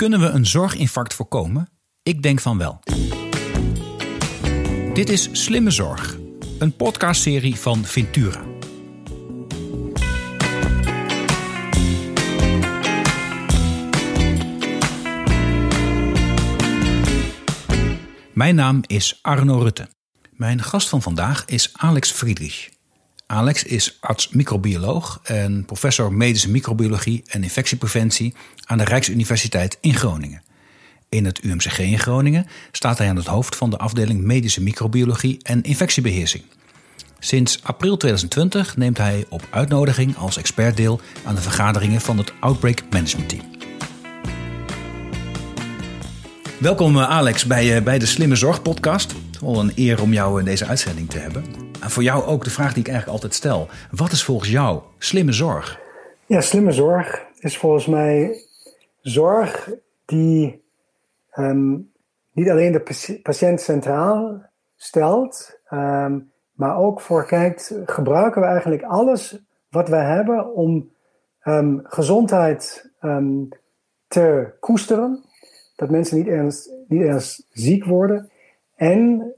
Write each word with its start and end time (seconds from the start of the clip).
Kunnen 0.00 0.20
we 0.20 0.26
een 0.26 0.46
zorginfarct 0.46 1.14
voorkomen? 1.14 1.68
Ik 2.02 2.22
denk 2.22 2.40
van 2.40 2.58
wel. 2.58 2.80
Dit 4.94 5.08
is 5.08 5.28
Slimme 5.32 5.70
Zorg, 5.70 6.16
een 6.58 6.76
podcastserie 6.76 7.56
van 7.56 7.84
Ventura. 7.84 8.44
Mijn 18.32 18.54
naam 18.54 18.80
is 18.86 19.18
Arno 19.22 19.58
Rutte. 19.58 19.88
Mijn 20.30 20.62
gast 20.62 20.88
van 20.88 21.02
vandaag 21.02 21.44
is 21.44 21.70
Alex 21.72 22.10
Friedrich. 22.10 22.79
Alex 23.30 23.62
is 23.62 23.96
arts-microbioloog 24.00 25.20
en 25.22 25.64
professor 25.64 26.12
medische 26.12 26.50
microbiologie 26.50 27.22
en 27.26 27.42
infectiepreventie 27.42 28.34
aan 28.64 28.78
de 28.78 28.84
Rijksuniversiteit 28.84 29.78
in 29.80 29.94
Groningen. 29.94 30.42
In 31.08 31.24
het 31.24 31.44
UMCG 31.44 31.78
in 31.78 31.98
Groningen 31.98 32.46
staat 32.72 32.98
hij 32.98 33.08
aan 33.08 33.16
het 33.16 33.26
hoofd 33.26 33.56
van 33.56 33.70
de 33.70 33.78
afdeling 33.78 34.20
medische 34.20 34.62
microbiologie 34.62 35.38
en 35.42 35.62
infectiebeheersing. 35.62 36.42
Sinds 37.18 37.62
april 37.62 37.96
2020 37.96 38.76
neemt 38.76 38.98
hij 38.98 39.24
op 39.28 39.48
uitnodiging 39.50 40.16
als 40.16 40.36
expert 40.36 40.76
deel 40.76 41.00
aan 41.24 41.34
de 41.34 41.40
vergaderingen 41.40 42.00
van 42.00 42.18
het 42.18 42.32
Outbreak 42.40 42.82
Management 42.90 43.28
Team. 43.28 43.42
Welkom 46.58 46.96
eh, 46.96 47.08
Alex 47.10 47.44
bij, 47.44 47.76
eh, 47.76 47.82
bij 47.82 47.98
de 47.98 48.06
Slimme 48.06 48.36
Zorg 48.36 48.62
podcast. 48.62 49.10
Het 49.10 49.34
is 49.34 49.40
wel 49.40 49.60
een 49.60 49.72
eer 49.74 50.02
om 50.02 50.12
jou 50.12 50.38
in 50.38 50.44
deze 50.44 50.66
uitzending 50.66 51.10
te 51.10 51.18
hebben. 51.18 51.69
En 51.80 51.90
voor 51.90 52.02
jou 52.02 52.24
ook 52.24 52.44
de 52.44 52.50
vraag 52.50 52.72
die 52.72 52.82
ik 52.82 52.88
eigenlijk 52.88 53.16
altijd 53.16 53.34
stel. 53.34 53.68
Wat 53.90 54.12
is 54.12 54.24
volgens 54.24 54.50
jou 54.50 54.80
slimme 54.98 55.32
zorg? 55.32 55.80
Ja, 56.26 56.40
slimme 56.40 56.72
zorg 56.72 57.26
is 57.38 57.58
volgens 57.58 57.86
mij 57.86 58.44
zorg 59.00 59.70
die 60.04 60.62
ehm, 61.30 61.76
niet 62.32 62.50
alleen 62.50 62.72
de 62.72 63.18
patiënt 63.22 63.60
centraal 63.60 64.42
stelt, 64.76 65.58
ehm, 65.68 66.18
maar 66.52 66.76
ook 66.76 67.00
voor 67.00 67.26
kijkt, 67.26 67.74
gebruiken 67.84 68.40
we 68.40 68.46
eigenlijk 68.46 68.82
alles 68.82 69.38
wat 69.68 69.88
we 69.88 69.96
hebben 69.96 70.54
om 70.54 70.90
ehm, 71.40 71.78
gezondheid 71.82 72.88
te 74.08 74.52
koesteren, 74.60 75.24
dat 75.76 75.90
mensen 75.90 76.16
niet 76.16 76.26
ergens, 76.26 76.70
niet 76.88 77.44
ziek 77.50 77.84
worden. 77.84 78.30
En 78.76 79.34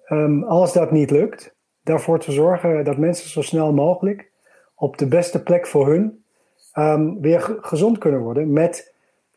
als 0.46 0.72
dat 0.72 0.90
niet 0.90 1.10
lukt, 1.10 1.54
daarvoor 1.82 2.18
te 2.18 2.32
zorgen 2.32 2.84
dat 2.84 2.96
mensen 2.96 3.30
zo 3.30 3.42
snel 3.42 3.72
mogelijk 3.72 4.30
op 4.74 4.98
de 4.98 5.08
beste 5.08 5.42
plek 5.42 5.66
voor 5.66 5.88
hun 5.88 6.24
um, 6.74 7.20
weer 7.20 7.58
gezond 7.60 7.98
kunnen 7.98 8.20
worden. 8.20 8.52
Met 8.52 8.94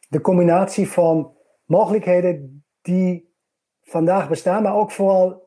de 0.10 0.22
combinatie 0.22 0.90
van 0.90 1.34
mogelijkheden 1.66 2.64
die 2.82 3.34
vandaag 3.82 4.30
bestaan, 4.30 4.64
maar 4.64 4.76
ook 4.76 4.92
vooral 4.92 5.44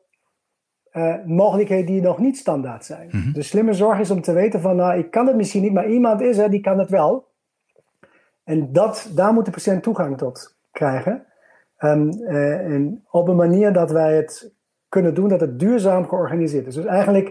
uh, 0.93 1.15
mogelijkheden 1.25 1.85
die 1.85 2.01
nog 2.01 2.17
niet 2.17 2.37
standaard 2.37 2.85
zijn. 2.85 3.09
Mm 3.11 3.33
De 3.33 3.41
slimme 3.41 3.73
zorg 3.73 3.99
is 3.99 4.11
om 4.11 4.21
te 4.21 4.33
weten 4.33 4.61
van, 4.61 4.75
nou, 4.75 4.99
ik 4.99 5.11
kan 5.11 5.27
het 5.27 5.35
misschien 5.35 5.61
niet, 5.61 5.73
maar 5.73 5.89
iemand 5.89 6.21
is 6.21 6.37
er 6.37 6.49
die 6.49 6.61
kan 6.61 6.79
het 6.79 6.89
wel. 6.89 7.27
En 8.43 8.73
dat, 8.73 9.11
daar 9.15 9.33
moet 9.33 9.45
de 9.45 9.51
patiënt 9.51 9.83
toegang 9.83 10.17
tot 10.17 10.57
krijgen. 10.71 11.25
Um, 11.79 12.09
uh, 12.13 12.73
en 12.73 13.05
op 13.09 13.27
een 13.27 13.35
manier 13.35 13.73
dat 13.73 13.91
wij 13.91 14.15
het 14.15 14.53
kunnen 14.89 15.13
doen 15.13 15.29
dat 15.29 15.39
het 15.39 15.59
duurzaam 15.59 16.07
georganiseerd 16.07 16.67
is. 16.67 16.75
Dus 16.75 16.85
eigenlijk 16.85 17.27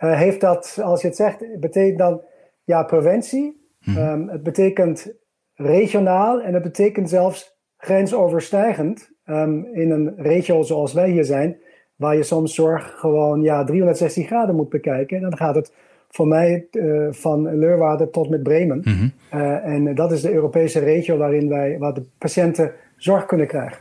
uh, 0.00 0.18
heeft 0.18 0.40
dat, 0.40 0.78
als 0.82 1.00
je 1.00 1.06
het 1.06 1.16
zegt, 1.16 1.60
betekent 1.60 1.98
dan 1.98 2.20
ja, 2.64 2.82
preventie. 2.82 3.64
Mhm. 3.80 3.98
Um, 3.98 4.28
het 4.28 4.42
betekent 4.42 5.14
regionaal 5.54 6.40
en 6.42 6.54
het 6.54 6.62
betekent 6.62 7.08
zelfs 7.08 7.58
grensoverstijgend 7.76 9.10
um, 9.26 9.68
in 9.72 9.90
een 9.90 10.14
regio 10.16 10.62
zoals 10.62 10.92
wij 10.92 11.10
hier 11.10 11.24
zijn, 11.24 11.58
waar 11.96 12.16
je 12.16 12.22
soms 12.22 12.54
zorg 12.54 12.94
gewoon 12.98 13.42
ja, 13.42 13.64
360 13.64 14.26
graden 14.26 14.54
moet 14.54 14.68
bekijken. 14.68 15.16
En 15.16 15.22
dan 15.22 15.36
gaat 15.36 15.54
het 15.54 15.72
voor 16.08 16.26
mij 16.26 16.68
uh, 16.70 17.06
van 17.10 17.58
Leeuwarden 17.58 18.10
tot 18.10 18.28
met 18.28 18.42
Bremen. 18.42 18.80
Mm 18.84 19.12
uh, 19.34 19.64
en 19.64 19.94
dat 19.94 20.12
is 20.12 20.20
de 20.22 20.32
Europese 20.32 20.78
regio 20.78 21.16
waarin 21.16 21.48
wij, 21.48 21.78
waar 21.78 21.94
de 21.94 22.02
patiënten 22.18 22.72
zorg 22.96 23.26
kunnen 23.26 23.46
krijgen. 23.46 23.78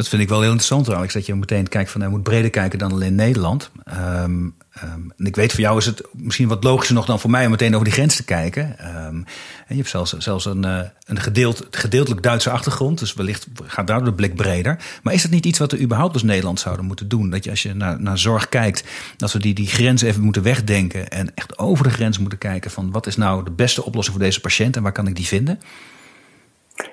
Dat 0.00 0.08
vind 0.08 0.22
ik 0.22 0.28
wel 0.28 0.40
heel 0.40 0.50
interessant, 0.50 0.94
Alex. 0.94 1.12
Dat 1.12 1.26
je 1.26 1.34
meteen 1.34 1.68
kijkt 1.68 1.90
van, 1.90 2.00
hij 2.00 2.10
moet 2.10 2.22
breder 2.22 2.50
kijken 2.50 2.78
dan 2.78 2.92
alleen 2.92 3.14
Nederland. 3.14 3.70
Um, 3.88 4.54
um, 4.84 5.12
en 5.16 5.26
ik 5.26 5.36
weet, 5.36 5.52
voor 5.52 5.60
jou 5.60 5.78
is 5.78 5.86
het 5.86 6.02
misschien 6.12 6.48
wat 6.48 6.64
logischer 6.64 6.94
nog 6.94 7.06
dan 7.06 7.20
voor 7.20 7.30
mij 7.30 7.44
om 7.44 7.50
meteen 7.50 7.72
over 7.72 7.84
die 7.84 7.94
grens 7.94 8.16
te 8.16 8.24
kijken. 8.24 8.62
Um, 8.62 9.14
en 9.16 9.26
je 9.66 9.74
hebt 9.74 9.88
zelfs, 9.88 10.16
zelfs 10.18 10.44
een, 10.44 10.66
uh, 10.66 10.80
een 11.04 11.20
gedeeld, 11.20 11.66
gedeeltelijk 11.70 12.22
Duitse 12.22 12.50
achtergrond. 12.50 12.98
Dus 12.98 13.14
wellicht 13.14 13.46
gaat 13.64 13.86
daar 13.86 14.04
de 14.04 14.12
blik 14.12 14.34
breder. 14.34 14.78
Maar 15.02 15.14
is 15.14 15.22
dat 15.22 15.30
niet 15.30 15.46
iets 15.46 15.58
wat 15.58 15.72
we 15.72 15.80
überhaupt 15.80 16.12
als 16.12 16.22
Nederland 16.22 16.60
zouden 16.60 16.84
moeten 16.84 17.08
doen? 17.08 17.30
Dat 17.30 17.44
je 17.44 17.50
als 17.50 17.62
je 17.62 17.74
naar, 17.74 18.00
naar 18.00 18.18
zorg 18.18 18.48
kijkt, 18.48 18.84
dat 19.16 19.32
we 19.32 19.38
die, 19.38 19.54
die 19.54 19.66
grens 19.66 20.02
even 20.02 20.22
moeten 20.22 20.42
wegdenken. 20.42 21.10
En 21.10 21.34
echt 21.34 21.58
over 21.58 21.84
de 21.84 21.90
grens 21.90 22.18
moeten 22.18 22.38
kijken 22.38 22.70
van 22.70 22.90
wat 22.90 23.06
is 23.06 23.16
nou 23.16 23.44
de 23.44 23.50
beste 23.50 23.84
oplossing 23.84 24.16
voor 24.16 24.24
deze 24.24 24.40
patiënt 24.40 24.76
en 24.76 24.82
waar 24.82 24.92
kan 24.92 25.06
ik 25.06 25.16
die 25.16 25.26
vinden? 25.26 25.60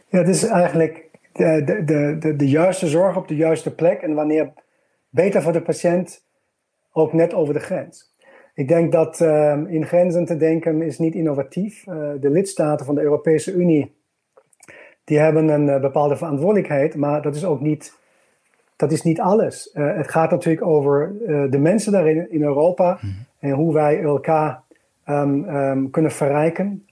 Ja, 0.09 0.19
het 0.19 0.28
is 0.28 0.44
eigenlijk 0.44 1.06
de, 1.38 1.84
de, 1.86 2.18
de, 2.20 2.36
de, 2.36 2.50
juiste 2.50 2.88
zorg 2.88 3.18
op 3.18 3.28
de 3.28 3.36
juiste 3.36 3.75
plek 3.75 4.02
en 4.02 4.14
wanneer 4.14 4.53
beter 5.09 5.42
voor 5.42 5.53
de 5.53 5.62
patiënt 5.62 6.25
ook 6.92 7.14
net 7.14 7.34
over 7.34 7.53
de 7.53 7.59
grens. 7.59 8.16
Ik 8.53 8.68
denk 8.68 8.92
dat 8.92 9.20
uh, 9.20 9.58
in 9.68 9.86
grenzen 9.86 10.25
te 10.25 10.38
denken 10.38 10.81
is 10.81 11.00
niet 11.00 11.16
innovatief. 11.16 11.88
Uh, 11.88 11.94
de 12.20 12.30
lidstaten 12.30 12.86
van 12.86 12.96
de 12.96 13.02
Europese 13.02 13.53
Unie 13.53 13.96
die 15.03 15.20
hebben 15.20 15.48
een 15.48 15.68
uh, 15.68 15.80
bepaalde 15.80 16.18
verantwoordelijkheid, 16.18 16.96
maar 16.96 17.22
dat 17.22 17.36
is 17.36 17.46
ook 17.46 17.62
niet, 17.62 17.98
dat 18.75 18.92
is 18.92 19.04
niet 19.04 19.19
alles. 19.19 19.69
het 19.74 20.09
gaat 20.09 20.31
natuurlijk 20.31 20.66
over 20.66 21.14
de 21.50 21.59
mensen 21.59 21.92
daarin 21.92 22.31
in 22.31 22.44
Europa 22.44 22.98
mhm. 23.02 23.08
en 23.40 23.52
hoe 23.52 23.74
wij 23.74 24.02
elkaar 24.02 24.64
um, 25.06 25.50
um, 25.50 25.90
kunnen 25.90 26.12
verrijken, 26.12 26.86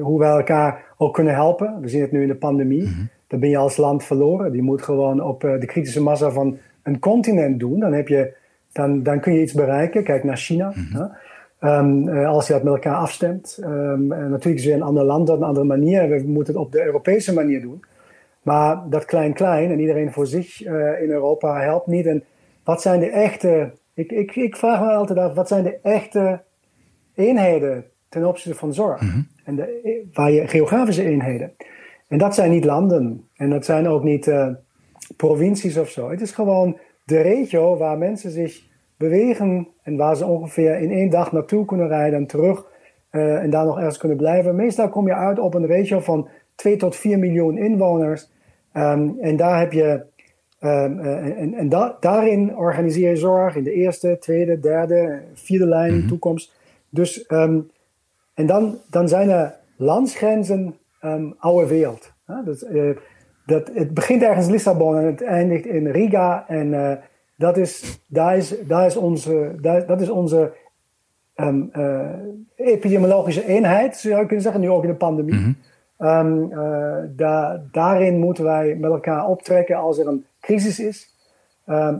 hoe 0.00 0.18
wij 0.18 0.30
elkaar 0.30 0.84
ook 0.96 1.14
kunnen 1.14 1.34
helpen. 1.34 1.80
We 1.80 1.88
zien 1.88 2.00
het 2.00 2.12
nu 2.12 2.22
in 2.22 2.28
de 2.28 2.36
pandemie. 2.36 2.82
Mhm 2.82 3.04
dan 3.28 3.40
ben 3.40 3.48
je 3.48 3.56
als 3.56 3.76
land 3.76 4.04
verloren. 4.04 4.52
Die 4.52 4.62
moet 4.62 4.82
gewoon 4.82 5.22
op 5.22 5.44
eh, 5.44 5.60
de 5.60 5.66
kritische 5.66 6.02
massa 6.02 6.30
van 6.30 6.58
een 6.82 6.98
continent 6.98 7.60
doen. 7.60 7.80
Dan, 7.80 7.92
heb 7.92 8.08
je, 8.08 8.34
dan, 8.72 9.02
dan 9.02 9.20
kun 9.20 9.32
je 9.32 9.42
iets 9.42 9.52
bereiken. 9.52 10.04
Kijk 10.04 10.24
naar 10.24 10.36
China. 10.36 10.72
Mhm. 10.74 11.06
Ehm, 11.58 12.08
eh, 12.08 12.28
als 12.28 12.46
je 12.46 12.52
dat 12.52 12.62
met 12.62 12.72
elkaar 12.72 12.96
afstemt. 12.96 13.58
Um, 13.64 14.06
natuurlijk 14.06 14.44
is 14.44 14.50
het 14.50 14.64
weer 14.64 14.74
een 14.74 14.82
ander 14.82 15.04
land, 15.04 15.28
een 15.28 15.42
andere 15.42 15.66
manier. 15.66 16.08
We 16.08 16.22
moeten 16.26 16.54
het 16.54 16.62
op 16.62 16.72
de 16.72 16.84
Europese 16.84 17.34
manier 17.34 17.60
doen. 17.60 17.84
Maar 18.42 18.82
dat 18.90 19.04
klein-klein 19.04 19.70
en 19.70 19.80
iedereen 19.80 20.12
voor 20.12 20.26
zich 20.26 20.66
in 21.00 21.10
Europa 21.10 21.60
helpt 21.60 21.86
niet. 21.86 22.06
En 22.06 22.24
wat 22.64 22.82
zijn 22.82 23.00
de 23.00 23.10
echte. 23.10 23.72
Ik, 23.94 24.12
ik, 24.12 24.36
ik 24.36 24.56
vraag 24.56 24.80
me 24.80 24.92
altijd 24.92 25.18
af, 25.18 25.34
wat 25.34 25.48
zijn 25.48 25.64
de 25.64 25.78
echte 25.82 26.40
eenheden 27.14 27.84
ten 28.08 28.24
opzichte 28.24 28.58
van 28.58 28.74
zorg? 28.74 29.00
Mhm. 29.00 29.20
En 29.44 29.56
de, 29.56 30.06
waar 30.12 30.30
je 30.30 30.48
geografische 30.48 31.04
eenheden. 31.04 31.52
En 32.08 32.18
dat 32.18 32.34
zijn 32.34 32.50
niet 32.50 32.64
landen. 32.64 33.28
En 33.36 33.50
dat 33.50 33.64
zijn 33.64 33.88
ook 33.88 34.02
niet 34.02 34.26
uh, 34.26 34.48
provincies 35.16 35.76
of 35.76 35.88
zo. 35.88 36.10
Het 36.10 36.20
is 36.20 36.32
gewoon 36.32 36.78
de 37.04 37.20
regio 37.20 37.76
waar 37.76 37.98
mensen 37.98 38.30
zich 38.30 38.62
bewegen 38.96 39.68
en 39.82 39.96
waar 39.96 40.16
ze 40.16 40.26
ongeveer 40.26 40.78
in 40.80 40.90
één 40.90 41.10
dag 41.10 41.32
naartoe 41.32 41.64
kunnen 41.64 41.88
rijden 41.88 42.18
en 42.18 42.26
terug 42.26 42.66
uh, 43.12 43.42
en 43.42 43.50
daar 43.50 43.64
nog 43.64 43.78
ergens 43.78 43.98
kunnen 43.98 44.16
blijven. 44.16 44.56
Meestal 44.56 44.88
kom 44.88 45.06
je 45.06 45.14
uit 45.14 45.38
op 45.38 45.54
een 45.54 45.66
regio 45.66 46.00
van 46.00 46.28
2 46.54 46.76
tot 46.76 46.96
4 46.96 47.18
miljoen 47.18 47.58
inwoners. 47.58 48.30
Um, 48.72 49.16
en 49.20 49.36
daar 49.36 49.58
heb 49.58 49.72
je. 49.72 50.04
Um, 50.60 50.98
uh, 50.98 51.40
en 51.40 51.54
en 51.54 51.68
da 51.68 51.96
daarin 52.00 52.56
organiseer 52.56 53.08
je 53.08 53.16
zorg 53.16 53.56
in 53.56 53.64
de 53.64 53.72
eerste, 53.72 54.16
tweede, 54.20 54.60
derde, 54.60 55.22
vierde 55.34 55.66
lijn, 55.66 55.92
mm 55.92 55.98
-hmm. 55.98 56.08
toekomst. 56.08 56.54
Dus, 56.88 57.24
um, 57.28 57.70
en 58.34 58.46
dan, 58.46 58.78
dan 58.90 59.08
zijn 59.08 59.28
er 59.28 59.54
landsgrenzen 59.76 60.76
um, 61.02 61.34
oude 61.38 61.66
wereld. 61.66 62.12
Dus, 62.44 62.62
uh, 62.62 62.96
dat, 63.46 63.70
het 63.74 63.94
begint 63.94 64.22
ergens 64.22 64.46
in 64.46 64.52
Lissabon 64.52 64.96
en 64.96 65.04
het 65.04 65.22
eindigt 65.22 65.66
in 65.66 65.86
Riga. 65.86 66.44
En 66.48 66.66
uh, 66.66 66.92
dat, 67.36 67.56
is, 67.56 68.00
daar, 68.06 68.36
is, 68.36 68.54
daar 68.66 68.86
is 68.86 68.96
onze, 68.96 69.54
daar, 69.60 69.86
dat 69.86 70.00
is 70.00 70.08
onze 70.08 70.52
um, 71.36 71.70
uh, 71.76 72.10
epidemiologische 72.56 73.46
eenheid, 73.46 73.96
zou 73.96 74.14
je 74.14 74.26
kunnen 74.26 74.42
zeggen, 74.42 74.60
nu 74.60 74.70
ook 74.70 74.82
in 74.82 74.90
de 74.90 74.96
pandemie. 74.96 75.34
Mm 75.34 75.56
-hmm. 75.96 76.08
um, 76.08 76.50
da, 77.16 77.62
daarin 77.70 78.18
moeten 78.18 78.44
wij 78.44 78.74
met 78.74 78.90
elkaar 78.90 79.26
optrekken 79.26 79.76
als 79.76 79.98
er 79.98 80.06
een 80.06 80.24
crisis 80.40 80.80
is. 80.80 81.16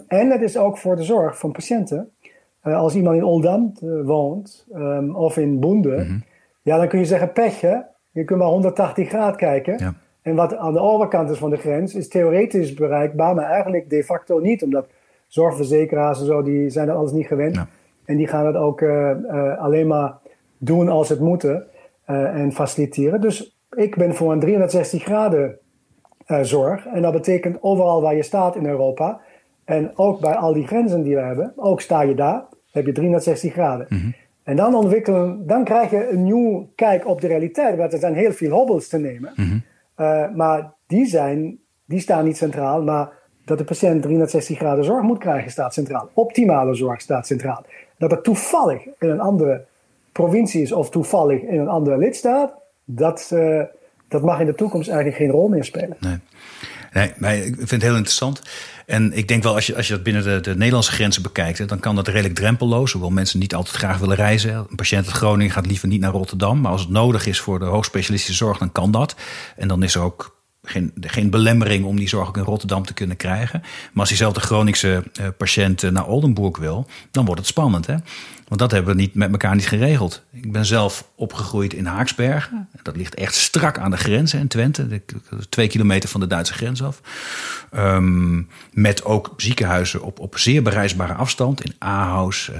En 0.09 0.31
het 0.31 0.43
is 0.43 0.57
ook 0.57 0.79
voor 0.79 0.97
de 0.97 1.03
zorg 1.03 1.39
van 1.39 1.53
patiënten. 1.53 2.11
als 2.63 2.95
iemand 2.95 3.17
in 3.17 3.25
Oldam 3.25 3.73
woont 4.05 4.67
of 5.13 5.37
in 5.37 5.61
Boende, 5.61 5.97
mm 5.97 6.07
-hmm. 6.07 6.25
ja, 6.63 6.77
dan 6.77 6.89
kun 6.89 6.99
je 6.99 7.05
zeggen 7.05 7.33
pech, 7.33 7.61
hè? 7.61 7.77
Je 8.19 8.25
kunt 8.25 8.39
maar 8.39 8.49
180 8.49 9.09
graden 9.09 9.37
kijken. 9.37 9.79
Ja. 9.79 9.95
En 10.23 10.35
wat 10.35 10.57
aan 10.57 10.73
de 10.73 10.81
overkant 10.81 11.31
is 11.31 11.39
van 11.39 11.51
de 11.51 11.57
grens, 11.57 11.95
is 11.95 12.09
theoretisch 12.09 12.75
bereikbaar, 12.75 13.35
maar 13.35 13.45
eigenlijk 13.45 13.91
de 13.91 14.05
facto 14.05 14.39
niet. 14.39 14.63
Omdat 14.63 14.87
zorgverzekeraars 15.27 16.21
en 16.21 16.27
zo, 16.27 16.43
die 16.43 16.71
zijn 16.71 16.87
dat 16.87 16.97
alles 16.97 17.13
niet 17.13 17.27
gewend. 17.27 17.55
Ja. 17.55 17.69
En 18.05 18.17
die 18.17 18.27
gaan 18.27 18.47
het 18.47 18.57
ook 18.57 18.81
uh, 18.81 19.11
uh, 19.31 19.59
alleen 19.59 19.87
maar 19.87 20.15
doen 20.59 20.89
als 20.89 21.09
het 21.09 21.21
moeten 21.21 21.67
uh, 22.11 22.41
en 22.41 22.53
faciliteren. 22.53 23.21
Dus 23.21 23.59
ik 23.77 23.97
ben 23.97 24.15
voor 24.15 24.33
een 24.33 24.41
360 24.41 25.03
graden 25.03 25.59
zorg. 26.43 26.87
En 26.87 27.03
dat 27.03 27.13
betekent 27.13 27.63
overal 27.63 28.03
waar 28.03 28.17
je 28.17 28.23
staat 28.23 28.57
in 28.57 28.67
Europa. 28.67 29.21
En 29.65 29.91
ook 29.95 30.21
bij 30.21 30.35
al 30.35 30.53
die 30.53 30.67
grenzen 30.67 31.03
die 31.03 31.15
we 31.15 31.21
hebben, 31.21 31.53
ook 31.57 31.81
sta 31.81 32.03
je 32.03 32.15
daar, 32.15 32.45
heb 32.71 32.87
je 32.87 32.93
360 32.93 33.53
graden. 33.53 33.87
Mhm. 33.89 34.11
En 34.49 34.57
dan 34.57 34.75
ontwikkelen, 34.75 35.47
dan 35.47 35.65
krijg 35.65 35.91
je 35.91 36.09
een 36.09 36.23
nieuw 36.23 36.69
kijk 36.75 37.07
op 37.07 37.21
de 37.21 37.27
realiteit. 37.27 37.77
Want 37.77 37.93
er 37.93 37.99
zijn 37.99 38.15
heel 38.15 38.33
veel 38.33 38.51
hobbels 38.51 38.89
te 38.89 38.99
nemen. 38.99 39.33
Mhm. 39.37 39.59
Uh, 39.97 40.35
maar 40.35 40.73
die, 40.87 41.07
zijn, 41.07 41.59
die 41.85 42.01
staan 42.01 42.25
niet 42.25 42.37
centraal. 42.37 42.83
Maar 42.83 43.13
dat 43.45 43.59
de 43.59 43.65
patiënt 43.65 44.03
360 44.03 44.59
graden 44.59 44.85
zorg 44.85 45.03
moet 45.03 45.19
krijgen, 45.19 45.51
staat 45.51 45.75
centraal. 45.75 46.09
Optimale 46.15 46.75
zorg 46.75 47.01
staat 47.01 47.27
centraal. 47.27 47.65
Dat 47.99 48.11
het 48.11 48.25
toevallig 48.25 48.87
in 48.99 49.09
een 49.09 49.21
andere 49.21 49.65
provincie 50.13 50.63
is 50.63 50.73
of 50.73 50.91
toevallig 50.91 51.43
in 51.43 51.61
een 51.61 51.69
andere 51.69 51.99
lidstaat, 51.99 52.53
dat, 52.85 53.31
uh, 53.35 53.63
dat 54.09 54.23
mag 54.23 54.41
in 54.41 54.47
de 54.47 54.55
toekomst 54.55 54.89
eigenlijk 54.89 55.19
geen 55.19 55.31
rol 55.31 55.49
meer 55.49 55.65
spelen. 55.65 55.97
Nee. 56.01 56.19
Nee, 56.93 57.13
maar 57.17 57.37
ik 57.37 57.55
vind 57.57 57.71
het 57.71 57.83
heel 57.83 57.97
interessant. 57.97 58.43
En 58.87 59.13
ik 59.13 59.29
denk 59.29 59.43
wel, 59.43 59.55
als 59.55 59.67
je, 59.67 59.77
als 59.77 59.87
je 59.87 59.93
dat 59.93 60.03
binnen 60.03 60.23
de, 60.23 60.41
de 60.41 60.57
Nederlandse 60.57 60.93
grenzen 60.93 61.23
bekijkt, 61.23 61.69
dan 61.69 61.81
kan 61.81 61.95
dat 61.95 62.09
redelijk 62.09 62.35
drempelloos. 62.35 62.93
Hoewel 62.93 63.11
mensen 63.11 63.39
niet 63.39 63.55
altijd 63.55 63.77
graag 63.77 63.99
willen 63.99 64.17
reizen. 64.17 64.55
Een 64.55 64.77
patiënt 64.77 65.07
uit 65.07 65.17
Groningen 65.17 65.53
gaat 65.53 65.67
liever 65.67 65.89
niet 65.89 66.01
naar 66.01 66.13
Rotterdam. 66.13 66.61
Maar 66.61 66.73
als 66.73 66.81
het 66.81 66.91
nodig 66.91 67.27
is 67.27 67.41
voor 67.41 67.59
de 67.59 67.65
hoogspecialistische 67.65 68.45
zorg, 68.45 68.59
dan 68.59 68.73
kan 68.73 68.91
dat. 68.91 69.15
En 69.57 69.69
dan 69.69 69.83
is 69.83 69.95
er 69.95 70.01
ook 70.01 70.37
geen, 70.63 70.93
geen 71.01 71.31
belemmering 71.31 71.85
om 71.85 71.97
die 71.97 72.09
zorg 72.09 72.29
ook 72.29 72.37
in 72.37 72.43
Rotterdam 72.43 72.87
te 72.87 72.95
kunnen 72.95 73.17
krijgen. 73.17 73.61
Maar 73.63 74.01
als 74.01 74.09
diezelfde 74.09 74.41
Groningse 74.41 75.05
uh, 75.21 75.27
patiënt 75.37 75.83
naar 75.91 76.07
Oldenburg 76.07 76.59
wil, 76.59 76.87
dan 77.11 77.25
wordt 77.25 77.41
het 77.41 77.51
spannend. 77.51 77.87
Hè? 77.87 77.95
Want 78.49 78.61
dat 78.61 78.71
hebben 78.71 78.95
we 78.95 79.01
niet 79.01 79.15
met 79.15 79.31
elkaar 79.31 79.55
niet 79.55 79.69
geregeld. 79.69 80.25
Ik 80.33 80.53
ben 80.53 80.67
zelf 80.67 81.11
opgegroeid 81.15 81.75
in 81.75 81.87
Haaksbergen. 81.87 82.69
Dat 82.83 82.97
ligt 82.97 83.15
echt 83.15 83.35
strak 83.35 83.79
aan 83.79 83.91
de 83.91 83.97
grens 83.97 84.35
in 84.35 84.49
Twente. 84.49 85.03
Twee 85.49 85.69
kilometer 85.69 86.09
van 86.09 86.21
de 86.21 86.27
Duitse 86.27 86.53
grens 86.53 86.83
af. 86.83 87.01
Um, 87.77 88.49
met 88.73 89.05
ook 89.05 89.35
ziekenhuizen 89.37 90.03
op, 90.03 90.19
op 90.19 90.39
zeer 90.39 90.63
bereisbare 90.63 91.13
afstand. 91.13 91.65
In 91.65 91.75
Ahaus, 91.79 92.51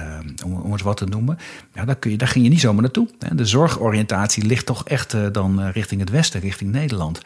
um, 0.45 0.53
om, 0.63 0.71
eens 0.71 0.81
wat 0.81 0.97
te 0.97 1.05
noemen. 1.05 1.37
Ja, 1.73 1.85
daar, 1.85 1.95
kun 1.95 2.11
je, 2.11 2.17
daar 2.17 2.27
ging 2.27 2.43
je 2.43 2.49
niet 2.49 2.59
zomaar 2.59 2.81
naartoe. 2.81 3.07
De 3.33 3.45
zorgoriëntatie 3.45 4.45
ligt 4.45 4.65
toch 4.65 4.83
echt 4.83 5.13
uh, 5.13 5.27
dan 5.31 5.61
uh, 5.61 5.71
richting 5.73 5.99
het 5.99 6.09
westen, 6.09 6.39
richting 6.39 6.71
Nederland. 6.71 7.21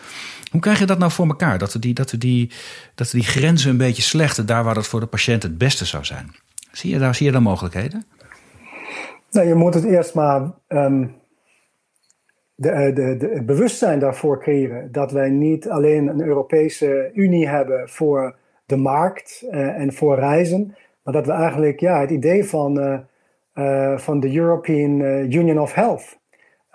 Hoe 0.51 0.61
krijg 0.61 0.79
je 0.79 0.85
dat 0.85 0.99
nou 0.99 1.11
voor 1.11 1.27
elkaar? 1.27 1.57
Dat 1.57 1.73
we 1.73 1.79
die, 1.79 1.93
dat 1.93 2.11
we 2.11 2.17
die, 2.17 2.51
dat 2.95 3.11
we 3.11 3.17
die 3.17 3.27
grenzen 3.27 3.69
een 3.69 3.77
beetje 3.77 4.01
slechten... 4.01 4.45
daar 4.45 4.63
waar 4.63 4.73
dat 4.73 4.87
voor 4.87 4.99
de 4.99 5.05
patiënt 5.05 5.43
het 5.43 5.57
beste 5.57 5.85
zou 5.85 6.05
zijn. 6.05 6.35
Zie 6.71 6.89
je 6.89 6.99
daar, 6.99 7.15
zie 7.15 7.25
je 7.25 7.31
daar 7.31 7.41
mogelijkheden? 7.41 8.05
Nou, 9.33 9.47
je 9.47 9.55
moet 9.55 9.73
het 9.73 9.83
eerst 9.83 10.15
maar 10.15 10.51
um, 10.67 11.15
de, 12.55 12.91
de, 12.93 13.17
de, 13.17 13.27
het 13.27 13.45
bewustzijn 13.45 13.99
daarvoor 13.99 14.39
creëren. 14.39 14.91
Dat 14.91 15.11
wij 15.11 15.29
niet 15.29 15.69
alleen 15.69 16.07
een 16.07 16.21
Europese 16.21 17.11
Unie 17.13 17.47
hebben 17.47 17.89
voor 17.89 18.35
de 18.65 18.75
markt 18.75 19.45
uh, 19.51 19.79
en 19.79 19.93
voor 19.93 20.15
reizen. 20.15 20.75
Maar 21.03 21.13
dat 21.13 21.25
we 21.25 21.31
eigenlijk 21.31 21.79
ja, 21.79 21.99
het 21.99 22.09
idee 22.09 22.45
van, 22.45 22.79
uh, 22.79 22.99
uh, 23.55 23.97
van 23.97 24.19
de 24.19 24.35
European 24.35 24.99
Union 25.31 25.59
of 25.59 25.73
Health. 25.73 26.21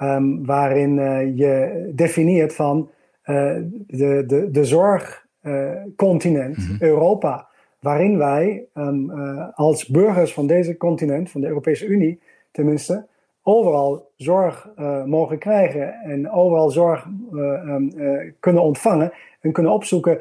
Um, 0.02 0.46
waarin 0.46 0.94
je 1.36 1.90
definieert 1.94 2.54
van 2.54 2.90
de, 3.24 4.24
de, 4.26 4.48
de 4.50 4.64
zorgcontinent, 4.64 6.56
mm 6.56 6.64
-hmm. 6.64 6.76
Europa. 6.78 7.48
Waarin 7.80 8.18
wij 8.18 8.64
um, 8.74 9.10
als 9.54 9.86
burgers 9.86 10.32
van 10.32 10.46
deze 10.46 10.76
continent, 10.76 11.30
van 11.30 11.40
de 11.40 11.46
Europese 11.46 11.86
Unie 11.86 12.20
tenminste, 12.50 13.06
overal 13.42 14.10
zorg 14.16 14.68
uh, 14.78 15.04
mogen 15.04 15.38
krijgen 15.38 15.92
en 15.92 16.30
overal 16.30 16.70
zorg 16.70 17.06
uh, 17.32 17.40
um, 17.40 17.92
uh, 17.96 18.32
kunnen 18.40 18.62
ontvangen 18.62 19.12
en 19.40 19.52
kunnen 19.52 19.72
opzoeken. 19.72 20.20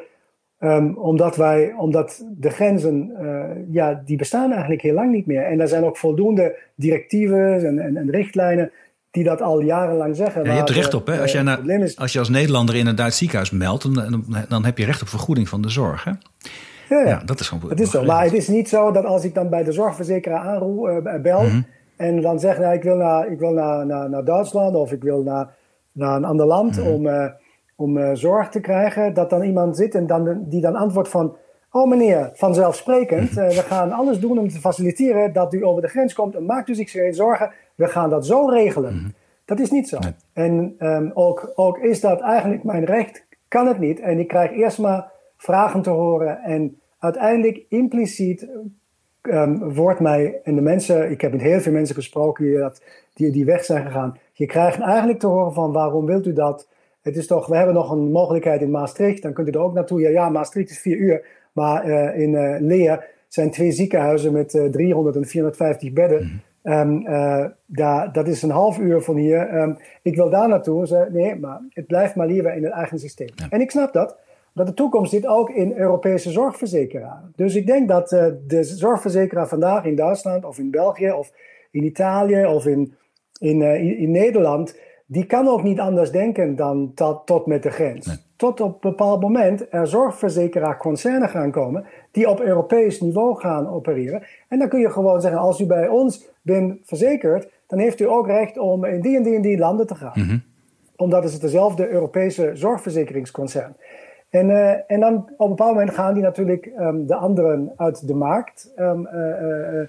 Um, 0.59 0.97
omdat, 0.97 1.35
wij, 1.35 1.73
omdat 1.77 2.25
de 2.37 2.49
grenzen, 2.49 3.11
ja, 3.71 4.01
die 4.05 4.17
bestaan 4.17 4.51
eigenlijk 4.51 4.81
heel 4.81 4.93
lang 4.93 5.11
niet 5.11 5.25
meer. 5.25 5.43
En 5.43 5.59
er 5.59 5.67
zijn 5.67 5.83
ook 5.83 5.97
voldoende 5.97 6.57
directieven 6.75 7.65
en, 7.65 7.79
en, 7.79 7.97
en 7.97 8.11
richtlijnen 8.11 8.71
die 9.11 9.23
dat 9.23 9.41
al 9.41 9.61
jarenlang 9.61 10.15
zeggen. 10.15 10.43
Ja, 10.43 10.51
je 10.51 10.57
hebt 10.57 10.69
er 10.69 10.75
recht 10.75 10.93
op, 10.93 11.07
hè? 11.07 11.21
Als, 11.21 11.31
jij 11.31 11.59
als 11.95 12.13
je 12.13 12.19
als 12.19 12.29
Nederlander 12.29 12.75
in 12.75 12.87
een 12.87 12.95
Duits 12.95 13.17
ziekenhuis 13.17 13.51
meldt, 13.51 13.95
dan, 13.95 14.23
dan 14.49 14.65
heb 14.65 14.77
je 14.77 14.85
recht 14.85 15.01
op 15.01 15.07
vergoeding 15.07 15.49
van 15.49 15.61
de 15.61 15.69
zorg, 15.69 16.03
hè? 16.03 16.11
Ja, 16.89 17.07
ja, 17.07 17.21
dat 17.25 17.39
is 17.39 17.47
gewoon. 17.47 17.69
Het 17.69 17.79
is 17.79 17.91
zo, 17.91 18.03
maar 18.03 18.23
het 18.23 18.33
is 18.33 18.47
niet 18.47 18.69
zo 18.69 18.91
dat 18.91 19.05
als 19.05 19.23
ik 19.23 19.33
dan 19.33 19.49
bij 19.49 19.63
de 19.63 19.71
zorgverzekeraar 19.71 20.39
aanroep, 20.39 21.19
bel. 21.21 21.41
Mm 21.41 21.49
-hmm. 21.49 21.65
En 21.97 22.21
dan 22.21 22.39
zeggen, 22.39 22.63
nou, 22.63 22.75
ik 22.75 22.83
wil, 22.83 22.95
naar, 22.95 23.31
ik 23.31 23.39
wil 23.39 23.51
naar, 23.51 23.85
naar, 23.85 24.09
naar 24.09 24.25
Duitsland 24.25 24.75
of 24.75 24.91
ik 24.91 25.03
wil 25.03 25.21
naar, 25.23 25.55
naar 25.91 26.15
een 26.15 26.25
ander 26.25 26.45
land 26.45 26.77
Mhm. 26.77 26.87
om, 26.87 27.05
uh, 27.05 27.25
om 27.75 27.97
uh, 27.97 28.09
zorg 28.13 28.49
te 28.49 28.59
krijgen. 28.59 29.13
Dat 29.13 29.29
dan 29.29 29.43
iemand 29.43 29.77
zit 29.77 29.95
en 29.95 30.07
dan, 30.07 30.45
die 30.47 30.61
dan 30.61 30.75
antwoordt 30.75 31.09
van, 31.09 31.35
oh 31.71 31.89
meneer, 31.89 32.29
vanzelfsprekend. 32.33 33.29
Uh, 33.29 33.35
we 33.47 33.61
gaan 33.61 33.91
alles 33.91 34.19
doen 34.19 34.39
om 34.39 34.49
te 34.49 34.59
faciliteren 34.59 35.33
dat 35.33 35.53
u 35.53 35.65
over 35.65 35.81
de 35.81 35.87
grens 35.87 36.13
komt. 36.13 36.35
En 36.35 36.45
maakt 36.45 36.69
u 36.69 36.75
zich 36.75 36.91
geen 36.91 37.13
zorgen, 37.13 37.51
we 37.75 37.87
gaan 37.87 38.09
dat 38.09 38.25
zo 38.25 38.45
regelen. 38.45 38.95
Mhm. 38.95 39.09
Dat 39.45 39.59
is 39.59 39.71
niet 39.71 39.89
zo. 39.89 39.97
En 40.33 40.75
um, 40.79 41.11
ook, 41.13 41.51
ook 41.55 41.77
is 41.77 42.01
dat 42.01 42.21
eigenlijk 42.21 42.63
mijn 42.63 42.85
recht, 42.85 43.25
kan 43.47 43.67
het 43.67 43.79
niet. 43.79 43.99
En 43.99 44.19
ik 44.19 44.27
krijg 44.27 44.51
eerst 44.51 44.79
maar 44.79 45.11
vragen 45.37 45.81
te 45.81 45.89
horen 45.89 46.37
en 46.43 46.79
uiteindelijk 46.99 47.65
impliciet 47.69 48.47
um, 49.33 49.73
wordt 49.73 49.99
mij, 49.99 50.39
en 50.43 50.55
de 50.55 50.61
mensen, 50.61 51.11
ik 51.11 51.21
heb 51.21 51.31
met 51.31 51.41
heel 51.41 51.59
veel 51.59 51.71
mensen 51.71 51.95
gesproken 51.95 52.45
die, 52.45 52.57
dat, 52.57 52.81
die 53.13 53.31
die 53.31 53.45
weg 53.45 53.65
zijn 53.65 53.85
gegaan. 53.85 54.17
Je 54.33 54.45
krijgt 54.45 54.79
eigenlijk 54.79 55.19
te 55.19 55.27
horen 55.27 55.53
van 55.53 55.71
waarom 55.71 56.05
wilt 56.05 56.25
u 56.25 56.33
dat? 56.33 56.67
Het 57.01 57.17
is 57.17 57.27
toch, 57.27 57.47
we 57.47 57.55
hebben 57.55 57.75
nog 57.75 57.91
een 57.91 58.11
mogelijkheid 58.11 58.61
in 58.61 58.71
Maastricht, 58.71 59.21
dan 59.21 59.33
kunt 59.33 59.47
u 59.47 59.51
er 59.51 59.59
ook 59.59 59.73
naartoe. 59.73 60.01
Ja, 60.01 60.09
ja 60.09 60.29
Maastricht 60.29 60.69
is 60.69 60.79
vier 60.79 60.97
uur, 60.97 61.25
maar 61.51 61.87
uh, 61.87 62.19
in 62.19 62.31
uh, 62.31 62.55
Leer 62.59 63.05
zijn 63.27 63.51
twee 63.51 63.71
ziekenhuizen 63.71 64.33
met 64.33 64.53
uh, 64.53 64.65
300 64.65 65.15
en 65.15 65.25
450 65.25 65.93
bedden. 65.93 66.17
Mhm. 66.17 66.35
Um, 66.67 67.03
daar, 67.65 68.11
dat 68.11 68.27
is 68.27 68.41
een 68.41 68.49
half 68.49 68.79
uur 68.79 69.01
van 69.01 69.15
hier. 69.15 69.55
Um, 69.55 69.77
ik 70.01 70.15
wil 70.15 70.29
daar 70.29 70.47
naartoe. 70.47 70.87
Ze, 70.87 71.07
nee, 71.11 71.35
maar 71.35 71.61
het 71.69 71.87
blijft 71.87 72.15
maar 72.15 72.27
liever 72.27 72.55
in 72.55 72.63
het 72.63 72.73
eigen 72.73 72.99
systeem. 72.99 73.29
Ja. 73.35 73.47
En 73.49 73.61
ik 73.61 73.71
snap 73.71 73.93
dat 73.93 74.17
dat 74.57 74.67
de 74.67 74.73
toekomst 74.73 75.11
zit 75.11 75.27
ook 75.27 75.49
in 75.49 75.73
Europese 75.73 76.31
zorgverzekeraar. 76.31 77.23
Dus 77.35 77.55
ik 77.55 77.67
denk 77.67 77.87
dat 77.87 78.11
uh, 78.11 78.25
de 78.47 78.63
zorgverzekeraar 78.63 79.47
vandaag 79.47 79.85
in 79.85 79.95
Duitsland 79.95 80.45
of 80.45 80.57
in 80.57 80.71
België 80.71 81.11
of 81.11 81.31
in 81.71 81.83
Italië 81.83 82.45
of 82.45 82.65
in, 82.65 82.93
in, 83.39 83.61
uh, 83.61 84.01
in, 84.01 84.11
Nederland, 84.11 84.79
die 85.05 85.25
kan 85.25 85.47
ook 85.47 85.63
niet 85.63 85.79
anders 85.79 86.11
denken 86.11 86.55
dan 86.55 86.91
tot, 86.95 87.25
tot 87.25 87.45
met 87.45 87.63
de 87.63 87.69
grens. 87.69 88.05
Nee. 88.05 88.15
Tot 88.35 88.61
op 88.61 88.73
een 88.73 88.89
bepaald 88.89 89.21
moment 89.21 89.65
er 89.69 89.87
zorgverzekeraar-concernen 89.87 91.29
gaan 91.29 91.51
komen 91.51 91.85
die 92.11 92.29
op 92.29 92.39
Europees 92.39 93.01
niveau 93.01 93.39
gaan 93.39 93.69
opereren. 93.69 94.23
En 94.47 94.59
dan 94.59 94.69
kun 94.69 94.79
je 94.79 94.91
gewoon 94.91 95.21
zeggen, 95.21 95.39
als 95.39 95.59
u 95.59 95.65
bij 95.65 95.87
ons 95.87 96.29
bent 96.41 96.79
verzekerd, 96.83 97.49
dan 97.67 97.79
heeft 97.79 97.99
u 97.99 98.09
ook 98.09 98.27
recht 98.27 98.57
om 98.57 98.85
in 98.85 99.01
die 99.01 99.17
en 99.17 99.23
die 99.23 99.35
en 99.35 99.41
die 99.41 99.57
landen 99.57 99.87
te 99.87 99.95
gaan. 99.95 100.13
Mm 100.13 100.27
-hmm. 100.27 100.43
Omdat 100.95 101.23
het 101.23 101.41
dezelfde 101.41 101.89
Europese 101.89 102.51
zorgverzekeringsconcern 102.53 103.75
en, 104.29 104.49
uh, 104.49 104.91
en 104.91 104.99
dan 104.99 105.15
op 105.15 105.39
een 105.39 105.55
bepaald 105.55 105.73
moment 105.73 105.93
gaan 105.93 106.13
die 106.13 106.23
natuurlijk 106.23 106.71
um, 106.79 107.05
de 107.05 107.15
anderen 107.15 107.71
uit 107.75 108.07
de 108.07 108.13
markt 108.13 108.73
um, 108.79 109.07
uh, 109.13 109.19
uh, 109.73 109.87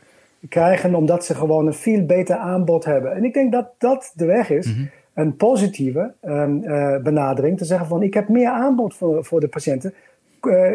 krijgen, 0.49 0.95
omdat 0.95 1.25
ze 1.25 1.35
gewoon 1.35 1.67
een 1.67 1.75
veel 1.75 2.05
beter 2.05 2.37
aanbod 2.37 2.85
hebben. 2.85 3.13
En 3.15 3.25
ik 3.25 3.35
denk 3.35 3.53
dat 3.53 3.71
dat 3.79 4.13
de 4.15 4.27
weg 4.27 4.51
is, 4.51 4.67
mm 4.67 4.75
-hmm. 4.75 4.91
een 5.15 5.37
positieve 5.37 6.13
um, 6.23 6.61
benadering, 7.03 7.59
te 7.59 7.65
zeggen 7.65 7.87
van 7.87 8.03
ik 8.03 8.15
heb 8.15 8.29
meer 8.29 8.49
aanbod 8.49 8.95
voor, 8.95 9.25
voor 9.25 9.41
de 9.41 9.49
patiënten. 9.49 9.95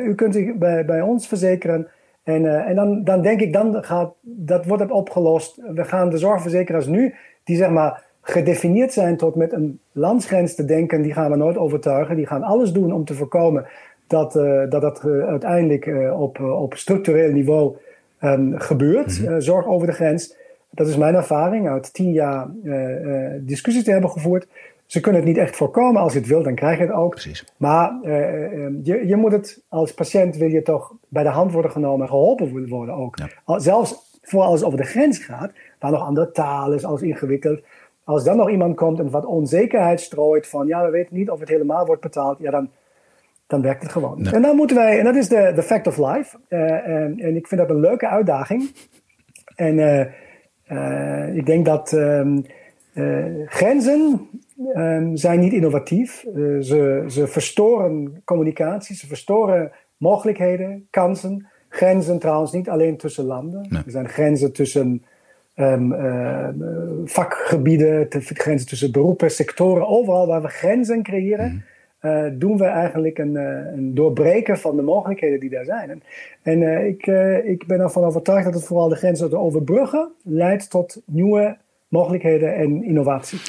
u 0.04 0.16
kunt 0.16 0.34
zich 0.34 0.56
bij, 0.56 0.86
bij 0.86 1.02
ons 1.02 1.28
verzekeren. 1.28 1.88
En, 2.24 2.66
en 2.66 2.76
dan, 2.76 3.04
dan 3.04 3.22
denk 3.22 3.42
ik, 3.42 3.54
dan 3.54 3.84
gaat, 3.84 4.14
dat 4.22 4.66
wordt 4.66 4.84
het 4.84 4.92
opgelost. 4.92 5.62
We 5.74 5.84
gaan 5.84 6.10
de 6.10 6.18
zorgverzekeraars 6.18 6.88
nu, 6.88 7.14
die 7.44 7.58
zeg 7.58 7.70
maar 7.70 8.04
gedefinieerd 8.24 8.94
zijn 8.94 9.18
tot 9.18 9.36
met 9.36 9.54
een 9.54 9.80
landsgrens 9.92 10.56
te 10.56 10.66
denken, 10.66 11.02
die 11.02 11.14
gaan 11.14 11.32
we 11.32 11.38
nooit 11.38 11.58
overtuigen. 11.58 12.16
Die 12.16 12.28
gaan 12.28 12.44
alles 12.44 12.72
doen 12.72 12.94
om 12.94 13.06
te 13.06 13.14
voorkomen 13.14 13.66
dat 14.08 14.36
uh, 14.36 14.70
dat, 14.70 14.82
dat 14.82 15.04
uh, 15.06 15.28
uiteindelijk 15.28 15.86
uh, 15.86 16.22
op, 16.22 16.40
op 16.40 16.74
structureel 16.76 17.32
niveau 17.32 17.76
um, 18.22 18.60
gebeurt. 18.60 19.22
Mhm. 19.22 19.40
zorg 19.40 19.68
over 19.68 19.88
de 19.88 19.94
grens. 19.94 20.36
Dat 20.70 20.88
is 20.88 20.98
mijn 20.98 21.16
ervaring 21.16 21.70
uit 21.70 21.94
tien 21.94 22.12
jaar 22.12 22.48
discussies 23.40 23.84
te 23.84 23.92
hebben 23.92 24.10
gevoerd. 24.10 24.48
Ze 24.86 25.00
kunnen 25.00 25.22
het 25.22 25.30
niet 25.30 25.40
echt 25.40 25.56
voorkomen. 25.56 26.02
Als 26.02 26.14
je 26.14 26.20
het 26.20 26.28
wil, 26.28 26.44
dan 26.44 26.56
krijg 26.56 26.78
je 26.78 26.84
het 26.84 26.94
ook. 26.94 27.10
Precies. 27.12 27.46
Maar 27.58 27.94
je, 28.84 29.04
je 29.06 29.16
moet 29.16 29.32
het 29.32 29.62
als 29.70 29.94
patiënt 29.94 30.38
wil 30.38 30.50
je 30.50 30.62
toch 30.62 30.94
bij 31.08 31.24
de 31.24 31.30
hand 31.30 31.52
worden 31.52 31.72
genomen 31.72 32.02
en 32.02 32.08
geholpen 32.08 32.68
worden 32.68 32.96
ook. 32.96 33.18
Ja. 33.18 33.60
Zelfs 33.60 34.20
voor 34.22 34.42
als 34.42 34.60
het 34.60 34.64
over 34.64 34.80
de 34.80 34.86
grens 34.86 35.18
gaat, 35.18 35.52
waar 35.80 35.92
nog 35.92 36.02
andere 36.02 36.32
taal 36.32 36.74
is, 36.74 36.86
als 36.86 37.02
ingewikkeld 37.02 37.62
als 38.04 38.24
dan 38.24 38.38
nog 38.38 38.50
iemand 38.50 38.76
komt 38.76 39.00
en 39.00 39.10
wat 39.10 39.26
onzekerheid 39.26 40.02
strooit 40.02 40.48
van 40.48 40.68
ja, 40.68 40.86
we 40.86 40.92
weten 40.92 41.16
niet 41.16 41.30
of 41.30 41.40
het 41.40 41.50
helemaal 41.50 41.86
wordt 41.86 42.02
betaald, 42.02 42.40
ja, 42.40 42.52
dan, 42.52 42.70
dan 43.48 43.62
werkt 43.62 43.84
het 43.84 43.92
gewoon. 43.92 44.22
Nee. 44.22 44.34
En 44.34 44.42
dan 44.42 44.56
moeten 44.56 44.76
wij, 44.76 44.98
en 45.00 45.04
dat 45.04 45.16
is 45.16 45.30
de, 45.30 45.52
de 45.56 45.64
fact 45.64 45.88
of 45.88 45.98
life. 45.98 46.38
Uh, 46.50 46.88
en, 46.88 47.20
en, 47.20 47.36
ik 47.36 47.48
vind 47.48 47.62
dat 47.62 47.70
een 47.70 47.80
leuke 47.80 48.08
uitdaging. 48.08 48.72
En 49.56 49.78
uh, 49.78 50.06
uh, 50.68 51.36
ik 51.36 51.46
denk 51.46 51.66
dat 51.66 51.92
um, 51.92 52.46
grenzen 53.46 54.30
ehm, 54.74 55.16
zijn 55.16 55.40
niet 55.40 55.54
innovatief. 55.54 56.26
Ze, 56.62 57.04
ze 57.08 57.28
verstoren 57.28 58.22
communicatie, 58.26 58.96
ze 58.96 59.08
verstoren 59.08 59.72
mogelijkheden, 59.98 60.88
kansen. 60.90 61.48
Grenzen 61.70 62.20
trouwens 62.20 62.52
niet 62.52 62.70
alleen 62.70 62.98
tussen 62.98 63.26
landen. 63.26 63.68
Er 63.86 63.92
zijn 63.92 64.10
grenzen 64.10 64.54
tussen 64.54 65.04
um, 65.56 65.92
uh, 65.92 66.48
vakgebieden, 67.06 68.08
grenzen 68.10 68.68
tussen 68.68 68.92
beroepen, 68.92 69.32
sectoren. 69.32 69.88
Overal 69.88 70.28
waar 70.28 70.42
we 70.42 70.48
grenzen 70.48 71.04
creëren, 71.04 71.48
mhm. 71.48 71.72
Uh, 72.04 72.26
doen 72.34 72.58
we 72.58 72.66
eigenlijk 72.66 73.18
een, 73.18 73.34
uh, 73.34 73.74
een, 73.76 73.94
doorbreken 73.94 74.58
van 74.58 74.76
de 74.76 74.82
mogelijkheden 74.82 75.40
die 75.40 75.50
daar 75.50 75.66
zijn. 75.66 75.90
En, 75.90 76.04
en 76.42 76.62
uh, 76.62 76.88
ik, 76.88 77.06
ik 77.46 77.68
ben 77.68 77.80
ervan 77.80 78.04
overtuigd 78.04 78.44
dat 78.44 78.54
het 78.54 78.66
vooral 78.66 78.90
de 78.90 78.96
grenzen 78.96 79.30
te 79.30 79.38
overbruggen 79.38 80.12
leidt 80.24 80.70
tot 80.70 81.02
nieuwe 81.06 81.58
mogelijkheden 81.88 82.56
en 82.56 82.84
innovatie. 82.84 83.40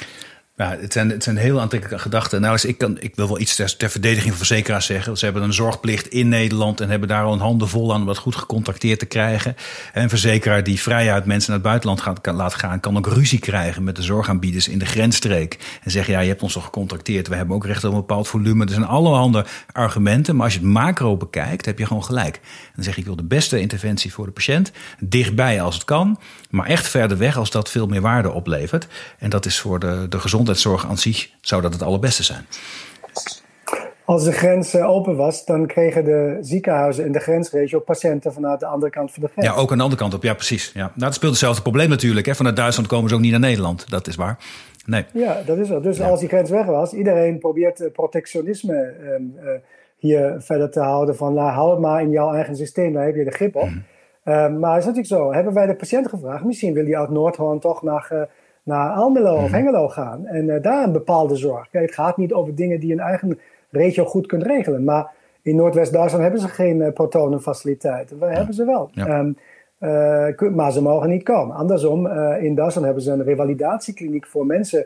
Ja, 0.57 0.77
het 0.79 0.93
zijn, 0.93 1.09
het 1.09 1.23
zijn 1.23 1.37
heel 1.37 1.59
aantrekkelijke 1.61 2.01
gedachten. 2.01 2.41
Nou, 2.41 2.53
dus 2.53 2.65
ik, 2.65 2.77
kan, 2.77 2.97
ik 2.99 3.15
wil 3.15 3.27
wel 3.27 3.39
iets 3.39 3.55
ter, 3.55 3.89
verdediging 3.89 4.29
van 4.29 4.37
verzekeraars 4.37 4.85
zeggen. 4.85 5.17
Ze 5.17 5.25
hebben 5.25 5.43
een 5.43 5.53
zorgplicht 5.53 6.07
in 6.07 6.29
Nederland 6.29 6.81
en 6.81 6.89
hebben 6.89 7.07
daar 7.07 7.23
al 7.23 7.33
een 7.33 7.39
handen 7.39 7.67
vol 7.67 7.93
aan 7.93 7.99
om 7.99 8.07
dat 8.07 8.17
goed 8.17 8.35
gecontacteerd 8.35 8.99
te 8.99 9.05
krijgen. 9.05 9.55
En 9.93 10.03
een 10.03 10.09
verzekeraar 10.09 10.63
die 10.63 10.81
vrijuit 10.81 11.25
mensen 11.25 11.49
naar 11.49 11.59
het 11.59 11.67
buitenland 11.67 12.01
gaat, 12.01 12.21
kan, 12.21 12.35
laat 12.35 12.53
gaan, 12.53 12.79
kan 12.79 12.97
ook 12.97 13.07
ruzie 13.07 13.39
krijgen 13.39 13.83
met 13.83 13.95
de 13.95 14.01
zorgaanbieders 14.01 14.67
in 14.67 14.79
de 14.79 14.85
grensstreek. 14.85 15.79
En 15.83 15.91
zeggen, 15.91 16.13
ja, 16.13 16.19
je 16.19 16.27
hebt 16.27 16.41
ons 16.41 16.55
al 16.55 16.61
gecontacteerd, 16.61 17.27
we 17.27 17.35
hebben 17.35 17.55
ook 17.55 17.65
recht 17.65 17.83
op 17.83 17.91
een 17.91 17.97
bepaald 17.97 18.27
volume. 18.27 18.65
Er 18.65 18.71
zijn 18.71 18.85
allerhande 18.85 19.45
argumenten, 19.71 20.35
maar 20.35 20.45
als 20.45 20.53
je 20.53 20.59
het 20.59 20.69
macro 20.69 21.17
bekijkt, 21.17 21.65
heb 21.65 21.79
je 21.79 21.85
gewoon 21.85 22.03
gelijk. 22.03 22.39
Dan 22.75 22.83
zeg 22.83 22.93
ik, 22.93 22.99
ik 22.99 23.05
wil 23.05 23.15
de 23.15 23.23
beste 23.23 23.59
interventie 23.59 24.13
voor 24.13 24.25
de 24.25 24.31
patiënt, 24.31 24.71
dichtbij 24.99 25.61
als 25.61 25.75
het 25.75 25.83
kan, 25.83 26.19
maar 26.49 26.65
echt 26.65 26.87
verder 26.87 27.17
weg 27.17 27.37
als 27.37 27.51
dat 27.51 27.69
veel 27.69 27.87
meer 27.87 28.01
waarde 28.01 28.31
oplevert. 28.31 28.87
En 29.19 29.29
dat 29.29 29.45
is 29.45 29.59
voor 29.59 29.79
de, 29.79 30.05
de 30.09 30.19
gezondheid 30.19 30.43
gezondheidszorg 30.53 30.85
aan 30.89 30.97
zich 30.97 31.29
zou 31.41 31.61
dat 31.61 31.73
het 31.73 31.81
allerbeste 31.81 32.23
zijn. 32.23 32.45
Als 34.05 34.23
de 34.23 34.31
grens 34.31 34.73
eh, 34.73 34.89
open 34.89 35.15
was, 35.15 35.45
dan 35.45 35.67
kregen 35.67 36.03
de 36.03 36.37
ziekenhuizen 36.41 37.05
in 37.05 37.11
de 37.11 37.19
grensregio 37.19 37.79
patiënten 37.79 38.33
vanuit 38.33 38.59
de 38.59 38.65
andere 38.65 38.91
kant 38.91 39.11
van 39.11 39.23
de 39.23 39.29
grens. 39.29 39.47
Ja, 39.47 39.53
ook 39.53 39.71
aan 39.71 39.77
de 39.77 39.83
andere 39.83 40.01
kant 40.01 40.13
op. 40.13 40.23
Ja, 40.23 40.33
precies. 40.33 40.71
Ja. 40.73 40.79
Nou, 40.79 40.91
dat 40.95 41.13
speelt 41.13 41.31
hetzelfde 41.31 41.61
probleem 41.61 41.89
natuurlijk. 41.89 42.25
Hè. 42.25 42.35
Vanuit 42.35 42.55
Duitsland 42.55 42.87
komen 42.89 43.09
ze 43.09 43.15
ook 43.15 43.21
niet 43.21 43.31
naar 43.31 43.39
Nederland. 43.39 43.89
Dat 43.89 44.07
is 44.07 44.15
waar. 44.15 44.37
Nee. 44.85 45.05
Ja, 45.13 45.41
dat 45.45 45.57
is 45.57 45.67
zo. 45.67 45.79
Dus 45.79 46.01
als 46.01 46.19
die 46.19 46.29
grens 46.29 46.49
weg 46.49 46.65
was, 46.65 46.93
iedereen 46.93 47.39
probeert 47.39 47.79
eh, 47.79 47.91
protectionisme 47.91 48.75
ehm, 48.75 49.47
eh, 49.47 49.59
hier 49.97 50.35
verder 50.39 50.71
te 50.71 50.79
houden. 50.79 51.15
Van 51.15 51.33
nou, 51.33 51.49
hou 51.49 51.71
het 51.71 51.79
maar 51.79 52.01
in 52.01 52.09
jouw 52.09 52.33
eigen 52.33 52.55
systeem, 52.55 52.93
daar 52.93 53.05
heb 53.05 53.15
je 53.15 53.23
de 53.23 53.31
grip 53.31 53.55
op. 53.55 53.69
Mm. 53.69 54.59
maar 54.59 54.77
is 54.77 54.85
natuurlijk 54.85 55.07
zo. 55.07 55.33
Hebben 55.33 55.53
wij 55.53 55.65
de 55.65 55.75
patiënt 55.75 56.09
gevraagd? 56.09 56.43
Misschien 56.43 56.73
wil 56.73 56.85
hij 56.85 56.97
uit 56.97 57.09
Noordhoorn 57.09 57.59
toch 57.59 57.83
naar 57.83 58.27
naar 58.65 58.89
Almelo 58.89 59.35
of 59.35 59.41
mhm. 59.41 59.53
Hengelo 59.53 59.87
gaan 59.87 60.25
en 60.25 60.47
uh, 60.47 60.61
daar 60.61 60.83
een 60.83 60.91
bepaalde 60.91 61.35
zorg. 61.35 61.69
Kijk, 61.69 61.85
het 61.85 61.93
gaat 61.93 62.17
niet 62.17 62.33
over 62.33 62.55
dingen 62.55 62.79
die 62.79 62.91
een 62.91 62.99
eigen 62.99 63.39
regio 63.69 64.05
goed 64.05 64.27
kunt 64.27 64.43
regelen. 64.43 64.83
Maar 64.83 65.11
in 65.41 65.55
Noordwest-Duitsland 65.55 66.23
hebben 66.23 66.41
ze 66.41 66.47
geen 66.47 66.79
uh, 66.79 66.91
protonenfaciliteiten. 66.93 68.17
Hebben 68.19 68.53
ze 68.53 68.65
wel. 68.65 68.89
Ehm, 68.95 69.31
eh, 69.77 70.49
maar 70.53 70.71
ze 70.71 70.81
mogen 70.81 71.09
niet 71.09 71.23
komen. 71.23 71.55
Andersom, 71.55 72.07
in 72.39 72.55
Duitsland 72.55 72.85
hebben 72.85 73.03
ze 73.03 73.11
een 73.11 73.23
revalidatiekliniek 73.23 74.27
voor 74.27 74.45
mensen 74.45 74.85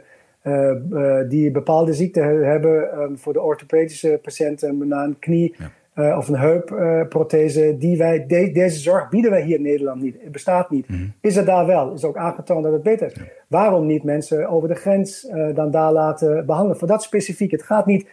die 1.28 1.52
bepaalde 1.52 1.94
ziekten 1.94 2.48
hebben. 2.48 3.02
Um, 3.02 3.18
voor 3.18 3.34
de 3.34 3.42
orthopedische 3.42 4.20
patiënten 4.22 4.88
na 4.88 5.04
een 5.04 5.20
knie. 5.20 5.56
Uh, 6.00 6.18
of 6.18 6.27
een 6.27 6.38
heupprothese, 6.38 7.75
die 7.77 7.98
wij, 7.98 8.25
deze 8.27 8.79
zorg 8.79 9.10
bieden 9.10 9.32
wij 9.32 9.41
hier 9.41 9.56
in 9.56 9.62
Nederland 9.62 10.01
niet. 10.01 10.15
Het 10.22 10.32
bestaat 10.32 10.70
niet. 10.70 10.89
Mhm. 10.89 11.03
Is 11.22 11.36
het 11.36 11.46
daar 11.46 11.65
wel? 11.65 11.94
Is 11.94 12.03
ook 12.03 12.18
aangetoond 12.18 12.63
dat 12.63 12.74
het 12.74 12.84
beter 12.84 13.08
is. 13.08 13.13
Waarom 13.48 13.86
niet 13.86 14.03
mensen 14.03 14.50
over 14.50 14.68
de 14.68 14.75
grens 14.75 15.24
uh, 15.24 15.56
dan 15.56 15.72
daar 15.72 15.91
laten 15.91 16.46
behandelen? 16.46 16.77
Voor 16.77 16.88
dat 16.88 17.03
specifiek. 17.03 17.51
Het 17.51 17.63
gaat 17.63 17.86
niet 17.86 18.08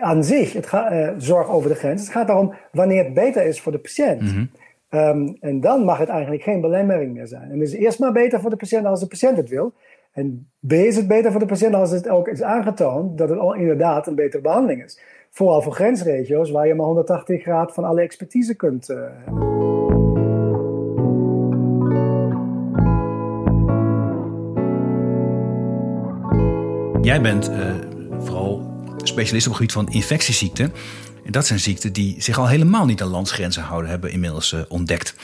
aan 0.00 0.24
zich, 0.24 0.52
het 0.52 0.66
gaat, 0.66 0.92
uh, 0.92 1.10
zorg 1.16 1.48
over 1.48 1.68
de 1.68 1.76
grens. 1.76 2.00
Het 2.02 2.10
gaat 2.10 2.28
erom 2.28 2.54
wanneer 2.72 3.04
het 3.04 3.14
beter 3.14 3.46
is 3.46 3.60
voor 3.60 3.72
de 3.72 3.78
patiënt. 3.78 4.20
Mhm. 4.20 4.44
um, 4.90 5.36
en 5.40 5.60
dan 5.60 5.84
mag 5.84 5.98
het 5.98 6.08
eigenlijk 6.08 6.42
geen 6.42 6.60
belemmering 6.60 7.14
meer 7.14 7.26
zijn. 7.26 7.50
En 7.50 7.60
het 7.60 7.68
is 7.68 7.74
eerst 7.74 7.98
maar 7.98 8.12
beter 8.12 8.40
voor 8.40 8.50
de 8.50 8.56
patiënt 8.56 8.86
als 8.86 9.00
de 9.00 9.06
patiënt 9.06 9.36
het 9.36 9.48
wil. 9.48 9.72
En 10.12 10.50
B 10.66 10.72
is 10.72 10.96
het 10.96 11.08
beter 11.08 11.30
voor 11.30 11.40
de 11.40 11.46
patiënt 11.46 11.74
als 11.74 11.90
het 11.90 12.08
ook 12.08 12.28
is 12.28 12.42
aangetoond 12.42 13.18
dat 13.18 13.28
het 13.28 13.38
inderdaad 13.56 14.06
een 14.06 14.14
betere 14.14 14.42
behandeling 14.42 14.84
is. 14.84 15.00
Vooral 15.30 15.62
voor 15.62 15.72
grensregio's 15.72 16.50
waar 16.50 16.66
je 16.66 16.74
maar 16.74 16.86
180 16.86 17.42
graden 17.42 17.74
van 17.74 17.84
alle 17.84 18.00
expertise 18.00 18.54
kunt 18.54 18.86
hebben. 18.86 19.14
Jij 27.02 27.20
bent 27.20 27.50
uh, 27.50 27.74
vooral 28.18 28.70
specialist 28.96 29.46
op 29.46 29.52
het 29.52 29.60
gebied 29.60 29.72
van 29.72 29.88
infectieziekten. 29.88 30.72
En 31.24 31.32
dat 31.32 31.46
zijn 31.46 31.58
ziekten 31.58 31.92
die 31.92 32.22
zich 32.22 32.38
al 32.38 32.48
helemaal 32.48 32.86
niet 32.86 33.02
aan 33.02 33.08
landsgrenzen 33.08 33.62
houden, 33.62 33.90
hebben 33.90 34.12
inmiddels 34.12 34.52
uh, 34.52 34.60
ontdekt. 34.68 35.14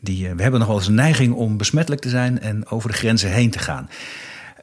Die, 0.00 0.34
we 0.34 0.42
hebben 0.42 0.60
nog 0.60 0.68
wel 0.68 0.78
eens 0.78 0.86
een 0.86 0.94
neiging 0.94 1.34
om 1.34 1.56
besmettelijk 1.56 2.02
te 2.02 2.08
zijn 2.08 2.40
en 2.40 2.68
over 2.68 2.90
de 2.90 2.96
grenzen 2.96 3.30
heen 3.30 3.50
te 3.50 3.58
gaan. 3.58 3.88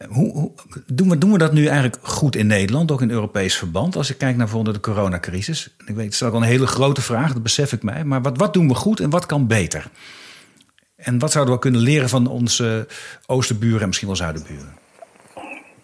Hoe, 0.10 0.52
doen, 0.86 1.10
we, 1.10 1.18
doen 1.18 1.32
we 1.32 1.38
dat 1.38 1.54
nu 1.54 1.66
eigenlijk 1.66 1.98
goed 2.02 2.36
in 2.36 2.48
Nederland, 2.48 2.92
ook 2.92 3.02
in 3.02 3.12
Europees 3.12 3.58
verband? 3.58 3.96
Als 3.96 4.10
ik 4.10 4.18
kijk 4.18 4.36
naar 4.36 4.46
bijvoorbeeld 4.46 4.76
de 4.76 4.82
coronacrisis. 4.82 5.76
Ik 5.86 5.96
weet, 5.96 6.06
het 6.06 6.14
is 6.14 6.24
ook 6.24 6.34
een 6.34 6.42
hele 6.42 6.68
grote 6.68 7.02
vraag, 7.02 7.34
dat 7.34 7.44
besef 7.44 7.74
ik 7.74 7.84
mij. 7.84 8.04
Maar 8.04 8.22
wat, 8.22 8.38
wat 8.38 8.54
doen 8.54 8.68
we 8.68 8.74
goed 8.74 9.00
en 9.00 9.10
wat 9.10 9.26
kan 9.26 9.48
beter? 9.48 9.90
En 10.96 11.20
wat 11.20 11.32
zouden 11.32 11.54
we 11.54 11.60
kunnen 11.60 11.82
leren 11.82 12.10
van 12.10 12.28
onze 12.28 12.88
oosterburen 13.26 13.82
en 13.82 13.88
misschien 13.88 14.08
wel 14.08 14.18
zuidenburen? 14.18 14.74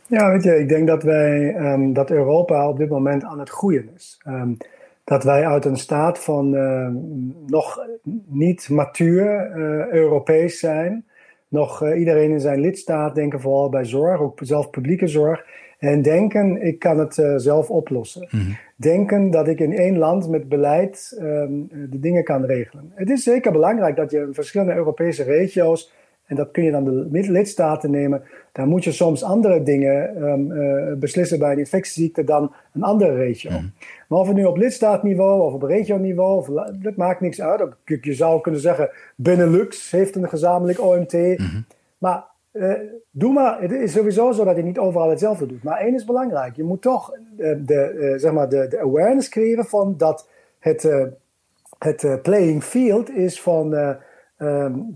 Ja, 0.07 0.31
weet 0.31 0.43
je, 0.43 0.59
ik 0.59 0.69
denk 0.69 0.87
dat 0.87 1.03
wij 1.03 1.55
um, 1.55 1.93
dat 1.93 2.09
Europa 2.09 2.69
op 2.69 2.77
dit 2.77 2.89
moment 2.89 3.23
aan 3.23 3.39
het 3.39 3.49
groeien 3.49 3.89
is. 3.95 4.21
Um, 4.27 4.57
dat 5.03 5.23
wij 5.23 5.45
uit 5.45 5.65
een 5.65 5.77
staat 5.77 6.19
van 6.19 6.53
uh, 6.53 6.87
nog 7.47 7.79
niet 8.25 8.69
matuur 8.69 9.51
uh, 9.55 9.87
Europees 9.87 10.59
zijn 10.59 11.05
nog 11.51 11.83
uh, 11.83 11.99
iedereen 11.99 12.31
in 12.31 12.39
zijn 12.39 12.59
lidstaat 12.59 13.15
denken 13.15 13.39
vooral 13.39 13.69
bij 13.69 13.85
zorg, 13.85 14.19
ook 14.19 14.39
zelf 14.43 14.69
publieke 14.69 15.07
zorg. 15.07 15.45
En 15.79 16.01
denken, 16.01 16.61
ik 16.61 16.79
kan 16.79 16.99
het 16.99 17.17
uh, 17.17 17.33
zelf 17.35 17.69
oplossen. 17.69 18.27
Mm 18.31 18.57
Denken 18.75 19.31
dat 19.31 19.47
ik 19.47 19.59
in 19.59 19.73
één 19.73 19.97
land 19.97 20.29
met 20.29 20.49
beleid 20.49 21.17
um, 21.19 21.67
de 21.89 21.99
dingen 21.99 22.23
kan 22.23 22.45
regelen. 22.45 22.91
Het 22.95 23.09
is 23.09 23.23
zeker 23.23 23.51
belangrijk 23.51 23.95
dat 23.95 24.11
je 24.11 24.19
in 24.19 24.33
verschillende 24.33 24.73
Europese 24.73 25.23
regio's 25.23 25.91
en 26.31 26.37
dat 26.37 26.51
kun 26.51 26.63
je 26.63 26.71
dan 26.71 26.83
de 26.83 27.07
lidstaten 27.11 27.91
nemen. 27.91 28.23
Dan 28.51 28.67
moet 28.67 28.83
je 28.83 28.91
soms 28.91 29.23
andere 29.23 29.63
dingen 29.63 30.23
um, 30.23 30.51
uh, 30.51 30.93
beslissen 30.93 31.39
bij 31.39 31.51
een 31.51 31.57
infectieziekte 31.57 32.23
dan 32.23 32.53
een 32.73 32.83
andere 32.83 33.13
regio. 33.15 33.51
Mm. 33.51 33.71
Maar 34.07 34.19
of 34.19 34.27
het 34.27 34.35
nu 34.35 34.45
op 34.45 34.57
lidstaatniveau 34.57 35.41
of 35.41 35.53
op 35.53 35.63
regioniveau, 35.63 36.61
dat 36.81 36.95
maakt 36.95 37.21
niks 37.21 37.41
uit. 37.41 37.63
Je 38.01 38.13
zou 38.13 38.41
kunnen 38.41 38.61
zeggen, 38.61 38.89
Benelux 39.15 39.91
heeft 39.91 40.15
een 40.15 40.29
gezamenlijk 40.29 40.81
OMT. 40.81 41.13
Mm-hmm. 41.13 41.65
Maar 41.97 42.23
uh, 42.51 42.73
doe 43.11 43.33
maar, 43.33 43.61
het 43.61 43.71
is 43.71 43.91
sowieso 43.91 44.31
zo 44.31 44.43
dat 44.43 44.55
je 44.55 44.63
niet 44.63 44.79
overal 44.79 45.09
hetzelfde 45.09 45.45
doet. 45.45 45.63
Maar 45.63 45.79
één 45.79 45.95
is 45.95 46.05
belangrijk. 46.05 46.55
Je 46.55 46.63
moet 46.63 46.81
toch 46.81 47.17
uh, 47.37 47.55
de, 47.59 48.13
zeg 48.17 48.31
maar 48.31 48.49
de, 48.49 48.67
de, 48.67 48.79
awareness 48.79 49.29
creëren 49.29 49.65
van 49.65 49.93
dat 49.97 50.27
het, 50.59 50.89
het 51.79 52.21
playing 52.21 52.63
field 52.63 53.09
is 53.09 53.41
van 53.41 53.97
um, 54.41 54.95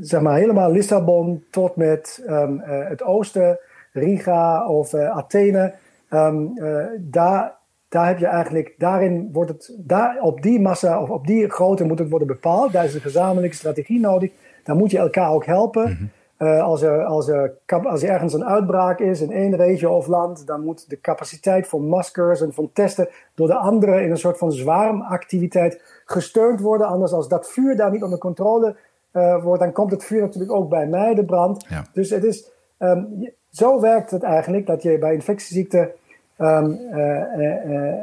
zeg 0.00 0.20
maar 0.20 0.36
helemaal 0.36 0.72
Lissabon 0.72 1.44
tot 1.50 1.76
met 1.76 2.24
um, 2.28 2.54
uh, 2.54 2.88
het 2.88 3.02
oosten, 3.02 3.58
Riga 3.92 4.68
of 4.68 4.92
uh, 4.92 5.16
Athene. 5.16 5.74
Uh, 6.10 6.34
daar, 7.00 7.56
daar 7.88 8.06
heb 8.06 8.18
je 8.18 8.26
eigenlijk, 8.26 8.74
daarin 8.78 9.28
wordt 9.32 9.50
het, 9.50 9.74
daar, 9.78 10.18
op 10.20 10.42
die 10.42 10.60
massa 10.60 11.02
of 11.02 11.10
op 11.10 11.26
die 11.26 11.48
grootte 11.48 11.84
moet 11.84 11.98
het 11.98 12.10
worden 12.10 12.28
bepaald. 12.28 12.72
Daar 12.72 12.84
is 12.84 12.94
een 12.94 13.00
gezamenlijke 13.00 13.56
strategie 13.56 14.00
nodig. 14.00 14.30
Daar 14.64 14.76
moet 14.76 14.90
je 14.90 14.98
elkaar 14.98 15.30
ook 15.30 15.44
helpen. 15.44 15.86
-hmm. 15.86 16.10
Uh, 16.42 16.62
als, 16.62 16.82
er, 16.82 17.04
als, 17.04 17.28
er, 17.28 17.52
als 17.66 18.02
er 18.02 18.10
ergens 18.10 18.32
een 18.32 18.44
uitbraak 18.44 18.98
is 18.98 19.20
in 19.20 19.32
één 19.32 19.56
regio 19.56 19.96
of 19.96 20.06
land, 20.06 20.46
dan 20.46 20.64
moet 20.64 20.90
de 20.90 21.00
capaciteit 21.00 21.66
voor 21.66 21.82
maskers 21.82 22.40
en 22.40 22.52
van 22.52 22.70
testen 22.72 23.08
door 23.34 23.46
de 23.46 23.54
anderen 23.54 24.02
in 24.02 24.10
een 24.10 24.16
soort 24.16 24.38
van 24.38 24.52
zwarmactiviteit 24.52 26.02
gesteund 26.04 26.60
worden. 26.60 26.86
Anders 26.86 27.12
als 27.12 27.28
dat 27.28 27.50
vuur 27.50 27.76
daar 27.76 27.90
niet 27.90 28.02
onder 28.02 28.18
controle 28.18 28.76
uh, 29.12 29.42
wordt, 29.42 29.62
dan 29.62 29.72
komt 29.72 29.90
het 29.90 30.04
vuur 30.04 30.20
natuurlijk 30.20 30.52
ook 30.52 30.68
bij 30.68 30.86
mij, 30.86 31.14
de 31.14 31.24
brand. 31.24 31.66
Ja. 31.68 31.84
Dus 31.92 32.10
het 32.10 32.24
is, 32.24 32.50
um, 32.78 33.30
zo 33.50 33.80
werkt 33.80 34.10
het 34.10 34.22
eigenlijk 34.22 34.66
dat 34.66 34.82
je 34.82 34.98
bij 34.98 35.14
infectieziekten 35.14 35.90
um, 36.38 36.78
uh, 36.92 37.22
uh, 37.36 37.94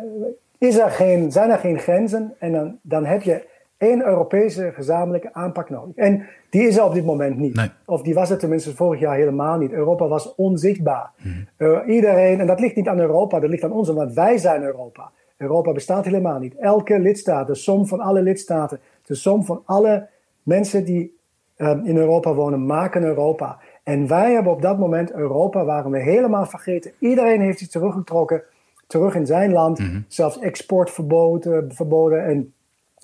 is 0.58 0.78
er 0.78 0.90
geen, 0.90 1.32
zijn 1.32 1.50
er 1.50 1.58
geen 1.60 1.80
grenzen 1.80 2.34
en 2.40 2.52
dan, 2.52 2.80
dan 2.82 3.06
heb 3.06 3.22
je 3.22 3.46
één 3.78 4.06
Europese 4.06 4.72
gezamenlijke 4.74 5.34
aanpak 5.34 5.70
nodig. 5.70 5.96
En 5.96 6.26
die 6.50 6.68
is 6.68 6.78
er 6.78 6.84
op 6.84 6.94
dit 6.94 7.06
moment 7.06 7.38
niet. 7.38 7.56
Nee. 7.56 7.70
Of 7.86 8.02
die 8.02 8.14
was 8.14 8.30
er 8.30 8.38
tenminste 8.38 8.76
vorig 8.76 9.00
jaar 9.00 9.16
helemaal 9.16 9.58
niet. 9.58 9.72
Europa 9.72 10.08
was 10.08 10.36
onzichtbaar. 10.36 11.12
Hmm. 11.18 11.48
iedereen, 11.88 12.40
en 12.40 12.48
dat 12.48 12.60
ligt 12.60 12.76
niet 12.76 12.88
aan 12.88 13.00
Europa, 13.00 13.40
dat 13.40 13.50
ligt 13.50 13.64
aan 13.64 13.72
ons, 13.72 13.90
want 13.90 14.14
wij 14.14 14.38
zijn 14.38 14.64
Europa. 14.64 15.12
Europa 15.38 15.72
bestaat 15.72 16.06
helemaal 16.06 16.40
niet. 16.40 16.56
Elke 16.56 17.00
lidstaat, 17.00 17.48
de 17.48 17.56
som 17.56 17.88
van 17.88 18.00
alle 18.00 18.22
lidstaten, 18.22 18.80
de 19.06 19.16
som 19.16 19.46
van 19.46 19.62
alle 19.66 20.08
mensen 20.44 20.86
die 20.86 21.18
um, 21.58 21.86
in 21.86 21.98
Europa 21.98 22.34
wonen, 22.34 22.66
maken 22.66 23.04
Europa. 23.04 23.60
En 23.84 24.08
wij 24.08 24.34
hebben 24.34 24.52
op 24.52 24.62
dat 24.62 24.80
moment 24.80 25.14
Europa, 25.14 25.66
waren 25.66 25.92
we 25.92 26.00
helemaal 26.00 26.46
vergeten. 26.46 26.92
Iedereen 27.00 27.42
heeft 27.42 27.60
zich 27.60 27.68
teruggetrokken, 27.68 28.44
terug 28.88 29.16
in 29.16 29.26
zijn 29.26 29.52
land. 29.52 29.80
Mhm. 29.80 30.02
Zelfs 30.08 30.40
export 30.40 30.92
verboden. 30.92 31.74
verboden 31.74 32.26
en, 32.26 32.54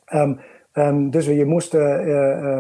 ehm, 0.06 0.34
ehm, 0.74 1.10
dus 1.10 1.26
je 1.26 1.46
moest 1.46 1.74
uh, 1.74 2.60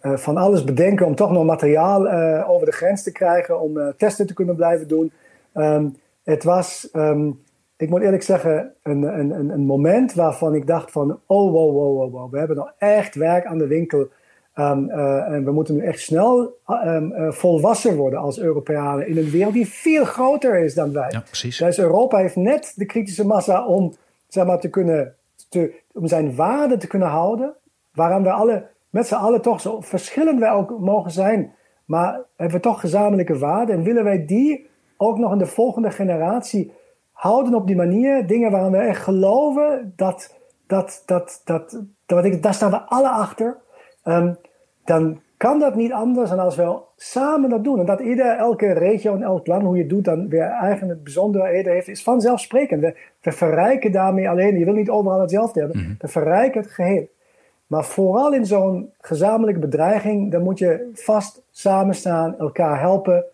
van 0.00 0.36
alles 0.36 0.64
bedenken 0.64 1.06
om 1.06 1.14
toch 1.14 1.30
nog 1.30 1.44
materiaal 1.44 2.10
over 2.46 2.66
de 2.66 2.72
grens 2.72 3.02
te 3.02 3.12
krijgen. 3.12 3.60
Om 3.60 3.92
testen 3.96 4.26
te 4.26 4.34
kunnen 4.34 4.56
blijven 4.56 4.88
doen. 4.88 5.12
Um, 5.54 5.96
het 6.24 6.44
was, 6.44 6.88
ik 7.76 7.88
moet 7.88 8.02
eerlijk 8.02 8.22
zeggen, 8.22 8.72
een, 8.82 9.02
een, 9.02 9.50
een 9.50 9.66
moment 9.66 10.14
waarvan 10.14 10.54
ik 10.54 10.66
dacht 10.66 10.90
van... 10.90 11.20
Oh, 11.26 11.52
wow, 11.52 11.72
wow, 11.72 11.96
wow, 11.96 12.12
wow. 12.12 12.32
We 12.32 12.38
hebben 12.38 12.56
nog 12.56 12.72
echt 12.78 13.14
werk 13.14 13.46
aan 13.46 13.58
de 13.58 13.66
winkel 13.66 14.08
Um, 14.58 14.90
uh, 14.90 15.30
en 15.30 15.44
we 15.44 15.52
moeten 15.52 15.74
nu 15.74 15.84
echt 15.84 16.00
snel 16.00 16.58
um, 16.68 17.12
uh, 17.12 17.32
volwassen 17.32 17.96
worden 17.96 18.18
als 18.18 18.38
Europeanen 18.38 19.06
in 19.06 19.16
een 19.16 19.30
wereld 19.30 19.52
die 19.54 19.68
veel 19.68 20.04
groter 20.04 20.58
is 20.58 20.74
dan 20.74 20.92
wij. 20.92 21.08
Ja, 21.10 21.20
precies. 21.20 21.58
Dus 21.58 21.78
Europa 21.78 22.18
heeft 22.18 22.36
net 22.36 22.72
de 22.76 22.86
kritische 22.86 23.26
massa 23.26 23.66
om, 23.66 23.94
zeg 24.28 24.46
maar, 24.46 24.60
te 24.60 24.68
kunnen, 24.68 25.14
te, 25.48 25.74
om 25.94 26.06
zijn 26.06 26.34
waarde 26.34 26.76
te 26.76 26.86
kunnen 26.86 27.08
houden, 27.08 27.54
waaraan 27.92 28.22
we 28.22 28.30
alle, 28.30 28.66
met 28.90 29.06
z'n 29.06 29.14
allen 29.14 29.42
toch 29.42 29.60
zo 29.60 29.80
verschillend 29.80 30.38
wij 30.38 30.50
ook 30.50 30.78
mogen 30.78 31.10
zijn, 31.10 31.54
maar 31.84 32.20
hebben 32.36 32.56
we 32.56 32.62
toch 32.62 32.80
gezamenlijke 32.80 33.38
waarden 33.38 33.74
en 33.74 33.82
willen 33.82 34.04
wij 34.04 34.24
die 34.26 34.66
ook 34.96 35.18
nog 35.18 35.32
in 35.32 35.38
de 35.38 35.46
volgende 35.46 35.90
generatie 35.90 36.72
houden 37.12 37.54
op 37.54 37.66
die 37.66 37.76
manier, 37.76 38.26
dingen 38.26 38.50
waaraan 38.50 38.70
we 38.70 38.78
echt 38.78 39.02
geloven, 39.02 39.92
dat, 39.96 40.34
dat, 40.66 41.02
dat, 41.06 41.40
dat, 41.44 41.82
dat, 42.06 42.24
dat 42.24 42.42
daar 42.42 42.54
staan 42.54 42.70
we 42.70 42.80
alle 42.80 43.08
achter. 43.08 43.56
Um, 44.04 44.36
dan 44.84 45.20
kan 45.44 45.58
dat 45.58 45.74
niet 45.74 45.92
anders 45.92 46.30
dan 46.30 46.38
als 46.38 46.56
we 46.56 46.78
samen 46.96 47.50
dat 47.50 47.64
doen. 47.64 47.78
En 47.78 47.86
dat 47.86 48.00
ieder, 48.00 48.36
elke 48.36 48.72
regio 48.72 49.14
en 49.14 49.22
elk 49.22 49.46
land, 49.46 49.62
hoe 49.62 49.74
je 49.74 49.80
het 49.80 49.90
doet, 49.90 50.04
dan 50.04 50.28
weer 50.28 50.42
eigen 50.42 50.88
het 50.88 51.02
bijzonderheden 51.02 51.72
heeft, 51.72 51.88
is 51.88 52.02
vanzelfsprekend. 52.02 52.80
We, 52.80 52.96
we 53.20 53.32
verrijken 53.32 53.92
daarmee 53.92 54.28
alleen, 54.28 54.58
je 54.58 54.64
wil 54.64 54.74
niet 54.74 54.90
overal 54.90 55.20
hetzelfde 55.20 55.60
hebben, 55.60 55.78
mm 55.78 55.84
-hmm. 55.84 55.96
we 55.98 56.08
verrijken 56.08 56.60
het 56.60 56.70
geheel. 56.70 57.08
Maar 57.66 57.84
vooral 57.84 58.34
in 58.34 58.46
zo'n 58.46 58.90
gezamenlijke 59.00 59.60
bedreiging, 59.60 60.30
dan 60.32 60.42
moet 60.42 60.58
je 60.58 60.90
vast 60.94 61.42
samen 61.50 61.94
staan, 61.94 62.38
elkaar 62.38 62.80
helpen, 62.80 63.24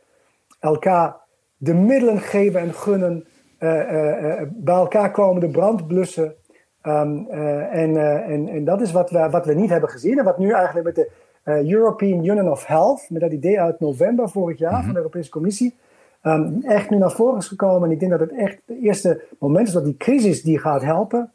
elkaar 0.60 1.16
de 1.56 1.74
middelen 1.74 2.18
geven 2.18 2.60
en 2.60 2.74
gunnen, 2.74 3.24
uh, 3.58 3.70
uh, 3.70 4.22
uh, 4.22 4.42
bij 4.48 4.74
elkaar 4.74 5.10
komen, 5.10 5.40
de 5.40 5.50
brand 5.50 5.86
blussen. 5.86 6.34
Um, 6.82 7.26
en, 7.70 7.96
en, 8.24 8.48
en 8.48 8.64
dat 8.64 8.80
is 8.80 8.92
wat 8.92 9.10
we, 9.10 9.28
wat 9.30 9.46
we 9.46 9.54
niet 9.54 9.70
hebben 9.70 9.90
gezien 9.90 10.18
en 10.18 10.24
wat 10.24 10.38
nu 10.38 10.52
eigenlijk 10.52 10.86
met 10.86 10.94
de 10.94 11.10
uh, 11.44 11.70
European 11.70 12.24
Union 12.24 12.50
of 12.50 12.66
Health, 12.66 13.06
met 13.08 13.20
dat 13.20 13.32
idee 13.32 13.60
uit 13.60 13.80
november 13.80 14.28
vorig 14.28 14.58
jaar 14.58 14.82
van 14.82 14.92
de 14.92 14.98
Europese 14.98 15.30
Commissie, 15.30 15.74
um, 16.22 16.62
echt 16.62 16.90
nu 16.90 16.96
naar 16.96 17.10
voren 17.10 17.38
is 17.38 17.48
gekomen. 17.48 17.88
En 17.88 17.94
ik 17.94 18.00
denk 18.00 18.10
dat 18.10 18.20
het 18.20 18.32
echt 18.32 18.58
het 18.64 18.76
eerste 18.82 19.22
moment 19.38 19.66
is 19.66 19.72
dat 19.72 19.84
die 19.84 19.96
crisis 19.96 20.42
die 20.42 20.58
gaat 20.58 20.82
helpen. 20.82 21.32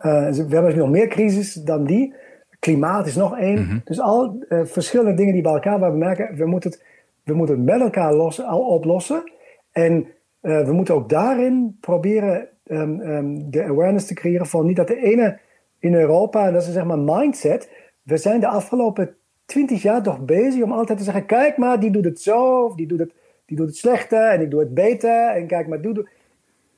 Uh, 0.00 0.30
we 0.30 0.54
hebben 0.54 0.76
nog 0.76 0.90
meer 0.90 1.08
crisis 1.08 1.54
dan 1.54 1.84
die. 1.84 2.14
Klimaat 2.58 3.06
is 3.06 3.16
nog 3.16 3.38
één. 3.38 3.60
Mm 3.60 3.68
-hmm. 3.68 3.80
Dus 3.84 4.00
al 4.00 4.36
uh, 4.48 4.60
verschillende 4.64 5.14
dingen 5.14 5.32
die 5.32 5.42
bij 5.42 5.52
elkaar 5.52 5.78
waar 5.78 5.92
we 5.92 5.98
merken, 5.98 6.36
we 6.36 6.46
moeten 6.46 6.70
het, 6.70 6.84
we 7.24 7.34
moeten 7.34 7.56
het 7.56 7.64
met 7.64 7.80
elkaar 7.80 8.14
lossen, 8.14 8.44
al 8.44 8.60
oplossen. 8.60 9.32
En 9.72 10.06
we 10.40 10.72
moeten 10.72 10.94
ook 10.94 11.08
daarin 11.08 11.76
proberen 11.80 12.48
um, 12.66 13.00
um, 13.00 13.50
de 13.50 13.64
awareness 13.64 14.06
te 14.06 14.14
creëren 14.14 14.46
van 14.46 14.66
niet 14.66 14.76
dat 14.76 14.86
de 14.86 15.02
ene 15.02 15.38
in 15.78 15.94
Europa, 15.94 16.46
en 16.46 16.52
dat 16.52 16.62
is 16.62 16.72
zeg 16.72 16.84
maar 16.84 16.98
mindset. 16.98 17.70
We 18.02 18.16
zijn 18.16 18.40
de 18.40 18.46
afgelopen 18.46 19.16
twintig 19.44 19.82
jaar 19.82 20.02
toch 20.02 20.20
bezig 20.20 20.62
om 20.62 20.72
altijd 20.72 20.98
te 20.98 21.04
zeggen: 21.04 21.26
kijk 21.26 21.56
maar, 21.56 21.80
die 21.80 21.90
doet 21.90 22.04
het 22.04 22.20
zo, 22.20 22.64
of 22.64 22.74
die 22.74 22.86
doet 22.86 22.98
het, 22.98 23.12
die 23.44 23.56
doet 23.56 23.66
het 23.66 23.76
slechter 23.76 24.28
en 24.28 24.40
ik 24.40 24.50
doe 24.50 24.60
het 24.60 24.74
beter. 24.74 25.28
En 25.28 25.46
kijk 25.46 25.68
maar, 25.68 25.80
doe, 25.80 25.94
doe. 25.94 26.08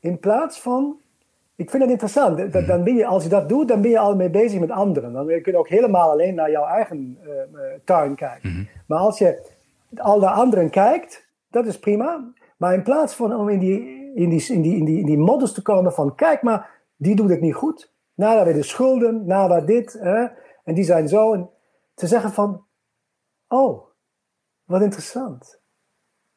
In 0.00 0.18
plaats 0.18 0.61
van, 0.61 0.97
ik 1.56 1.71
vind 1.71 1.83
het 1.83 1.92
interessant, 1.92 2.52
dat, 2.52 2.66
dan 2.66 2.85
ben 2.85 2.94
je, 2.94 3.06
als 3.06 3.23
je 3.23 3.28
dat 3.28 3.49
doet, 3.49 3.68
dan 3.68 3.80
ben 3.80 3.90
je 3.90 3.99
al 3.99 4.16
mee 4.16 4.30
bezig 4.30 4.61
met 4.61 4.71
anderen. 4.71 5.12
Dan 5.12 5.26
kun 5.26 5.52
je 5.52 5.59
ook 5.59 5.68
helemaal 5.68 6.11
alleen 6.11 6.35
naar 6.35 6.50
jouw 6.50 6.66
eigen 6.66 7.18
uh, 7.26 7.30
tuin 7.85 8.14
kijken. 8.14 8.50
Mm 8.50 8.55
-hmm. 8.55 8.68
Maar 8.87 8.98
als 8.98 9.18
je 9.18 9.53
al 9.96 10.20
naar 10.20 10.35
anderen 10.35 10.70
kijkt, 10.70 11.27
dat 11.50 11.66
is 11.66 11.79
prima. 11.79 12.33
Maar 12.57 12.74
in 12.74 12.83
plaats 12.83 13.14
van 13.14 13.35
om 13.35 13.48
in 13.48 13.59
die, 13.59 14.12
in 14.14 14.29
die, 14.29 14.53
in 14.53 14.62
die, 14.62 14.77
in 14.77 14.85
die, 14.85 14.98
in 14.98 15.07
die 15.07 15.18
modus 15.18 15.53
te 15.53 15.62
komen 15.62 15.92
van: 15.92 16.14
kijk 16.14 16.42
maar, 16.42 16.70
die 16.96 17.16
doet 17.16 17.31
het 17.31 17.40
niet 17.40 17.55
goed. 17.55 17.92
Nou, 18.14 18.44
weer 18.44 18.55
de 18.55 18.62
schulden, 18.62 19.27
waar 19.27 19.66
dit. 19.66 19.92
Hè, 20.00 20.27
en 20.64 20.74
die 20.74 20.85
zijn 20.85 21.09
zo. 21.09 21.33
En 21.33 21.50
te 21.94 22.07
zeggen 22.07 22.33
van, 22.33 22.64
oh, 23.48 23.85
wat 24.64 24.83
interessant. 24.83 25.61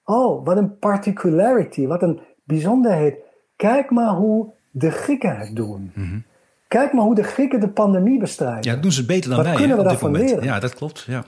Oh, 0.03 0.45
wat 0.45 0.57
een 0.57 0.77
particularity, 0.77 1.87
wat 1.87 2.01
een 2.01 2.21
bijzonderheid. 2.43 3.15
Kijk 3.55 3.89
maar 3.89 4.15
hoe 4.15 4.53
de 4.71 4.91
Grieken 4.91 5.37
het 5.37 5.55
doen. 5.55 5.91
Mm 5.95 6.03
-hmm. 6.03 6.25
Kijk 6.67 6.93
maar 6.93 7.03
hoe 7.03 7.15
de 7.15 7.23
Grieken 7.23 7.59
de 7.59 7.69
pandemie 7.69 8.19
bestrijden. 8.19 8.71
Ja, 8.71 8.79
doen 8.79 8.91
ze 8.91 9.05
beter 9.05 9.29
dan 9.29 9.37
wat 9.37 9.47
wij. 9.47 9.55
kunnen 9.55 9.77
we 9.77 9.83
daarvan 9.83 10.11
leren? 10.11 10.43
Ja, 10.43 10.59
dat 10.59 10.73
klopt. 10.73 11.03
Ja. 11.07 11.25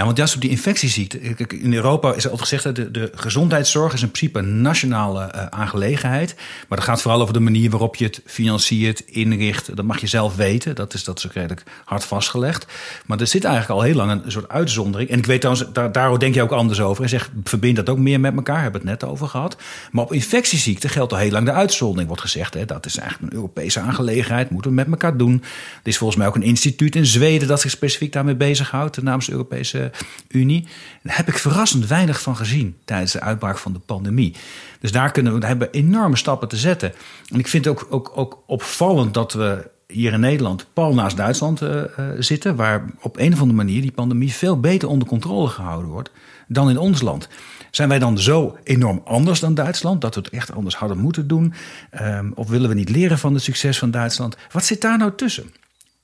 Ja, 0.00 0.06
want 0.06 0.18
juist 0.18 0.34
op 0.34 0.40
die 0.40 0.50
infectieziekte. 0.50 1.18
In 1.48 1.74
Europa 1.74 2.14
is 2.14 2.24
altijd 2.24 2.40
gezegd 2.40 2.62
dat 2.62 2.94
de, 2.94 3.10
gezondheidszorg 3.14 3.92
is 3.92 4.02
in 4.02 4.10
principe 4.10 4.38
een 4.38 4.62
nationale 4.62 5.32
uh, 5.34 5.46
aangelegenheid. 5.46 6.34
Maar 6.68 6.78
dat 6.78 6.86
gaat 6.86 7.02
vooral 7.02 7.20
over 7.20 7.34
de 7.34 7.40
manier 7.40 7.70
waarop 7.70 7.96
je 7.96 8.04
het 8.04 8.20
financiert, 8.26 9.02
inricht. 9.06 9.76
Dat 9.76 9.84
mag 9.84 10.00
je 10.00 10.06
zelf 10.06 10.36
weten. 10.36 10.74
Dat 10.74 10.94
is, 10.94 11.04
dat 11.04 11.18
is 11.18 11.26
ook 11.26 11.32
redelijk 11.32 11.62
hard 11.84 12.04
vastgelegd. 12.04 12.66
Maar 13.06 13.20
er 13.20 13.26
zit 13.26 13.44
eigenlijk 13.44 13.80
al 13.80 13.86
heel 13.86 13.94
lang 13.94 14.24
een 14.24 14.32
soort 14.32 14.48
uitzondering. 14.48 15.10
En 15.10 15.18
ik 15.18 15.26
weet 15.26 15.40
trouwens, 15.40 15.92
daar, 15.92 16.18
denk 16.18 16.34
je 16.34 16.42
ook 16.42 16.50
anders 16.50 16.80
over. 16.80 17.02
En 17.02 17.08
zeg, 17.08 17.30
verbind 17.44 17.76
dat 17.76 17.88
ook 17.88 17.98
meer 17.98 18.20
met 18.20 18.36
elkaar. 18.36 18.62
Hebben 18.62 18.82
we 18.82 18.88
het 18.88 19.00
net 19.00 19.10
over 19.10 19.28
gehad. 19.28 19.56
Maar 19.90 20.04
op 20.04 20.12
infectieziekte 20.12 20.88
geldt 20.88 21.12
al 21.12 21.18
heel 21.18 21.30
lang 21.30 21.46
de 21.46 21.52
uitzondering. 21.52 22.06
Wordt 22.06 22.22
gezegd, 22.22 22.54
hè, 22.54 22.64
dat 22.64 22.86
is 22.86 22.96
eigenlijk 22.96 23.32
een 23.32 23.38
Europese 23.38 23.80
aangelegenheid. 23.80 24.50
Moeten 24.50 24.70
we 24.70 24.76
met 24.76 24.90
elkaar 24.90 25.16
doen. 25.16 25.42
Er 25.82 25.88
is 25.88 25.98
volgens 25.98 26.18
mij 26.18 26.28
ook 26.28 26.36
een 26.36 26.42
instituut 26.42 26.96
in 26.96 27.06
Zweden 27.06 27.48
dat 27.48 27.60
zich 27.60 27.70
specifiek 27.70 28.12
daarmee 28.12 28.34
bezighoudt. 28.34 29.02
Namens 29.02 29.26
de 29.26 29.32
Europese 29.32 29.89
Unie. 30.28 30.66
Daar 31.02 31.16
heb 31.16 31.28
ik 31.28 31.38
verrassend 31.38 31.86
weinig 31.86 32.22
van 32.22 32.36
gezien 32.36 32.76
tijdens 32.84 33.12
de 33.12 33.20
uitbraak 33.20 33.58
van 33.58 33.72
de 33.72 33.78
pandemie. 33.78 34.34
Dus 34.80 34.92
daar 34.92 35.10
kunnen 35.12 35.40
we, 35.40 35.46
hebben 35.46 35.70
enorme 35.70 36.16
stappen 36.16 36.48
te 36.48 36.56
zetten. 36.56 36.92
En 37.28 37.38
ik 37.38 37.48
vind 37.48 37.64
het 37.64 37.74
ook, 37.74 37.86
ook, 37.90 38.12
ook 38.14 38.42
opvallend 38.46 39.14
dat 39.14 39.32
we 39.32 39.70
hier 39.86 40.12
in 40.12 40.20
Nederland 40.20 40.66
pal 40.72 40.94
naast 40.94 41.16
Duitsland 41.16 41.62
uh, 41.62 41.70
uh, 41.70 41.84
zitten, 42.18 42.56
waar 42.56 42.84
op 43.00 43.18
een 43.18 43.32
of 43.32 43.40
andere 43.40 43.56
manier 43.56 43.80
die 43.80 43.92
pandemie 43.92 44.32
veel 44.32 44.60
beter 44.60 44.88
onder 44.88 45.08
controle 45.08 45.48
gehouden 45.48 45.90
wordt 45.90 46.10
dan 46.48 46.70
in 46.70 46.78
ons 46.78 47.00
land. 47.00 47.28
Zijn 47.70 47.88
wij 47.88 47.98
dan 47.98 48.18
zo 48.18 48.56
enorm 48.64 49.02
anders 49.04 49.40
dan 49.40 49.54
Duitsland 49.54 50.00
dat 50.00 50.14
we 50.14 50.20
het 50.20 50.30
echt 50.30 50.52
anders 50.52 50.76
hadden 50.76 50.98
moeten 50.98 51.28
doen? 51.28 51.54
Um, 52.02 52.32
of 52.34 52.48
willen 52.48 52.68
we 52.68 52.74
niet 52.74 52.88
leren 52.88 53.18
van 53.18 53.34
het 53.34 53.42
succes 53.42 53.78
van 53.78 53.90
Duitsland? 53.90 54.36
Wat 54.52 54.64
zit 54.64 54.80
daar 54.80 54.98
nou 54.98 55.12
tussen? 55.16 55.52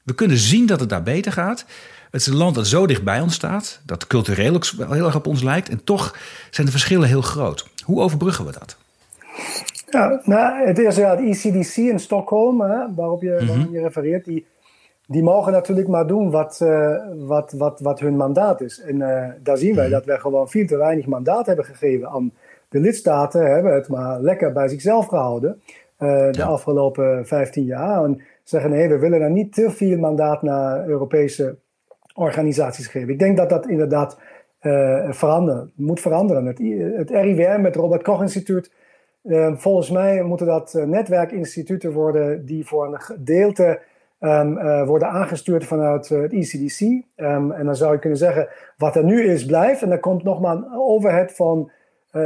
We 0.03 0.15
kunnen 0.15 0.39
zien 0.39 0.67
dat 0.67 0.81
het 0.81 0.89
daar 0.89 1.03
beter 1.03 1.33
gaat. 1.33 1.65
Het 2.11 2.21
is 2.21 2.27
een 2.27 2.37
land 2.37 2.55
dat 2.55 2.67
zo 2.67 2.87
dicht 2.87 3.05
bij 3.05 3.21
ons 3.21 3.35
staat, 3.35 3.81
dat 3.87 4.07
cultureel 4.07 4.55
ook 4.55 4.71
wel 4.77 4.93
heel 4.93 5.05
erg 5.05 5.17
op 5.17 5.27
ons 5.27 5.43
lijkt. 5.43 5.69
En 5.69 5.85
toch 5.85 6.17
zijn 6.51 6.67
de 6.67 6.73
verschillen 6.73 7.09
heel 7.09 7.23
groot. 7.23 7.69
Hoe 7.85 8.01
overbruggen 8.01 8.45
we 8.45 8.53
dat? 8.53 8.77
Ja, 9.91 10.21
nou, 10.25 10.67
het 10.67 10.79
is 10.79 10.97
ja, 10.97 11.17
het 11.17 11.21
ECDC 11.21 11.77
in 11.77 11.99
Stockholm, 11.99 12.61
hè, 12.61 12.95
waarop 12.95 13.23
je, 13.23 13.39
mm 13.41 13.49
-hmm. 13.49 13.73
je 13.73 13.81
refereert, 13.81 14.25
die, 14.25 14.47
die 15.07 15.23
mogen 15.23 15.53
natuurlijk 15.53 15.89
maar 15.89 16.07
doen 16.07 16.31
wat, 16.31 16.61
uh, 16.63 16.97
wat, 17.17 17.53
wat, 17.53 17.81
wat 17.81 18.01
hun 18.01 18.17
mandaat 18.17 18.61
is. 18.61 18.81
En 18.81 18.97
uh, 18.97 19.25
daar 19.43 19.57
zien 19.57 19.75
wij 19.75 19.87
mm 19.87 19.91
-hmm. 19.91 19.99
dat 19.99 20.05
wij 20.05 20.19
gewoon 20.19 20.49
veel 20.49 20.67
te 20.67 20.77
weinig 20.77 21.07
mandaat 21.07 21.47
hebben 21.47 21.65
gegeven 21.65 22.09
aan 22.09 22.33
de 22.69 22.81
lidstaten. 22.81 23.53
Hebben 23.53 23.75
het 23.75 23.89
maar 23.89 24.21
lekker 24.21 24.53
bij 24.53 24.69
zichzelf 24.69 25.07
gehouden 25.07 25.61
uh, 25.99 26.09
de 26.09 26.39
ja. 26.39 26.45
afgelopen 26.45 27.27
15 27.27 27.65
jaar. 27.65 28.05
En 28.05 28.23
zeggen 28.43 28.71
nee, 28.71 28.89
we 28.89 28.99
willen 28.99 29.21
daar 29.21 29.31
niet 29.31 29.55
te 29.55 29.71
veel 29.71 29.99
mandaat 29.99 30.43
naar 30.43 30.89
Europese 30.89 31.57
organisaties 32.17 32.87
geven. 32.87 33.09
Ik 33.09 33.19
denk 33.19 33.37
dat 33.37 33.49
dat 33.49 33.69
inderdaad 33.69 34.19
uh, 34.63 35.11
veranderen, 35.11 35.73
moet 35.75 36.01
veranderen. 36.01 36.47
Het, 36.47 36.59
het 36.97 37.11
RIWM, 37.11 37.65
het 37.65 37.77
Robert 37.77 38.03
Koch 38.03 38.23
Instituut, 38.23 38.73
uh, 39.23 39.57
volgens 39.57 39.91
mij 39.91 40.23
moeten 40.23 40.47
dat 40.47 40.75
uh, 40.77 40.85
netwerkinstituten 40.85 41.93
worden 41.93 42.47
die 42.47 42.67
voor 42.67 42.87
een 42.87 43.01
gedeelte 43.01 43.81
um, 44.21 44.55
worden 44.87 45.09
aangestuurd 45.09 45.65
vanuit 45.65 46.09
het 46.09 46.33
ECDC. 46.33 46.81
Um, 46.81 47.53
en 47.53 47.65
dan 47.65 47.77
zou 47.77 47.93
je 47.93 47.99
kunnen 47.99 48.19
zeggen, 48.19 48.49
wat 48.77 48.97
er 48.97 49.05
nu 49.05 49.25
is, 49.25 49.47
blijft. 49.47 49.83
En 49.83 49.91
er 49.91 50.01
komt 50.01 50.23
nog 50.23 50.41
maar 50.41 50.57
een 50.57 50.73
overhead 50.73 51.33
van 51.33 51.71
30% 52.17 52.19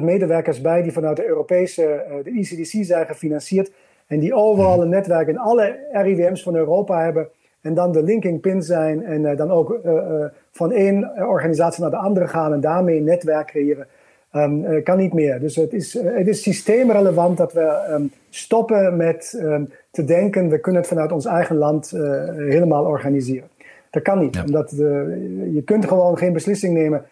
medewerkers 0.00 0.60
bij 0.60 0.82
die 0.82 0.92
vanuit 0.92 1.16
de 1.16 1.26
Europese, 1.26 2.04
de 2.22 2.30
ECDC 2.30 2.84
zijn 2.84 3.06
gefinancierd. 3.06 3.72
En 4.06 4.18
die 4.18 4.34
overal 4.34 4.82
een 4.82 4.88
netwerk 4.88 5.28
in 5.28 5.38
alle 5.38 5.78
RIWM's 5.92 6.42
van 6.42 6.56
Europa 6.56 7.04
hebben 7.04 7.28
en 7.66 7.74
dan 7.74 7.92
de 7.92 8.02
linking 8.02 8.40
pin 8.40 8.62
zijn 8.62 9.04
en 9.04 9.22
uh, 9.22 9.36
dan 9.36 9.50
ook 9.50 9.80
uh, 9.84 9.92
uh, 9.92 10.24
van 10.50 10.72
één 10.72 11.10
organisatie 11.28 11.82
naar 11.82 11.90
de 11.90 11.96
andere 11.96 12.28
gaan 12.28 12.52
en 12.52 12.60
daarmee 12.60 12.98
een 12.98 13.04
netwerk 13.04 13.46
creëren, 13.46 13.86
um, 14.32 14.82
kan 14.82 14.98
niet 14.98 15.12
meer. 15.12 15.40
Dus 15.40 15.56
het 15.56 15.72
is, 15.72 15.94
het 15.94 16.28
is 16.28 16.42
systeemrelevant 16.42 17.36
dat 17.36 17.52
we 17.52 17.86
um, 17.90 18.10
stoppen 18.30 18.96
met 18.96 19.38
um, 19.42 19.68
te 19.90 20.04
denken, 20.04 20.48
we 20.48 20.60
kunnen 20.60 20.80
het 20.80 20.90
vanuit 20.90 21.12
ons 21.12 21.24
eigen 21.24 21.56
land 21.56 21.90
helemaal 22.36 22.84
organiseren. 22.84 23.48
Dat 23.90 24.02
kan 24.02 24.18
niet, 24.18 24.34
ja. 24.34 24.42
omdat 24.44 24.68
de, 24.68 25.50
je 25.54 25.62
kunt 25.62 25.86
gewoon 25.86 26.18
geen 26.18 26.32
beslissing 26.32 26.74
nemen 26.74 27.04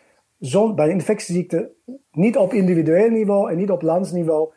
bij 0.74 0.88
infectieziekten 0.88 1.68
niet 2.12 2.36
op 2.36 2.52
individueel 2.52 3.10
niveau 3.10 3.50
en 3.50 3.56
niet 3.56 3.70
op 3.70 3.82
landsniveau, 3.82 4.48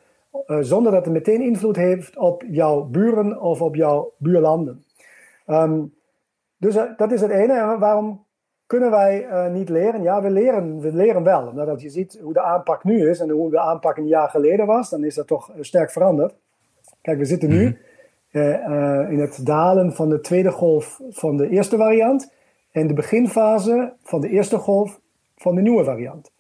uh, 0.48 0.58
zonder 0.62 0.92
dat 0.92 1.06
het 1.06 1.14
meteen 1.14 1.42
invloed 1.42 1.76
heeft 1.76 2.18
op 2.18 2.44
jouw 2.50 2.84
buren 2.84 3.42
of 3.42 3.62
op 3.62 3.76
jouw 3.76 4.14
buurlanden. 4.18 4.86
Um, 5.48 5.94
dus 6.58 6.76
uh, 6.76 6.84
dat 6.98 7.12
is 7.12 7.22
het 7.22 7.32
ene. 7.32 7.78
Waarom 7.80 8.26
kunnen 8.66 8.92
wij 8.92 9.26
uh, 9.26 9.48
niet 9.48 9.70
leren? 9.70 10.02
Ja, 10.02 10.22
we 10.22 10.30
leren, 10.30 10.80
we 10.80 10.94
leren 10.94 11.24
wel. 11.24 11.48
Omdat 11.48 11.82
je 11.82 11.90
ziet 11.90 12.20
hoe 12.22 12.34
de 12.34 12.42
aanpak 12.42 12.84
nu 12.84 13.10
is 13.10 13.20
en 13.20 13.30
hoe 13.30 13.50
de 13.50 13.60
aanpak 13.60 13.98
een 13.98 14.08
jaar 14.08 14.30
geleden 14.30 14.66
was, 14.66 14.90
dan 14.90 15.04
is 15.04 15.16
dat 15.16 15.28
toch 15.28 15.52
sterk 15.60 15.92
veranderd. 15.92 16.36
Kijk, 17.02 17.18
we 17.18 17.26
zitten 17.26 17.50
nu 17.50 17.78
mhm. 18.32 19.12
in 19.12 19.20
het 19.20 19.46
dalen 19.46 19.94
van 19.94 20.10
de 20.10 20.20
tweede 20.20 20.52
golf 20.52 21.02
van 21.10 21.38
de 21.38 21.50
eerste 21.50 21.78
variant 21.78 22.34
en 22.72 22.88
de 22.88 22.94
beginfase 22.94 23.94
van 24.04 24.22
de 24.22 24.30
eerste 24.30 24.58
golf 24.58 25.00
van 25.36 25.56
de 25.56 25.62
nieuwe 25.62 25.84
variant. 25.84 26.32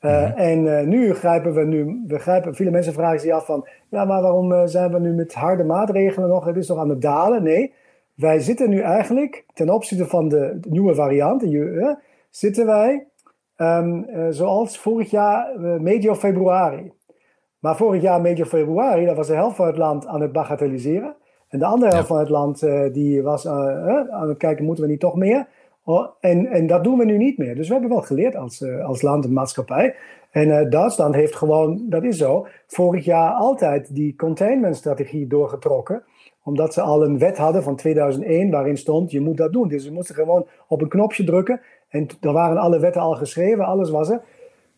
Uh, 0.00 0.38
En 0.38 0.64
uh, 0.64 0.80
nu 0.80 1.14
grijpen 1.14 1.54
we 1.54 1.64
nu, 1.64 2.04
we 2.06 2.18
grijpen, 2.18 2.54
viele 2.54 2.70
mensen 2.70 2.92
vragen 2.92 3.20
zich 3.20 3.32
af 3.32 3.46
van, 3.46 3.68
ja, 3.88 4.04
maar 4.04 4.22
waarom 4.22 4.52
uh, 4.52 4.62
zijn 4.64 4.92
we 4.92 4.98
nu 5.00 5.12
met 5.12 5.34
harde 5.34 5.64
maatregelen 5.64 6.28
nog? 6.28 6.44
Het 6.44 6.56
is 6.56 6.68
nog 6.68 6.78
aan 6.78 6.88
het 6.88 7.02
dalen? 7.02 7.42
Nee, 7.42 7.72
wij 8.20 8.40
zitten 8.40 8.70
nu 8.70 8.80
eigenlijk 8.80 9.44
ten 9.54 9.70
opzichte 9.70 10.06
van 10.06 10.28
de, 10.28 10.58
de 10.60 10.70
nieuwe 10.70 10.94
variant, 10.94 11.40
de, 11.40 11.96
zitten 12.30 12.66
wij 12.66 13.06
um, 13.56 14.06
zoals 14.30 14.78
vorig 14.78 15.10
jaar 15.10 15.60
medio 15.80 16.14
februari. 16.14 16.92
Maar 17.58 17.76
vorig 17.76 18.02
jaar 18.02 18.20
medio 18.20 18.44
februari, 18.44 19.04
dat 19.04 19.16
was 19.16 19.26
de 19.26 19.34
helft 19.34 19.56
van 19.56 19.66
het 19.66 19.76
land 19.76 20.06
aan 20.06 20.20
het 20.20 20.32
bagatelliseren. 20.32 21.16
En 21.48 21.58
de 21.58 21.64
andere 21.64 21.92
helft 21.92 22.08
van 22.08 22.18
het 22.18 22.28
land 22.28 22.60
die 22.92 23.22
was 23.22 23.46
aan 23.46 24.28
het 24.28 24.38
kijken, 24.38 24.64
moeten 24.64 24.84
we 24.84 24.90
niet 24.90 25.00
toch 25.00 25.16
meer? 25.16 25.48
Oh, 25.84 26.08
en, 26.20 26.46
en 26.46 26.66
dat 26.66 26.84
doen 26.84 26.98
we 26.98 27.04
nu 27.04 27.16
niet 27.16 27.38
meer. 27.38 27.54
Dus 27.54 27.66
we 27.66 27.72
hebben 27.72 27.90
wel 27.90 28.02
geleerd 28.02 28.36
als, 28.36 28.64
als 28.82 29.02
land 29.02 29.24
en 29.24 29.32
maatschappij. 29.32 29.94
En 30.30 30.70
Duitsland 30.70 31.14
heeft 31.14 31.36
gewoon, 31.36 31.86
dat 31.88 32.04
is 32.04 32.16
zo, 32.16 32.46
vorig 32.66 33.04
jaar 33.04 33.32
altijd 33.32 33.94
die 33.94 34.16
containmentstrategie 34.16 35.26
doorgetrokken. 35.26 36.02
Omdat 36.44 36.74
ze 36.74 36.80
al 36.80 37.04
een 37.04 37.18
wet 37.18 37.36
hadden 37.36 37.62
van 37.62 37.76
2001 37.76 38.50
waarin 38.50 38.76
stond, 38.76 39.10
je 39.10 39.20
moet 39.20 39.36
dat 39.36 39.52
doen. 39.52 39.68
Dus 39.68 39.84
ze 39.84 39.92
moesten 39.92 40.14
gewoon 40.14 40.46
op 40.68 40.82
een 40.82 40.88
knopje 40.88 41.24
drukken. 41.24 41.60
En 41.88 42.06
dan 42.20 42.34
waren 42.34 42.56
alle 42.56 42.78
wetten 42.78 43.02
al 43.02 43.14
geschreven, 43.14 43.64
alles 43.64 43.90
was 43.90 44.10
er. 44.10 44.20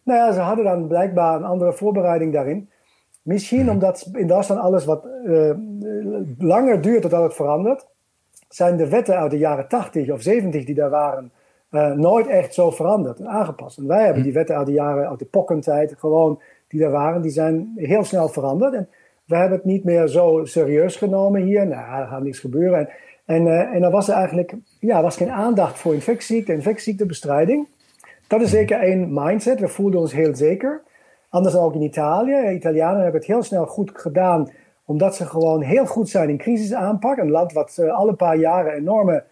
Nou 0.03 0.19
ja, 0.19 0.33
ze 0.33 0.41
hadden 0.41 0.65
dan 0.65 0.87
blijkbaar 0.87 1.37
een 1.37 1.45
andere 1.45 1.73
voorbereiding 1.73 2.33
daarin. 2.33 2.71
Misschien 3.23 3.71
omdat 3.71 4.11
in 4.13 4.27
Duitsland 4.27 4.61
alles 4.61 4.85
wat 4.85 5.07
uh, 5.25 5.51
langer 6.39 6.81
duurt 6.81 7.03
totdat 7.03 7.23
het 7.23 7.35
verandert 7.35 7.87
zijn 8.55 8.77
de 8.77 8.89
wetten 8.89 9.17
uit 9.17 9.31
de 9.31 9.39
jaren 9.39 9.69
80 9.69 10.11
of 10.11 10.23
70 10.23 10.65
die 10.65 10.75
daar 10.75 10.91
waren, 10.91 11.33
uh, 11.71 11.93
nooit 11.93 12.27
echt 12.27 12.55
zo 12.55 12.71
veranderd 12.71 13.19
en 13.19 13.29
aangepast. 13.29 13.79
En 13.79 13.87
wij 13.87 14.05
hebben 14.05 14.19
hm. 14.19 14.23
die 14.23 14.33
wetten 14.33 14.57
uit 14.57 14.67
de 14.67 14.73
jaren, 14.73 15.09
uit 15.09 15.19
de 15.19 15.25
pokkentijd, 15.25 15.95
gewoon 15.99 16.41
die 16.69 16.81
daar 16.81 16.91
waren, 16.91 17.23
die 17.23 17.31
zijn 17.31 17.73
heel 17.77 18.05
snel 18.05 18.29
veranderd. 18.29 18.75
En 18.75 18.89
we 19.33 19.39
hebben 19.39 19.59
het 19.59 19.67
niet 19.67 19.85
meer 19.85 20.07
zo 20.07 20.41
serieus 20.45 20.97
genomen 20.97 21.43
hier. 21.43 21.67
Nou, 21.67 22.01
er 22.01 22.07
gaat 22.07 22.23
niets 22.23 22.39
gebeuren. 22.39 22.79
En, 22.79 22.89
en, 23.25 23.47
uh, 23.47 23.75
en 23.75 23.83
er 23.83 23.91
was 23.91 24.09
er 24.09 24.15
eigenlijk 24.15 24.55
ja, 24.81 25.03
was 25.03 25.17
geen 25.17 25.31
aandacht 25.31 25.79
voor 25.79 25.95
infectieziekte, 25.95 26.53
infectieziektebestrijding. 26.53 27.69
Dat 28.27 28.41
is 28.41 28.51
zeker 28.51 28.81
één 28.81 29.09
mindset. 29.13 29.61
We 29.61 29.69
voelden 29.69 30.01
ons 30.01 30.13
heel 30.13 30.35
zeker. 30.35 30.83
Anders 31.29 31.57
ook 31.57 31.75
in 31.75 31.83
Italië. 31.83 32.51
Italianen 32.51 33.03
hebben 33.03 33.21
het 33.21 33.31
heel 33.31 33.43
snel 33.43 33.67
goed 33.67 33.91
gedaan 33.95 34.51
omdat 34.85 35.17
ze 35.17 35.27
gewoon 35.27 35.63
heel 35.63 35.87
goed 35.87 36.09
zijn 36.09 36.29
in 36.29 36.39
crisisaanpak. 36.39 37.19
Een 37.19 37.31
land 37.31 37.53
wat 37.53 37.77
uh, 37.81 37.93
alle 37.93 38.15
paar 38.15 38.37
jaren 38.37 38.73
enorme 38.73 39.25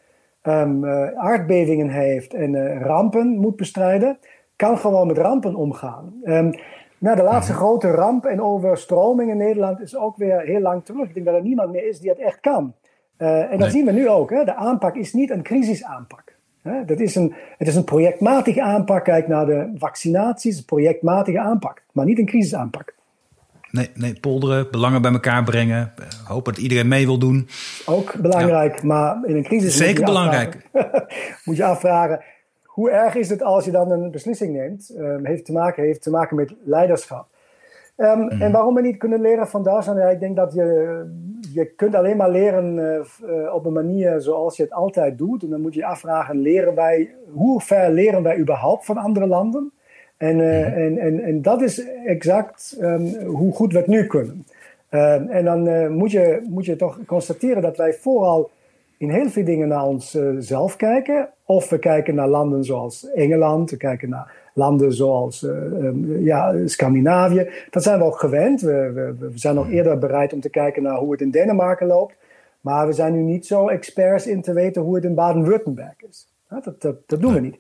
um, 0.43 0.85
uh, 0.85 1.07
aardbevingen 1.17 1.89
heeft 1.89 2.35
en 2.35 2.79
rampen 2.83 3.29
moet 3.29 3.57
bestrijden, 3.57 4.19
kan 4.57 4.79
gewoon 4.79 5.07
met 5.07 5.19
rampen 5.19 5.55
omgaan. 5.55 6.15
Um, 6.25 6.53
nou, 7.01 7.17
de 7.17 7.23
laatste 7.23 7.53
mhm. 7.53 7.61
grote 7.61 7.91
ramp 7.91 8.25
en 8.25 8.43
overstroming 8.43 9.31
in 9.31 9.37
Nederland 9.37 9.81
is 9.81 9.97
ook 9.97 10.17
weer 10.17 10.41
heel 10.41 10.61
lang 10.61 10.85
terug. 10.85 11.09
Ik 11.09 11.15
denk 11.15 11.27
dat 11.27 11.35
er 11.35 11.43
niemand 11.43 11.73
meer 11.73 11.89
is 11.89 12.01
die 12.01 12.11
het 12.11 12.19
echt 12.19 12.41
kan. 12.41 12.75
en 13.17 13.59
dat 13.59 13.71
zien 13.71 13.85
we 13.85 13.93
nu 13.93 14.09
ook. 14.09 14.31
Hè. 14.31 14.45
De 14.45 14.55
aanpak 14.55 14.97
is 14.97 15.13
niet 15.13 15.31
een 15.31 15.43
crisisaanpak. 15.43 16.35
Hè. 16.63 16.85
Dat 16.85 17.01
is 17.01 17.15
een, 17.15 17.35
het 17.59 17.69
is 17.69 17.77
een 17.77 17.85
projectmatige 17.85 18.63
aanpak. 18.63 19.05
Kijk 19.05 19.29
naar 19.29 19.47
de 19.47 19.73
vaccinaties, 19.75 20.59
een 20.59 20.65
projectmatige 20.65 21.41
aanpak, 21.41 21.83
maar 21.93 22.05
niet 22.05 22.19
een 22.19 22.27
crisisaanpak. 22.27 22.95
Nee, 23.71 23.91
nee, 23.95 24.21
polderen, 24.21 24.71
belangen 24.71 25.03
bij 25.03 25.13
elkaar 25.13 25.45
brengen. 25.45 25.93
Hopen 26.25 26.53
dat 26.53 26.63
iedereen 26.63 26.89
mee 26.89 27.07
wil 27.07 27.19
doen. 27.19 27.49
Ook 27.87 28.15
belangrijk, 28.21 28.83
maar 28.83 29.19
in 29.25 29.37
een 29.37 29.43
crisis. 29.43 29.77
Zeker 29.77 30.05
belangrijk. 30.05 30.71
moet 31.45 31.57
je 31.57 31.65
afvragen, 31.65 32.21
hoe 32.81 32.91
erg 32.91 33.15
is 33.15 33.29
het 33.29 33.43
als 33.43 33.65
je 33.65 33.71
dan 33.71 33.91
een 33.91 34.11
beslissing 34.11 34.53
neemt? 34.53 34.95
Um, 34.99 35.27
heeft, 35.27 35.45
te 35.45 35.53
maken, 35.53 35.83
heeft 35.83 36.03
te 36.03 36.11
maken 36.11 36.37
met 36.37 36.55
leiderschap. 36.65 37.27
Um, 37.97 38.21
mm. 38.21 38.43
En 38.43 38.53
waarom 38.53 38.75
we 38.75 38.81
niet 38.81 38.97
kunnen 38.97 39.21
leren 39.21 39.49
van 39.49 39.63
Duitsland? 39.63 39.99
Ja, 39.99 40.09
ik 40.09 40.21
denk 40.21 40.37
dat 40.37 40.53
je, 40.55 41.05
je 41.55 41.65
kunt 41.65 41.95
alleen 41.95 42.17
maar 42.17 42.31
leren 42.31 42.75
uh, 42.77 43.55
op 43.55 43.65
een 43.65 43.73
manier 43.73 44.21
zoals 44.21 44.57
je 44.57 44.63
het 44.63 44.73
altijd 44.73 45.19
doet. 45.19 45.43
En 45.43 45.51
dan 45.51 45.61
moet 45.61 45.75
je 45.75 45.81
je 45.81 45.87
afvragen, 45.87 46.37
leren 46.37 46.75
wij, 46.75 47.15
hoe 47.33 47.61
ver 47.61 47.91
leren 47.91 48.23
wij 48.23 48.39
überhaupt 48.39 48.85
van 48.85 48.97
andere 48.97 49.27
landen? 49.27 49.73
En, 50.17 50.39
uh, 50.39 50.77
en, 50.77 50.99
en, 50.99 51.21
en 51.21 51.43
dat 51.43 51.63
is 51.63 51.87
exact 52.07 52.79
um, 52.81 53.07
hoe 53.25 53.53
goed 53.53 53.73
we 53.73 53.79
het 53.79 53.87
nu 53.87 54.07
kunnen. 54.07 54.47
Uh, 54.91 55.35
en 55.35 55.45
dan 55.45 55.93
moet, 55.93 56.11
je, 56.11 56.47
moet 56.49 56.65
je 56.65 56.77
toch 56.77 56.99
constateren 57.07 57.63
dat 57.63 57.77
wij 57.77 57.93
vooral 57.93 58.51
in 59.01 59.11
heel 59.11 59.29
veel 59.29 59.45
dingen 59.45 59.69
naar 59.69 59.87
onszelf 59.87 60.77
kijken. 60.77 61.29
Of 61.45 61.69
we 61.69 61.79
kijken 61.79 62.15
naar 62.15 62.29
landen 62.29 62.65
zoals 62.65 63.11
Engeland, 63.11 63.71
we 63.71 63.77
kijken 63.77 64.09
naar 64.09 64.51
landen 64.55 64.93
zoals 64.93 65.43
um, 65.43 66.25
ja, 66.25 66.67
Scandinavië. 66.67 67.51
Dat 67.71 67.83
zijn 67.83 67.99
we 67.99 68.05
ook 68.05 68.19
gewend. 68.19 68.61
We, 68.61 68.91
we, 68.95 69.29
we 69.29 69.39
zijn 69.39 69.55
nog 69.55 69.71
eerder 69.71 69.99
bereid 69.99 70.33
om 70.33 70.41
te 70.41 70.51
kijken 70.51 70.83
naar 70.83 70.99
hoe 70.99 71.13
het 71.13 71.21
in 71.21 71.31
Denemarken 71.31 71.87
loopt. 71.87 72.15
Maar 72.61 72.87
we 72.87 72.93
zijn 72.93 73.13
nu 73.13 73.21
niet 73.21 73.47
zo 73.47 73.69
experts 73.69 74.27
in 74.27 74.43
te 74.43 74.53
weten 74.53 74.83
hoe 74.83 74.95
het 74.95 75.05
in 75.05 75.15
Baden-Württemberg 75.15 76.03
is. 76.09 76.29
Dat, 76.49 76.65
dat, 76.81 76.97
dat 77.07 77.21
doen 77.21 77.35
we 77.35 77.41
niet 77.41 77.59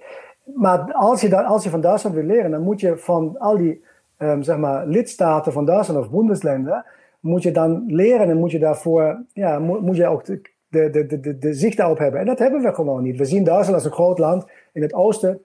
maar 0.54 0.92
als 0.92 1.20
je, 1.20 1.28
dan, 1.28 1.44
als 1.44 1.64
je 1.64 1.70
van 1.70 1.80
Duitsland 1.80 2.16
wil 2.16 2.24
leren, 2.24 2.50
dan 2.50 2.62
moet 2.62 2.80
je 2.80 2.96
van 2.96 3.38
al 3.38 3.56
die 3.56 3.84
um, 4.18 4.42
zeg 4.42 4.56
maar, 4.56 4.86
lidstaten 4.86 5.52
van 5.52 5.64
Duitsland 5.64 6.00
of 6.04 6.10
Bundesländer, 6.10 6.84
moet 7.20 7.42
je 7.42 7.52
dan 7.52 7.84
leren 7.86 8.30
en 8.30 8.36
moet 8.36 8.50
je 8.50 8.58
daarvoor, 8.58 9.22
ja, 9.32 9.58
moet, 9.58 9.80
moet 9.80 9.96
je 9.96 10.06
ook 10.06 10.24
de, 10.70 10.90
de, 10.90 11.06
de, 11.06 11.20
de, 11.20 11.38
de 11.38 11.54
zicht 11.54 11.76
daarop 11.76 11.98
hebben. 11.98 12.20
En 12.20 12.26
dat 12.26 12.38
hebben 12.38 12.62
we 12.62 12.74
gewoon 12.74 13.02
niet. 13.02 13.16
We 13.16 13.24
zien 13.24 13.44
Duitsland 13.44 13.74
als 13.74 13.84
een 13.84 13.92
groot 13.92 14.18
land 14.18 14.46
in 14.72 14.82
het 14.82 14.94
oosten, 14.94 15.40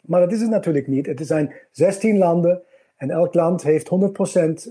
maar 0.00 0.20
dat 0.20 0.32
is 0.32 0.40
het 0.40 0.50
natuurlijk 0.50 0.86
niet. 0.86 1.06
Het 1.06 1.26
zijn 1.26 1.52
16 1.70 2.18
landen 2.18 2.62
en 2.96 3.10
elk 3.10 3.34
land 3.34 3.62
heeft 3.62 3.88
100% 3.88 3.90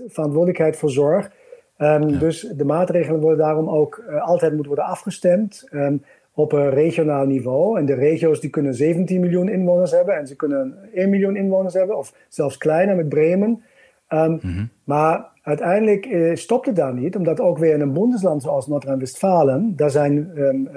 verantwoordelijkheid 0.06 0.76
voor 0.76 0.90
zorg. 0.90 1.30
Um, 1.78 2.18
Dus 2.18 2.40
de 2.56 2.64
maatregelen 2.64 3.20
worden 3.20 3.38
daarom 3.38 3.68
ook 3.68 4.04
uh, 4.08 4.22
altijd 4.22 4.50
moeten 4.52 4.72
worden 4.74 4.92
afgestemd. 4.92 5.68
Um, 5.72 6.02
op 6.34 6.52
een 6.52 6.70
regionaal 6.70 7.26
niveau. 7.26 7.78
En 7.78 7.86
de 7.86 7.94
regio's 7.94 8.40
die 8.40 8.50
kunnen 8.50 8.74
17 8.74 9.20
miljoen 9.20 9.48
inwoners 9.48 9.90
hebben 9.90 10.16
en 10.16 10.26
ze 10.26 10.36
kunnen 10.36 10.78
1 10.94 11.10
miljoen 11.10 11.36
inwoners 11.36 11.74
hebben, 11.74 11.98
of 11.98 12.14
zelfs 12.28 12.56
kleiner 12.56 12.96
met 12.96 13.08
Bremen. 13.08 13.62
Um, 14.08 14.30
mm-hmm. 14.42 14.68
Maar 14.84 15.26
uiteindelijk 15.50 16.06
uh, 16.06 16.34
stopt 16.34 16.66
het 16.66 16.76
daar 16.76 16.94
niet, 16.94 17.16
omdat 17.16 17.40
ook 17.40 17.58
weer 17.58 17.74
in 17.74 17.80
een 17.80 17.92
bundesland 17.92 18.42
zoals 18.42 18.66
Noord-Rijn-Westfalen, 18.66 19.76
daar 19.76 19.90
zijn 19.90 20.30
um, 20.36 20.68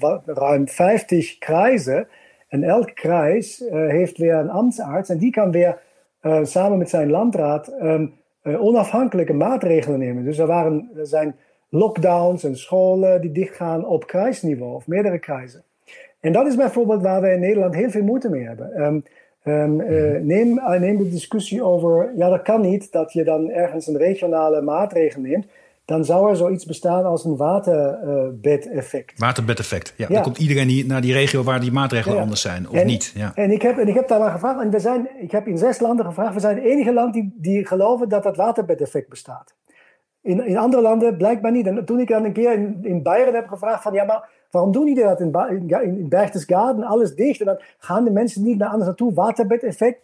uh, 0.00 0.16
ruim 0.24 0.68
50 0.68 1.38
kruisen. 1.38 2.08
En 2.48 2.62
elk 2.62 2.94
kruis 2.94 3.60
uh, 3.60 3.70
heeft 3.88 4.18
weer 4.18 4.34
een 4.34 4.50
ambtsarts 4.50 5.08
en 5.08 5.18
die 5.18 5.30
kan 5.30 5.50
weer 5.50 5.78
samen 6.42 6.78
met 6.78 6.88
zijn 6.88 7.10
landraad 7.10 7.72
um, 7.82 8.14
onafhankelijke 8.42 9.32
maatregelen 9.32 9.98
nemen. 9.98 10.24
Dus 10.24 10.38
er, 10.38 10.46
waren, 10.46 10.90
er 10.96 11.06
zijn 11.06 11.36
lockdowns 11.68 12.44
en 12.44 12.56
scholen 12.56 13.20
die 13.20 13.32
dichtgaan 13.32 13.86
op 13.86 14.06
kruisniveau 14.06 14.74
of 14.74 14.86
meerdere 14.86 15.18
kruisen. 15.18 15.64
En 16.20 16.32
dat 16.32 16.46
is 16.46 16.56
bijvoorbeeld 16.56 17.02
waar 17.02 17.20
we 17.20 17.30
in 17.30 17.40
Nederland 17.40 17.74
heel 17.74 17.90
veel 17.90 18.02
moeite 18.02 18.30
mee 18.30 18.46
hebben. 18.46 18.82
Um, 18.82 19.02
um, 19.48 19.80
uh, 19.80 20.20
neem, 20.20 20.58
uh, 20.58 20.80
neem 20.80 20.96
de 20.96 21.08
discussie 21.08 21.62
over, 21.62 22.12
ja 22.16 22.28
dat 22.28 22.42
kan 22.42 22.60
niet 22.60 22.92
dat 22.92 23.12
je 23.12 23.24
dan 23.24 23.50
ergens 23.50 23.86
een 23.86 23.96
regionale 23.96 24.62
maatregel 24.62 25.20
neemt. 25.20 25.46
Dan 25.84 26.04
zou 26.04 26.30
er 26.30 26.36
zoiets 26.36 26.64
bestaan 26.64 27.04
als 27.04 27.24
een 27.24 27.36
waterbedeffect. 27.36 29.18
Waterbedeffect, 29.18 29.94
ja. 29.96 30.06
ja. 30.08 30.14
Dan 30.14 30.22
komt 30.22 30.38
iedereen 30.38 30.68
die, 30.68 30.86
naar 30.86 31.00
die 31.00 31.12
regio 31.12 31.42
waar 31.42 31.60
die 31.60 31.72
maatregelen 31.72 32.20
anders 32.20 32.40
zijn, 32.40 32.68
of 32.68 32.84
niet. 32.84 33.12
Ja. 33.14 33.32
En, 33.34 33.50
ik 33.50 33.62
heb, 33.62 33.78
en 33.78 33.88
ik 33.88 33.94
heb 33.94 34.08
daar 34.08 34.18
maar 34.18 34.30
gevraagd, 34.30 34.60
en 34.60 34.70
we 34.70 34.78
zijn, 34.78 35.08
ik 35.20 35.30
heb 35.30 35.46
in 35.46 35.58
zes 35.58 35.80
landen 35.80 36.06
gevraagd, 36.06 36.34
we 36.34 36.40
zijn 36.40 36.56
het 36.56 36.64
enige 36.64 36.92
land 36.92 37.12
die, 37.12 37.34
die 37.36 37.66
geloven 37.66 38.08
dat 38.08 38.22
dat 38.22 38.36
waterbedeffect 38.36 39.08
bestaat. 39.08 39.54
In, 40.22 40.46
in 40.46 40.56
andere 40.56 40.82
landen 40.82 41.16
blijkbaar 41.16 41.52
niet. 41.52 41.66
En 41.66 41.84
toen 41.84 42.00
ik 42.00 42.08
dan 42.08 42.24
een 42.24 42.32
keer 42.32 42.52
in, 42.52 42.78
in 42.82 43.02
Bayern 43.02 43.34
heb 43.34 43.48
gevraagd 43.48 43.82
van 43.82 43.92
ja, 43.92 44.04
maar 44.04 44.28
waarom 44.56 44.72
doen 44.72 44.86
jullie 44.86 45.04
dat 45.04 45.20
in, 45.20 45.32
in, 45.68 45.98
in 45.98 46.08
Berchtesgaden? 46.08 46.84
Alles 46.84 47.14
dicht 47.14 47.40
en 47.40 47.46
dan 47.46 47.60
gaan 47.78 48.04
de 48.04 48.10
mensen 48.10 48.42
niet 48.42 48.58
naar 48.58 48.68
anders 48.68 48.86
naartoe. 48.86 49.14
Waterbed-effect. 49.14 49.98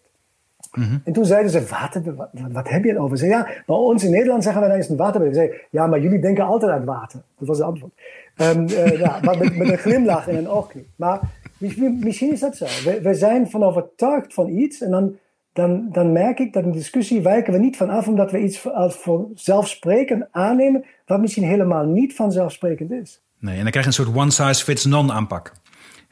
Mm 0.73 1.01
En 1.05 1.13
toen 1.13 1.25
zeiden 1.25 1.51
ze, 1.51 1.67
water, 1.67 2.15
wat, 2.15 2.29
wat 2.53 2.69
heb 2.69 2.85
je 2.85 2.99
over? 2.99 3.19
Ze 3.19 3.27
ja, 3.27 3.49
bij 3.67 3.77
ons 3.77 4.05
in 4.05 4.11
Nederland 4.11 4.43
zeggen 4.43 4.63
we 4.63 4.69
dan 4.69 4.77
is 4.77 4.89
een 4.89 4.97
waterbed. 4.97 5.35
Zei, 5.35 5.53
ja, 5.71 5.87
maar 5.87 6.01
jullie 6.01 6.21
denken 6.21 6.45
altijd 6.45 6.73
aan 6.73 6.85
water. 6.85 7.21
Dat 7.39 7.49
was 7.49 7.59
het 7.59 7.67
antwoord. 7.67 7.93
Um, 8.37 8.69
uh, 8.69 8.99
ja, 8.99 9.19
maar 9.25 9.39
met, 9.39 9.57
met, 9.57 9.69
een 9.69 9.79
glimlach 9.79 10.29
en 10.29 10.37
een 10.37 10.49
oogknip. 10.49 10.87
Maar 10.97 11.21
misschien, 11.59 11.99
misschien 12.05 12.33
is 12.33 12.41
dat 12.41 12.57
zo. 12.57 12.65
We, 12.65 13.01
we 13.03 13.15
zijn 13.15 13.51
van 13.51 13.63
overtuigd 13.63 14.35
van 14.35 14.49
iets 14.49 14.81
en 14.81 14.91
dan 14.91 15.17
dan, 15.53 15.89
dan 15.91 16.13
merk 16.13 16.39
ik 16.39 16.53
dat 16.53 16.65
in 16.65 16.73
discussie 16.73 17.23
wijken 17.23 17.53
we 17.53 17.59
niet 17.59 17.77
van 17.77 17.91
af 17.91 18.09
omdat 18.09 18.31
we 18.31 18.43
iets 18.43 18.69
als 18.69 18.95
vanzelfsprekend 18.95 20.27
aannemen, 20.31 20.85
wat 21.07 21.21
misschien 21.21 21.45
helemaal 21.45 21.85
niet 21.85 22.15
vanzelfsprekend 22.15 22.91
is. 22.91 23.23
Nee, 23.39 23.57
en 23.57 23.63
dan 23.63 23.71
krijg 23.71 23.87
je 23.87 23.99
een 23.99 24.05
soort 24.05 24.17
one-size-fits-none 24.17 25.13
aanpak. 25.13 25.53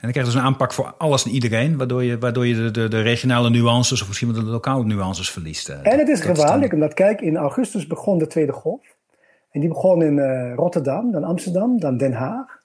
En 0.01 0.07
dan 0.07 0.11
krijg 0.11 0.27
je 0.27 0.33
dus 0.33 0.43
een 0.43 0.47
aanpak 0.47 0.73
voor 0.73 0.95
alles 0.99 1.25
en 1.25 1.31
iedereen, 1.31 1.77
waardoor 1.77 2.05
je, 2.05 2.19
waardoor 2.19 2.47
je 2.47 2.55
de, 2.55 2.71
de, 2.71 2.89
de 2.89 3.01
regionale 3.01 3.51
nuances 3.51 4.03
of 4.03 4.07
misschien 4.07 4.33
wel 4.33 4.45
de 4.45 4.51
lokale 4.51 4.85
nuances 4.85 5.31
verliest. 5.31 5.69
En 5.69 5.99
het 5.99 6.09
is 6.09 6.21
gevaarlijk, 6.21 6.73
omdat 6.73 6.95
kijk, 6.95 7.21
in 7.21 7.37
augustus 7.37 7.87
begon 7.87 8.19
de 8.19 8.27
Tweede 8.27 8.53
Golf. 8.53 8.97
En 9.51 9.61
die 9.61 9.69
begon 9.69 10.03
in 10.03 10.17
uh, 10.17 10.55
Rotterdam, 10.55 11.13
dan 11.13 11.25
Amsterdam, 11.25 11.81
dan 11.81 11.97
Den 11.97 12.13
Haag. 12.13 12.60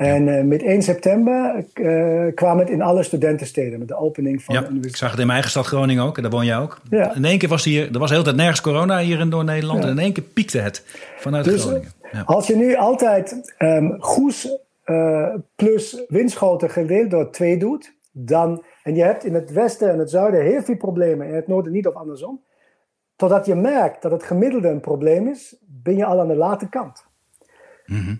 En 0.00 0.26
uh, 0.26 0.42
met 0.42 0.62
1 0.62 0.82
september 0.82 1.64
uh, 1.74 2.34
kwam 2.34 2.58
het 2.58 2.70
in 2.70 2.82
alle 2.82 3.02
studentensteden 3.02 3.78
met 3.78 3.88
de 3.88 3.96
opening 3.96 4.42
van 4.42 4.54
ja, 4.54 4.60
de 4.60 4.88
Ik 4.88 4.96
zag 4.96 5.10
het 5.10 5.20
in 5.20 5.26
mijn 5.26 5.38
eigen 5.38 5.50
stad 5.50 5.66
Groningen 5.66 6.04
ook, 6.04 6.16
en 6.16 6.22
daar 6.22 6.30
woon 6.30 6.44
jij 6.44 6.58
ook. 6.58 6.80
Ja. 6.90 7.14
In 7.14 7.24
één 7.24 7.38
keer 7.38 7.48
was 7.48 7.64
hier, 7.64 7.92
er 7.92 7.98
was 7.98 8.08
de 8.08 8.14
hele 8.14 8.24
tijd 8.24 8.36
nergens 8.36 8.60
corona 8.60 8.98
hier 8.98 9.20
in 9.20 9.30
door 9.30 9.44
Nederland. 9.44 9.78
Ja. 9.78 9.84
En 9.84 9.92
in 9.92 9.98
één 9.98 10.12
keer 10.12 10.24
piekte 10.24 10.58
het 10.58 10.84
vanuit 11.16 11.44
dus, 11.44 11.62
Groningen. 11.62 11.92
Ja. 12.12 12.22
Als 12.26 12.46
je 12.46 12.56
nu 12.56 12.76
altijd 12.76 13.54
um, 13.58 13.96
Goes 13.98 14.58
uh, 14.86 15.34
plus 15.54 16.04
Winschoten 16.08 16.70
gedeeld 16.70 17.10
door 17.10 17.30
2 17.30 17.58
doet, 17.58 17.94
dan, 18.12 18.64
en 18.82 18.94
je 18.94 19.02
hebt 19.02 19.24
in 19.24 19.34
het 19.34 19.52
westen 19.52 19.90
en 19.90 19.98
het 19.98 20.10
zuiden 20.10 20.42
heel 20.42 20.62
veel 20.62 20.76
problemen, 20.76 21.26
in 21.26 21.34
het 21.34 21.46
noorden 21.46 21.72
niet 21.72 21.86
of 21.86 21.94
andersom, 21.94 22.40
totdat 23.16 23.46
je 23.46 23.54
merkt 23.54 24.02
dat 24.02 24.10
het 24.10 24.22
gemiddelde 24.22 24.68
een 24.68 24.80
probleem 24.80 25.28
is, 25.28 25.56
ben 25.66 25.96
je 25.96 26.04
al 26.04 26.20
aan 26.20 26.28
de 26.28 26.36
late 26.36 26.68
kant. 26.68 27.08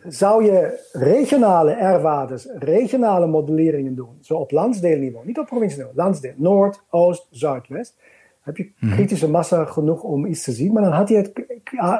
Zou 0.08 0.44
je 0.44 0.88
regionale 0.92 1.72
R-waardes, 1.72 2.48
regionale 2.54 3.26
modelleringen 3.26 3.94
doen, 3.94 4.18
zo 4.20 4.34
op 4.34 4.50
landsdeelniveau, 4.50 5.26
niet 5.26 5.38
op 5.38 5.46
provincieniveau, 5.46 5.96
landsdeel, 5.96 6.32
Noord, 6.36 6.82
Oost, 6.90 7.26
Zuid, 7.30 7.68
West, 7.68 7.96
heb 8.40 8.56
je 8.56 8.72
mm-hmm. 8.78 8.96
kritische 8.96 9.30
massa 9.30 9.64
genoeg 9.64 10.02
om 10.02 10.26
iets 10.26 10.42
te 10.42 10.52
zien, 10.52 10.72
maar 10.72 10.82
dan 10.82 10.92
had 10.92 11.08
je 11.08 11.16
het 11.16 11.32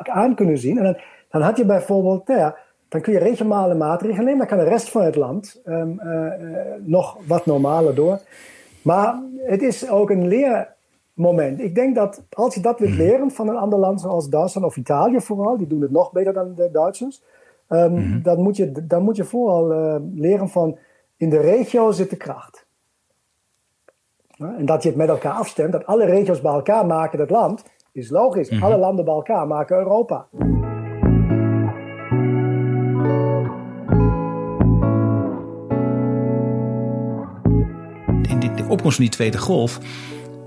aan 0.08 0.34
kunnen 0.34 0.58
zien 0.58 0.78
en 0.78 0.84
dan, 0.84 0.96
dan 1.30 1.42
had 1.42 1.56
je 1.56 1.64
bijvoorbeeld, 1.64 2.28
nou 2.28 2.40
ja, 2.40 2.56
dan 2.88 3.00
kun 3.00 3.12
je 3.12 3.18
regionale 3.18 3.74
maatregelen 3.74 4.24
nemen, 4.24 4.38
dan 4.38 4.56
kan 4.56 4.64
de 4.64 4.70
rest 4.70 4.90
van 4.90 5.02
het 5.02 5.16
land 5.16 5.60
um, 5.66 6.00
uh, 6.04 6.14
uh, 6.14 6.60
nog 6.78 7.18
wat 7.26 7.46
normaler 7.46 7.94
door. 7.94 8.20
Maar 8.82 9.22
het 9.36 9.62
is 9.62 9.88
ook 9.88 10.10
een 10.10 10.28
leermoment. 10.28 11.60
Ik 11.60 11.74
denk 11.74 11.94
dat 11.94 12.22
als 12.30 12.54
je 12.54 12.60
dat 12.60 12.78
wilt 12.78 12.96
leren 12.96 13.30
van 13.30 13.48
een 13.48 13.56
ander 13.56 13.78
land 13.78 14.00
zoals 14.00 14.28
Duitsland 14.28 14.66
of 14.66 14.76
Italië 14.76 15.20
vooral, 15.20 15.56
die 15.56 15.66
doen 15.66 15.80
het 15.80 15.90
nog 15.90 16.12
beter 16.12 16.32
dan 16.32 16.54
de 16.54 16.68
Duitsers, 16.72 17.22
Um, 17.72 17.92
mm-hmm. 17.92 18.22
dan, 18.22 18.40
moet 18.40 18.56
je, 18.56 18.86
dan 18.86 19.02
moet 19.02 19.16
je 19.16 19.24
vooral 19.24 19.72
uh, 19.72 19.96
leren 20.14 20.48
van 20.48 20.78
in 21.16 21.30
de 21.30 21.40
regio 21.40 21.90
zit 21.90 22.10
de 22.10 22.16
kracht. 22.16 22.66
En 24.38 24.66
dat 24.66 24.82
je 24.82 24.88
het 24.88 24.98
met 24.98 25.08
elkaar 25.08 25.32
afstemt, 25.32 25.72
dat 25.72 25.86
alle 25.86 26.04
regio's 26.04 26.40
bij 26.40 26.52
elkaar 26.52 26.86
maken 26.86 27.20
het 27.20 27.30
land, 27.30 27.64
is 27.92 28.10
logisch. 28.10 28.50
Mm-hmm. 28.50 28.66
Alle 28.66 28.76
landen 28.76 29.04
bij 29.04 29.14
elkaar 29.14 29.46
maken 29.46 29.76
Europa. 29.76 30.26
In 38.28 38.56
de 38.56 38.64
opkomst 38.68 38.96
van 38.96 39.04
die 39.04 39.14
tweede 39.14 39.38
golf 39.38 39.78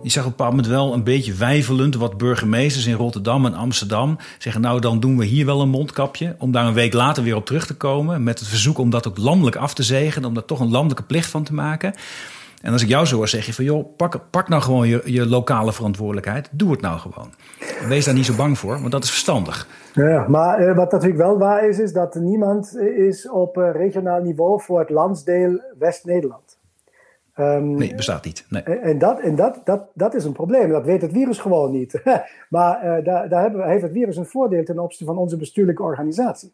je 0.04 0.10
zag 0.10 0.24
op 0.24 0.30
een 0.30 0.36
bepaald 0.36 0.56
moment 0.56 0.74
wel 0.74 0.94
een 0.94 1.04
beetje 1.04 1.34
wijvelend 1.34 1.96
wat 1.96 2.18
burgemeesters 2.18 2.86
in 2.86 2.94
Rotterdam 2.94 3.46
en 3.46 3.54
Amsterdam 3.54 4.18
zeggen: 4.38 4.62
Nou, 4.62 4.80
dan 4.80 5.00
doen 5.00 5.18
we 5.18 5.26
hier 5.26 5.46
wel 5.46 5.62
een 5.62 5.70
mondkapje. 5.70 6.36
Om 6.40 6.52
daar 6.52 6.66
een 6.66 6.74
week 6.74 6.94
later 6.94 7.24
weer 7.24 7.36
op 7.36 7.46
terug 7.46 7.66
te 7.66 7.76
komen. 7.76 8.24
Met 8.24 8.40
het 8.40 8.48
verzoek 8.48 8.78
om 8.78 8.90
dat 8.90 9.08
ook 9.08 9.18
landelijk 9.18 9.56
af 9.56 9.74
te 9.74 9.84
zegen. 9.84 10.26
Om 10.26 10.34
daar 10.34 10.46
toch 10.46 10.60
een 10.60 10.72
landelijke 10.72 11.04
plicht 11.04 11.30
van 11.30 11.44
te 11.44 11.54
maken. 11.54 11.94
En 12.64 12.72
als 12.72 12.82
ik 12.82 12.88
jou 12.88 13.06
zo 13.06 13.16
hoor, 13.16 13.28
zeg 13.28 13.46
je 13.46 13.54
van 13.54 13.66
joh, 13.66 13.96
pak, 13.96 14.20
pak 14.30 14.50
nou 14.50 14.62
gewoon 14.62 14.88
je, 14.88 15.02
je 15.06 15.28
lokale 15.28 15.74
verantwoordelijkheid. 15.74 16.50
Doe 16.52 16.72
het 16.72 16.82
nou 16.82 17.00
gewoon. 17.00 17.30
Wees 17.88 18.06
daar 18.06 18.14
niet 18.14 18.26
zo 18.26 18.36
bang 18.36 18.58
voor, 18.58 18.80
want 18.80 18.92
dat 18.92 19.04
is 19.04 19.10
verstandig. 19.10 19.68
Ja, 19.94 20.26
maar 20.28 20.68
uh, 20.68 20.76
wat 20.76 20.92
natuurlijk 20.92 21.20
wel 21.20 21.38
waar 21.38 21.68
is, 21.68 21.80
is 21.80 21.94
dat 21.94 22.16
niemand 22.16 22.78
is 22.78 23.30
op 23.30 23.58
uh, 23.58 23.72
regionaal 23.72 24.22
niveau 24.22 24.62
voor 24.62 24.80
het 24.80 24.90
landsdeel 24.90 25.62
West-Nederland. 25.80 26.43
Um, 27.40 27.76
nee, 27.76 27.96
bestaat 27.96 28.26
niet. 28.26 28.46
Nee. 28.50 28.64
En, 28.64 28.98
dat, 28.98 29.20
en 29.20 29.36
dat, 29.36 29.62
dat, 29.64 29.84
dat 29.94 30.14
is 30.14 30.24
een 30.24 30.32
probleem. 30.32 30.70
Dat 30.70 30.86
weet 30.86 31.02
het 31.02 31.12
virus 31.12 31.38
gewoon 31.38 31.72
niet. 31.72 32.02
maar 32.50 32.86
uh, 32.86 33.06
daar, 33.06 33.30
daar 33.30 33.42
hebben, 33.42 33.70
heeft 33.70 33.82
het 33.82 33.92
virus 33.92 34.18
een 34.18 34.26
voordeel 34.26 34.64
ten 34.64 34.80
opzichte 34.80 35.06
van 35.06 35.18
onze 35.18 35.38
bestuurlijke 35.38 35.84
organisatie. 35.84 36.52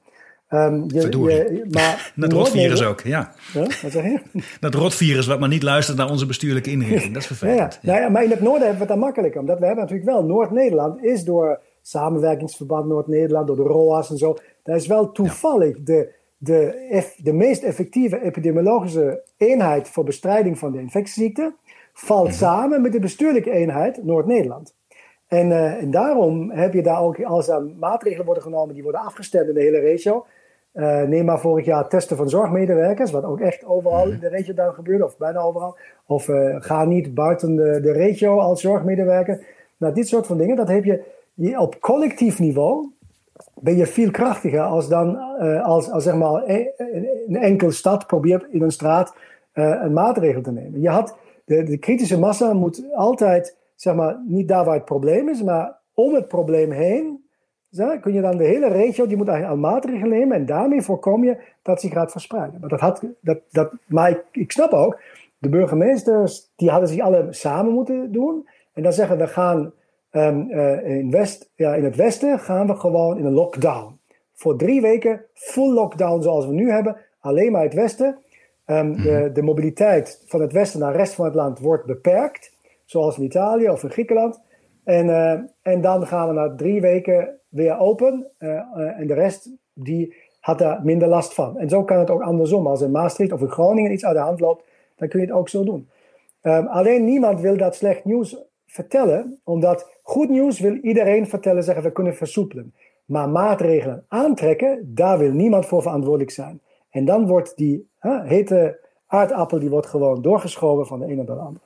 Um, 0.49 0.83
je, 0.87 0.99
je, 0.99 1.65
maar 1.69 2.11
dat 2.15 2.31
rotvirus 2.31 2.83
ook, 2.83 3.01
ja. 3.01 3.31
ja. 3.53 3.61
Wat 3.61 3.91
zeg 3.91 4.03
je? 4.03 4.19
Dat 4.59 4.73
rotvirus 4.73 5.27
wat 5.27 5.39
maar 5.39 5.49
niet 5.49 5.63
luistert 5.63 5.97
naar 5.97 6.09
onze 6.09 6.25
bestuurlijke 6.25 6.71
inrichting. 6.71 7.13
Dat 7.13 7.21
is 7.21 7.27
vervelend. 7.27 7.79
Ja, 7.81 7.93
ja. 7.93 7.99
Nou 7.99 8.11
maar 8.11 8.23
in 8.23 8.29
het 8.29 8.41
noorden 8.41 8.67
hebben 8.67 8.77
we 8.77 8.83
het 8.83 8.93
dan 8.93 8.99
makkelijker. 8.99 9.39
Omdat 9.39 9.59
we 9.59 9.65
hebben 9.65 9.83
natuurlijk 9.83 10.09
wel 10.09 10.23
Noord-Nederland 10.23 11.03
is 11.03 11.23
door 11.23 11.59
samenwerkingsverband 11.81 12.87
Noord-Nederland, 12.87 13.47
door 13.47 13.55
de 13.55 13.61
ROA's 13.61 14.09
en 14.09 14.17
zo. 14.17 14.37
Daar 14.63 14.75
is 14.75 14.87
wel 14.87 15.11
toevallig 15.11 15.83
de 15.83 16.11
de, 16.41 17.13
de 17.17 17.33
meest 17.33 17.63
effectieve 17.63 18.21
epidemiologische 18.21 19.23
eenheid 19.37 19.89
voor 19.89 20.03
bestrijding 20.03 20.59
van 20.59 20.71
de 20.71 20.79
infectieziekte 20.79 21.53
valt 21.93 22.27
mhm. 22.27 22.35
samen 22.35 22.81
met 22.81 22.91
de 22.91 22.99
bestuurlijke 22.99 23.51
eenheid 23.51 24.03
Noord-Nederland. 24.03 24.75
En, 25.27 25.49
uh, 25.49 25.81
en, 25.81 25.91
daarom 25.91 26.51
heb 26.51 26.73
je 26.73 26.81
daar 26.81 27.01
ook, 27.01 27.23
als 27.23 27.47
er 27.47 27.63
maatregelen 27.79 28.25
worden 28.25 28.43
genomen, 28.43 28.73
die 28.73 28.83
worden 28.83 29.01
afgestemd 29.01 29.47
in 29.47 29.53
de 29.53 29.61
hele 29.61 29.79
regio. 29.79 30.25
Uh, 30.73 31.01
neem 31.01 31.25
maar 31.25 31.39
vorig 31.39 31.65
jaar 31.65 31.89
testen 31.89 32.17
van 32.17 32.29
zorgmedewerkers, 32.29 33.11
wat 33.11 33.23
ook 33.23 33.39
echt 33.39 33.65
overal 33.65 34.05
mhm. 34.05 34.13
in 34.13 34.19
de 34.19 34.27
regio 34.27 34.53
dan 34.53 34.73
gebeurde, 34.73 35.05
of 35.05 35.17
bijna 35.17 35.39
overal. 35.39 35.77
Of 36.05 36.27
uh, 36.27 36.55
ga 36.59 36.85
niet 36.85 37.13
buiten 37.13 37.55
de, 37.55 37.79
de 37.81 37.91
regio 37.91 38.39
als 38.39 38.61
zorgmedewerker. 38.61 39.45
Nou, 39.77 39.93
dit 39.93 40.07
soort 40.07 40.27
van 40.27 40.37
dingen, 40.37 40.55
dat 40.55 40.67
heb 40.67 40.83
je 40.83 41.03
op 41.57 41.79
collectief 41.79 42.39
niveau 42.39 42.89
ben 43.61 43.77
je 43.77 43.85
veel 43.85 44.11
krachtiger 44.11 44.61
als 44.61 44.87
dan 44.87 45.19
uh, 45.41 45.65
als, 45.65 45.91
als 45.91 46.03
zeg 46.03 46.15
maar 46.15 46.43
een 46.47 47.35
enkele 47.35 47.71
stad 47.71 48.07
probeert 48.07 48.45
in 48.49 48.61
een 48.61 48.71
straat 48.71 49.15
uh, 49.53 49.79
een 49.81 49.93
maatregel 49.93 50.41
te 50.41 50.51
nemen. 50.51 50.81
Je 50.81 50.89
had 50.89 51.17
de, 51.45 51.77
kritische 51.77 52.19
massa 52.19 52.53
moet 52.53 52.83
altijd 52.95 53.57
zeg 53.75 53.95
maar 53.95 54.21
niet 54.27 54.47
daar 54.47 54.65
waar 54.65 54.75
het 54.75 54.85
probleem 54.85 55.29
is, 55.29 55.43
maar 55.43 55.77
om 55.93 56.13
het 56.13 56.27
probleem 56.27 56.71
heen 56.71 57.23
kun 58.01 58.13
je 58.13 58.21
dan 58.21 58.37
de 58.37 58.43
hele 58.43 58.67
regio 58.67 59.07
die 59.07 59.17
moet 59.17 59.27
eigenlijk 59.27 59.63
al 59.63 59.71
maatregelen 59.71 60.17
nemen 60.17 60.37
en 60.37 60.45
daarmee 60.45 60.81
voorkom 60.81 61.23
je 61.23 61.37
dat 61.61 61.81
zich 61.81 61.91
gaat 61.91 62.11
verspreiden. 62.11 62.59
Maar 62.59 62.69
dat 62.69 62.79
had 62.79 63.03
dat, 63.21 63.39
dat 63.51 63.71
maar 63.87 64.09
ik, 64.09 64.23
ik 64.31 64.51
snap 64.51 64.71
ook 64.71 64.99
de 65.37 65.49
burgemeesters 65.49 66.51
die 66.55 66.69
hadden 66.69 66.89
zich 66.89 66.99
alle 66.99 67.27
samen 67.29 67.73
moeten 67.73 68.11
doen 68.11 68.47
en 68.73 68.83
dan 68.83 68.93
zeggen 68.93 69.17
we 69.17 69.27
gaan 69.27 69.73
Um, 70.11 70.49
uh, 70.51 70.87
in, 70.87 71.11
West, 71.11 71.51
ja, 71.55 71.75
in 71.75 71.83
het 71.83 71.95
Westen 71.95 72.39
gaan 72.39 72.67
we 72.67 72.75
gewoon 72.75 73.17
in 73.17 73.25
een 73.25 73.33
lockdown. 73.33 73.99
Voor 74.33 74.57
drie 74.57 74.81
weken 74.81 75.25
full 75.33 75.73
lockdown 75.73 76.21
zoals 76.21 76.45
we 76.45 76.53
nu 76.53 76.71
hebben. 76.71 76.97
Alleen 77.19 77.51
maar 77.51 77.63
het 77.63 77.73
Westen. 77.73 78.17
Um, 78.65 78.95
de, 78.95 79.11
mhm. 79.11 79.33
de, 79.33 79.41
mobiliteit 79.41 80.23
van 80.25 80.41
het 80.41 80.51
Westen 80.51 80.79
naar 80.79 80.91
de 80.91 80.97
rest 80.97 81.13
van 81.13 81.25
het 81.25 81.33
land 81.33 81.59
wordt 81.59 81.85
beperkt. 81.85 82.57
Zoals 82.85 83.17
in 83.17 83.23
Italië 83.23 83.69
of 83.69 83.83
in 83.83 83.89
Griekenland. 83.89 84.41
En, 84.83 85.07
uh, 85.07 85.39
en 85.61 85.81
dan 85.81 86.07
gaan 86.07 86.27
we 86.27 86.33
na 86.33 86.55
drie 86.55 86.81
weken 86.81 87.39
weer 87.49 87.79
open. 87.79 88.27
Uh, 88.39 88.99
en 88.99 89.07
de 89.07 89.13
rest 89.13 89.49
die 89.73 90.15
had 90.39 90.59
daar 90.59 90.79
minder 90.83 91.07
last 91.07 91.33
van. 91.33 91.57
En 91.57 91.69
zo 91.69 91.83
kan 91.83 91.99
het 91.99 92.09
ook 92.09 92.21
andersom. 92.21 92.67
Als 92.67 92.81
in 92.81 92.91
Maastricht 92.91 93.31
of 93.31 93.41
in 93.41 93.49
Groningen 93.49 93.91
iets 93.91 94.05
uit 94.05 94.15
de 94.15 94.21
hand 94.21 94.39
loopt, 94.39 94.63
dan 94.95 95.07
kun 95.07 95.19
je 95.19 95.25
het 95.25 95.35
ook 95.35 95.49
zo 95.49 95.63
doen. 95.63 95.89
Um, 96.41 96.67
alleen 96.67 97.05
niemand 97.05 97.41
wil 97.41 97.57
dat 97.57 97.75
slecht 97.75 98.05
nieuws 98.05 98.37
vertellen, 98.69 99.39
omdat 99.43 99.89
goed 100.01 100.29
nieuws 100.29 100.59
wil 100.59 100.75
iedereen 100.75 101.27
vertellen, 101.27 101.63
zeggen 101.63 101.83
we 101.83 101.91
kunnen 101.91 102.15
versoepelen. 102.15 102.73
Maar 103.05 103.29
maatregelen 103.29 104.05
aantrekken, 104.07 104.91
daar 104.95 105.17
wil 105.17 105.31
niemand 105.31 105.65
voor 105.65 105.81
verantwoordelijk 105.81 106.31
zijn. 106.31 106.61
En 106.89 107.05
dan 107.05 107.27
wordt 107.27 107.57
die 107.57 107.89
hè, 107.99 108.23
hete 108.23 108.79
aardappel, 109.07 109.59
die 109.59 109.69
wordt 109.69 109.87
gewoon 109.87 110.21
doorgeschoven 110.21 110.85
van 110.85 110.99
de 110.99 111.05
ene 111.05 111.15
naar 111.15 111.25
de 111.25 111.41
andere. 111.41 111.65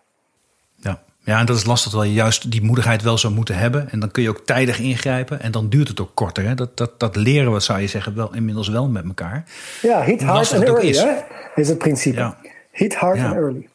Ja. 0.76 1.02
ja, 1.20 1.40
en 1.40 1.46
dat 1.46 1.56
is 1.56 1.66
lastig, 1.66 1.90
terwijl 1.90 2.12
je 2.12 2.18
juist 2.18 2.52
die 2.52 2.64
moedigheid 2.64 3.02
wel 3.02 3.18
zou 3.18 3.34
moeten 3.34 3.56
hebben. 3.56 3.90
En 3.90 4.00
dan 4.00 4.12
kun 4.12 4.24
je 4.24 4.30
ook 4.30 4.46
tijdig 4.46 4.80
ingrijpen 4.80 5.42
en 5.42 5.52
dan 5.52 5.70
duurt 5.70 5.88
het 5.88 6.02
ook 6.02 6.12
korter. 6.14 6.44
Hè? 6.44 6.56
Dat, 6.56 6.78
dat, 6.78 7.00
dat 7.00 7.16
leren 7.16 7.54
we, 7.54 7.60
zou 7.60 7.80
je 7.80 7.88
zeggen, 7.88 8.16
wel 8.16 8.34
inmiddels 8.34 8.68
wel 8.68 8.90
met 8.90 9.06
elkaar. 9.06 9.46
Ja, 9.82 10.02
hit 10.02 10.24
hard 10.24 10.54
and 10.54 10.64
early 10.64 10.88
is. 10.88 11.02
Hè? 11.02 11.14
is 11.56 11.70
het 11.70 11.78
principe. 11.78 12.20
Ja. 12.20 12.38
Hit 12.72 12.96
hard 12.96 13.20
and 13.20 13.36
early. 13.36 13.70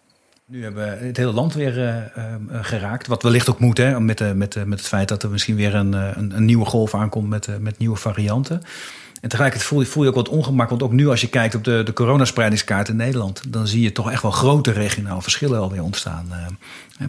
Nu 0.51 0.63
hebben 0.63 0.85
we 0.99 1.07
het 1.07 1.17
hele 1.17 1.33
land 1.33 1.55
weer 1.55 1.79
uh, 1.79 1.97
uh, 1.97 2.59
geraakt. 2.65 3.07
Wat 3.07 3.23
wellicht 3.23 3.51
ook 3.51 3.59
moet, 3.59 3.79
hè, 3.79 4.01
met, 4.01 4.21
uh, 4.21 4.33
met, 4.33 4.67
met 4.67 4.79
het 4.79 4.89
feit 4.89 5.09
dat 5.09 5.23
er 5.23 5.31
misschien 5.31 5.57
weer 5.57 5.75
een, 5.75 5.93
een, 5.93 6.37
een 6.37 6.45
nieuwe 6.45 6.65
golf 6.65 6.95
aankomt 6.95 7.29
met, 7.29 7.61
met 7.61 7.79
nieuwe 7.79 7.97
varianten. 7.97 8.63
En 9.21 9.29
tegelijkertijd 9.29 9.71
voel 9.71 9.81
je, 9.81 9.87
voel 9.87 10.03
je 10.03 10.09
ook 10.09 10.15
wat 10.15 10.29
ongemak. 10.29 10.69
Want 10.69 10.83
ook 10.83 10.93
nu 10.93 11.09
als 11.09 11.21
je 11.21 11.29
kijkt 11.29 11.55
op 11.55 11.65
de, 11.65 11.83
de 11.83 11.93
coronaspreidingskaart 11.93 12.89
in 12.89 12.97
Nederland... 12.97 13.53
dan 13.53 13.67
zie 13.67 13.83
je 13.83 13.93
toch 13.93 14.11
echt 14.11 14.23
wel 14.23 14.31
grote 14.31 14.73
regionale 14.73 15.23
verschillen 15.23 15.61
alweer 15.61 15.83
ontstaan. 15.83 16.29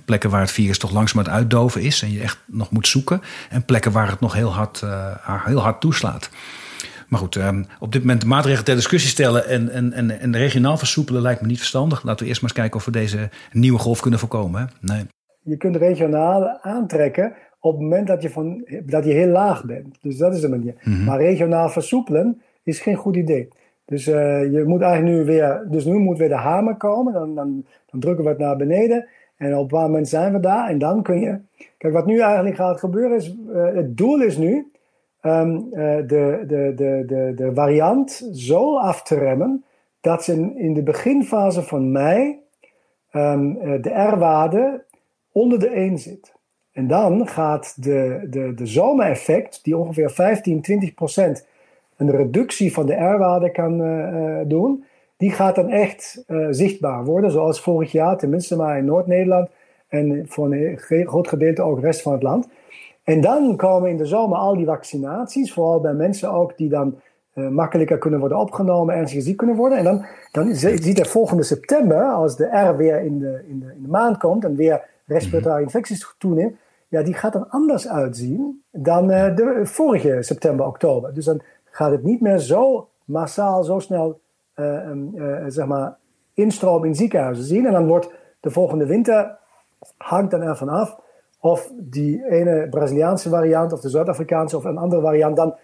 plekken 0.06 0.30
waar 0.30 0.42
het 0.42 0.52
virus 0.52 0.78
toch 0.78 0.92
langzaam 0.92 1.24
het 1.24 1.30
uitdoven 1.30 1.82
is... 1.82 2.02
en 2.02 2.12
je 2.12 2.22
echt 2.22 2.38
nog 2.46 2.72
moet 2.72 2.88
zoeken. 2.88 3.22
En 3.50 3.66
plekken 3.66 3.92
waar 3.92 4.10
het 4.10 4.20
nog 4.20 4.34
heel 4.34 4.54
hard, 4.54 4.84
heel 5.46 5.62
hard 5.62 5.82
toeslaat. 5.82 6.30
Maar 7.10 7.20
goed, 7.20 7.36
um, 7.36 7.66
op 7.80 7.92
dit 7.92 8.02
moment 8.02 8.22
de 8.22 8.28
maatregelen 8.28 8.66
ter 8.66 8.76
discussie 8.76 9.10
stellen 9.10 9.48
en, 9.48 9.70
en, 9.70 9.94
en, 9.94 10.20
en 10.20 10.36
regionaal 10.38 10.78
versoepelen 10.78 11.22
lijkt 11.22 11.42
me 11.42 11.48
niet 11.48 11.58
verstandig. 11.58 12.04
Laten 12.04 12.24
we 12.24 12.30
eerst 12.30 12.42
maar 12.42 12.50
eens 12.50 12.60
kijken 12.60 12.80
of 12.80 12.86
we 12.86 12.92
deze 12.92 13.30
nieuwe 13.52 13.80
golf 13.80 14.00
kunnen 14.00 14.20
voorkomen. 14.20 14.62
Hè? 14.62 14.66
Nee. 14.94 15.06
je 15.44 15.58
kunt 15.58 15.76
regionaal 15.76 16.60
aantrekken 16.62 17.34
op 17.60 17.72
het 17.72 17.82
moment 17.82 18.08
dat 18.08 18.22
je, 18.22 18.30
van, 18.30 18.66
dat 18.86 19.06
je 19.06 19.12
heel 19.12 19.28
laag 19.28 19.66
bent. 19.66 19.98
Dus 20.02 20.18
dat 20.18 20.34
is 20.34 20.42
de 20.42 20.50
manier. 20.50 20.74
Mhm. 20.84 21.04
Maar 21.04 21.18
regionaal 21.22 21.70
versoepelen 21.70 22.42
is 22.64 22.80
geen 22.80 22.96
goed 22.96 23.16
idee. 23.16 23.48
Dus 23.86 24.08
eh, 24.08 24.52
je 24.52 24.64
moet 24.66 24.82
eigenlijk 24.82 25.18
nu 25.18 25.26
weer, 25.26 25.66
dus 25.70 25.86
nu 25.86 25.94
moet 25.98 26.18
weer 26.18 26.30
de 26.30 26.36
hamer 26.36 26.76
komen. 26.76 27.14
Dan, 27.14 27.36
dan, 27.36 27.66
dan 27.92 28.00
drukken 28.00 28.24
we 28.24 28.30
het 28.30 28.40
naar 28.40 28.56
beneden. 28.56 29.08
En 29.38 29.56
op 29.56 29.72
een 29.72 29.80
moment 29.80 30.08
zijn 30.08 30.34
we 30.34 30.40
daar. 30.40 30.70
En 30.70 30.78
dan 30.78 31.04
kun 31.04 31.20
je. 31.20 31.40
Kijk, 31.78 31.94
wat 31.94 32.06
nu 32.06 32.20
eigenlijk 32.20 32.56
gaat 32.56 32.80
gebeuren 32.80 33.18
is. 33.18 33.36
eh, 33.54 33.74
het 33.74 33.98
doel 33.98 34.22
is 34.22 34.38
nu. 34.38 34.72
Ehm, 35.22 35.58
eh, 35.72 35.98
de, 36.08 36.44
de, 36.48 36.74
de, 36.76 37.04
de, 37.08 37.32
de 37.36 37.54
variant 37.54 38.30
zo 38.34 38.78
af 38.78 39.04
te 39.04 39.16
remmen. 39.16 39.64
dat 40.02 40.24
ze 40.24 40.54
in, 40.56 40.74
de 40.74 40.84
beginfase 40.84 41.64
van 41.64 41.92
mei. 41.92 42.40
ehm, 43.12 43.56
eh, 43.56 43.82
de 43.82 43.90
R-waarde 43.90 44.84
onder 45.32 45.60
de 45.60 45.70
1 45.70 45.98
zit. 45.98 46.34
En 46.72 46.88
dan 46.88 47.28
gaat 47.28 47.84
de, 47.84 48.28
de, 48.30 48.54
de 48.54 48.66
zomereffect, 48.66 49.64
die 49.64 49.78
ongeveer 49.78 50.10
15, 50.10 50.62
20 50.62 50.94
procent 50.94 51.48
een 52.00 52.12
reductie 52.12 52.74
van 52.74 52.86
de 52.86 52.94
R-waarde 52.94 53.52
kan 53.52 53.84
eh, 53.84 54.40
eh, 54.40 54.48
doen, 54.48 54.84
die 55.18 55.32
gaat 55.32 55.56
dan 55.56 55.70
echt 55.70 56.24
eh, 56.28 56.48
zichtbaar 56.50 57.06
worden, 57.06 57.32
zoals 57.32 57.62
vorig 57.62 57.92
jaar, 57.92 58.18
tenminste 58.18 58.56
maar 58.56 58.78
in 58.78 58.86
Noord-Nederland 58.86 59.50
en 59.88 60.26
voor 60.28 60.54
een 60.54 60.78
groot 60.78 61.28
gedeelte 61.28 61.62
ook 61.62 61.76
de 61.76 61.86
rest 61.86 62.02
van 62.02 62.14
het 62.14 62.24
land. 62.24 62.48
En 63.10 63.22
dan 63.22 63.56
komen 63.56 63.90
in 63.90 63.98
de 63.98 64.06
zomer 64.06 64.38
al 64.38 64.56
die 64.56 64.66
vaccinaties, 64.66 65.54
vooral 65.54 65.80
bij 65.80 65.94
mensen 65.94 66.32
ook 66.32 66.58
die 66.58 66.70
dan 66.70 67.00
eh, 67.34 67.48
makkelijker 67.48 67.98
kunnen 67.98 68.20
worden 68.20 68.38
opgenomen, 68.38 68.96
ernstig 68.96 69.24
ziek 69.24 69.38
kunnen 69.38 69.56
worden. 69.56 69.78
En 69.78 69.84
dan, 69.84 70.06
dan 70.32 70.56
zi- 70.56 70.78
ziet 70.82 71.00
er 71.00 71.06
volgende 71.06 71.44
september, 71.44 72.04
als 72.04 72.36
de 72.36 72.46
R 72.46 72.76
weer 72.76 73.02
in 73.02 73.20
de, 73.20 73.44
in 73.48 73.60
de, 73.60 73.74
in 73.76 73.82
de 73.82 73.88
maand 73.88 74.18
komt 74.18 74.44
en 74.44 74.56
weer 74.56 74.82
respiratoire 75.06 75.62
infecties 75.62 76.16
toeneemt, 76.18 76.56
ja, 76.88 77.04
die 77.04 77.14
gaat 77.14 77.36
er 77.36 77.46
anders 77.50 77.88
uitzien 77.88 78.64
dan 78.72 79.12
eh, 79.12 79.36
de 79.36 79.62
vorige 79.64 80.18
september, 80.22 80.66
oktober. 80.66 81.14
Dus 81.14 81.26
dan 81.26 81.42
gaat 81.66 81.92
het 81.92 82.04
niet 82.04 82.22
meer 82.22 82.38
zo 82.38 82.90
massaal, 83.06 83.64
zo 83.64 83.80
snel 83.80 84.20
eh, 84.54 84.90
ehm, 84.90 85.16
eh, 85.16 85.44
zeg 85.48 85.66
maar, 85.66 85.98
instroom 86.34 86.86
in 86.86 86.96
ziekenhuizen 86.96 87.46
zien. 87.46 87.66
En 87.66 87.72
dan 87.72 87.88
wordt 87.88 88.10
de 88.40 88.52
volgende 88.52 88.86
winter, 88.86 89.38
hangt 89.98 90.32
dan 90.32 90.42
ervan 90.42 90.70
af 90.70 91.08
of 91.40 91.72
die 91.78 92.26
ene 92.30 92.68
Braziliaanse 92.70 93.30
variant 93.30 93.74
of 93.74 93.82
de 93.82 93.90
Zuid-Afrikaanse 93.90 94.58
of 94.58 94.64
een 94.64 94.78
andere 94.78 95.02
variant 95.02 95.36
dan 95.36 95.56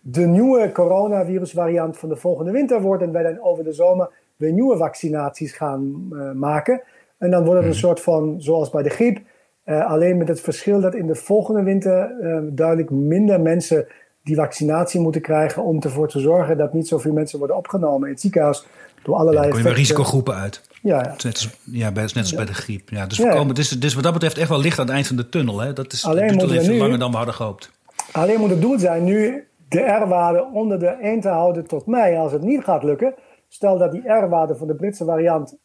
de 0.00 0.26
nieuwe 0.26 0.72
coronavirusvariant 0.72 1.98
van 1.98 2.08
de 2.08 2.16
volgende 2.16 2.50
winter 2.50 2.80
wordt. 2.80 3.02
En 3.02 3.12
wij 3.12 3.22
dan 3.22 3.42
over 3.42 3.64
de 3.64 3.72
zomer 3.72 4.10
weer 4.36 4.52
nieuwe 4.52 4.76
vaccinaties 4.76 5.52
gaan 5.52 6.08
eh, 6.12 6.32
maken. 6.32 6.82
En 7.18 7.30
dan 7.30 7.44
wordt 7.44 7.60
het 7.60 7.68
een 7.68 7.78
soort 7.78 8.00
van, 8.00 8.34
zoals 8.38 8.70
bij 8.70 8.82
de 8.82 8.90
griep, 8.90 9.20
eh, 9.64 9.90
alleen 9.90 10.16
met 10.16 10.28
het 10.28 10.40
verschil 10.40 10.80
dat 10.80 10.94
in 10.94 11.06
de 11.06 11.14
volgende 11.14 11.62
winter 11.62 12.20
eh, 12.20 12.38
duidelijk 12.42 12.90
minder 12.90 13.40
mensen 13.40 13.86
die 14.26 14.36
vaccinatie 14.36 15.00
moeten 15.00 15.20
krijgen 15.20 15.62
om 15.62 15.80
ervoor 15.80 16.08
te 16.08 16.20
zorgen 16.20 16.56
dat 16.56 16.72
niet 16.72 16.88
zoveel 16.88 17.12
mensen 17.12 17.38
worden 17.38 17.56
opgenomen 17.56 18.06
in 18.06 18.12
het 18.12 18.20
ziekenhuis 18.20 18.66
door 19.02 19.14
allerlei 19.14 19.42
Dan 19.42 19.48
kom 19.50 19.58
je 19.58 19.64
bij 19.64 19.76
risicogroepen 19.76 20.34
uit. 20.34 20.62
Ja, 20.82 20.98
ja. 20.98 21.10
Net 21.10 21.24
als, 21.24 21.50
ja, 21.64 21.92
bij, 21.92 22.02
net 22.02 22.16
als 22.16 22.34
bij 22.34 22.44
de 22.44 22.54
griep. 22.54 22.88
Ja, 22.88 23.06
dus, 23.06 23.16
Ja, 23.16 23.24
ja. 23.24 23.30
we 23.30 23.36
komen, 23.36 23.54
dus, 23.54 23.68
dus 23.68 23.94
wat 23.94 24.02
dat 24.02 24.12
betreft 24.12 24.38
echt 24.38 24.48
wel 24.48 24.60
licht 24.60 24.78
aan 24.78 24.84
het 24.84 24.94
eind 24.94 25.06
van 25.06 25.16
de 25.16 25.28
tunnel. 25.28 25.60
Hè? 25.60 25.72
Dat 25.72 25.92
is, 25.92 26.04
Alleen 26.04 26.38
het 26.38 26.48
duurt 26.48 26.64
veel 26.64 26.76
langer 26.76 26.98
dan 26.98 27.10
we 27.10 27.16
hadden 27.16 27.34
gehoopt. 27.34 27.70
Alleen 28.12 28.40
moet 28.40 28.50
het 28.50 28.60
doel 28.60 28.78
zijn 28.78 29.04
nu 29.04 29.46
de 29.68 29.80
R-waarde 29.80 30.48
onder 30.52 30.78
de 30.78 30.86
1 30.86 31.20
te 31.20 31.28
houden 31.28 31.66
tot 31.66 31.86
mei. 31.86 32.16
Als 32.16 32.32
het 32.32 32.42
niet 32.42 32.64
gaat 32.64 32.82
lukken, 32.82 33.14
stel 33.48 33.78
dat 33.78 33.92
die 33.92 34.08
R-waarde 34.08 34.56
van 34.56 34.66
de 34.66 34.74
Britse 34.74 35.04
variant 35.04 35.56
1,6 35.56 35.58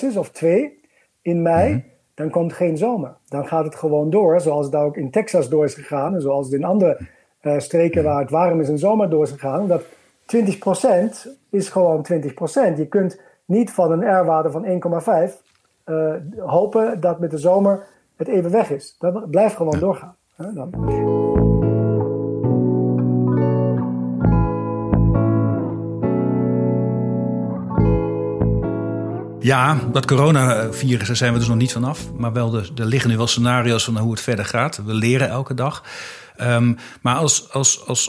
is 0.00 0.16
of 0.16 0.30
2 0.30 0.80
in 1.22 1.42
mei, 1.42 1.84
dan 2.14 2.30
komt 2.30 2.52
geen 2.52 2.76
zomer. 2.76 3.16
Dan 3.28 3.46
gaat 3.46 3.64
het 3.64 3.74
gewoon 3.74 4.10
door, 4.10 4.40
zoals 4.40 4.66
het 4.66 4.74
ook 4.74 4.96
in 4.96 5.10
Texas 5.10 5.48
door 5.48 5.64
is 5.64 5.74
gegaan 5.74 6.14
en 6.14 6.20
zoals 6.20 6.46
het 6.46 6.54
in 6.54 6.64
andere 6.64 6.98
eh, 7.42 7.58
streken 7.58 8.04
waar 8.04 8.20
het 8.20 8.30
warm 8.30 8.60
is 8.60 8.68
in 8.68 8.78
zomer 8.78 9.10
door 9.10 9.22
is 9.22 9.30
gegaan. 9.30 9.60
Omdat 9.60 9.82
20% 10.26 11.28
is 11.50 11.68
gewoon 11.68 12.06
20%. 12.12 12.76
Je 12.76 12.86
kunt 12.88 13.20
niet 13.44 13.70
van 13.70 13.92
een 13.92 14.20
R-waarde 14.20 14.50
van 14.50 14.64
1,5 14.64 15.42
eh, 15.84 16.14
hopen 16.38 17.00
dat 17.00 17.20
met 17.20 17.30
de 17.30 17.38
zomer 17.38 17.86
het 18.16 18.28
even 18.28 18.50
weg 18.50 18.70
is. 18.70 18.96
Dat 18.98 19.30
blijft 19.30 19.56
gewoon 19.56 19.78
doorgaan. 19.78 20.16
hè, 20.36 20.52
dan. 20.52 20.70
Ja, 29.40 29.78
dat 29.92 30.06
coronavirus, 30.06 31.06
daar 31.06 31.16
zijn 31.16 31.32
we 31.32 31.38
dus 31.38 31.48
nog 31.48 31.56
niet 31.56 31.72
vanaf. 31.72 32.12
Maar 32.16 32.32
wel, 32.32 32.50
de, 32.50 32.68
er 32.76 32.84
liggen 32.84 33.10
nu 33.10 33.16
wel 33.16 33.26
scenario's 33.26 33.84
van 33.84 33.98
hoe 33.98 34.10
het 34.10 34.20
verder 34.20 34.44
gaat. 34.44 34.80
We 34.84 34.94
leren 34.94 35.28
elke 35.28 35.54
dag. 35.54 35.84
Ehm, 36.36 36.74
maar 37.00 37.16
als, 37.16 37.48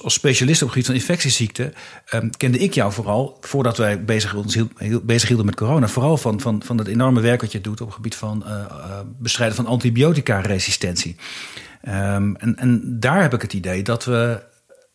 specialist 0.05 0.61
op 0.61 0.67
het 0.67 0.77
gebied 0.77 0.85
van 0.85 0.95
infectieziekten... 0.95 1.73
ehm, 2.05 2.29
kende 2.29 2.57
ik 2.57 2.73
jou 2.73 2.91
vooral, 2.91 3.37
voordat 3.41 3.77
wij 3.77 4.03
bezig, 4.03 4.33
ons 4.33 4.55
heel- 4.55 5.01
bezig 5.03 5.27
hielden 5.27 5.45
met 5.45 5.55
corona... 5.55 5.87
vooral 5.87 6.17
van, 6.17 6.39
van, 6.39 6.61
van 6.65 6.77
het 6.77 6.87
enorme 6.87 7.21
werk 7.21 7.41
wat 7.41 7.51
je 7.51 7.61
doet 7.61 7.81
op 7.81 7.87
het 7.87 7.95
gebied 7.95 8.15
van 8.15 8.45
eh, 8.45 8.59
eh, 8.59 8.99
bestrijden 9.19 9.55
van 9.55 9.65
antibiotica-resistentie. 9.65 11.15
Ehm, 11.81 12.35
en, 12.35 12.55
en 12.55 12.99
daar 12.99 13.21
heb 13.21 13.33
ik 13.33 13.41
het 13.41 13.53
idee 13.53 13.83
dat 13.83 14.05
we 14.05 14.43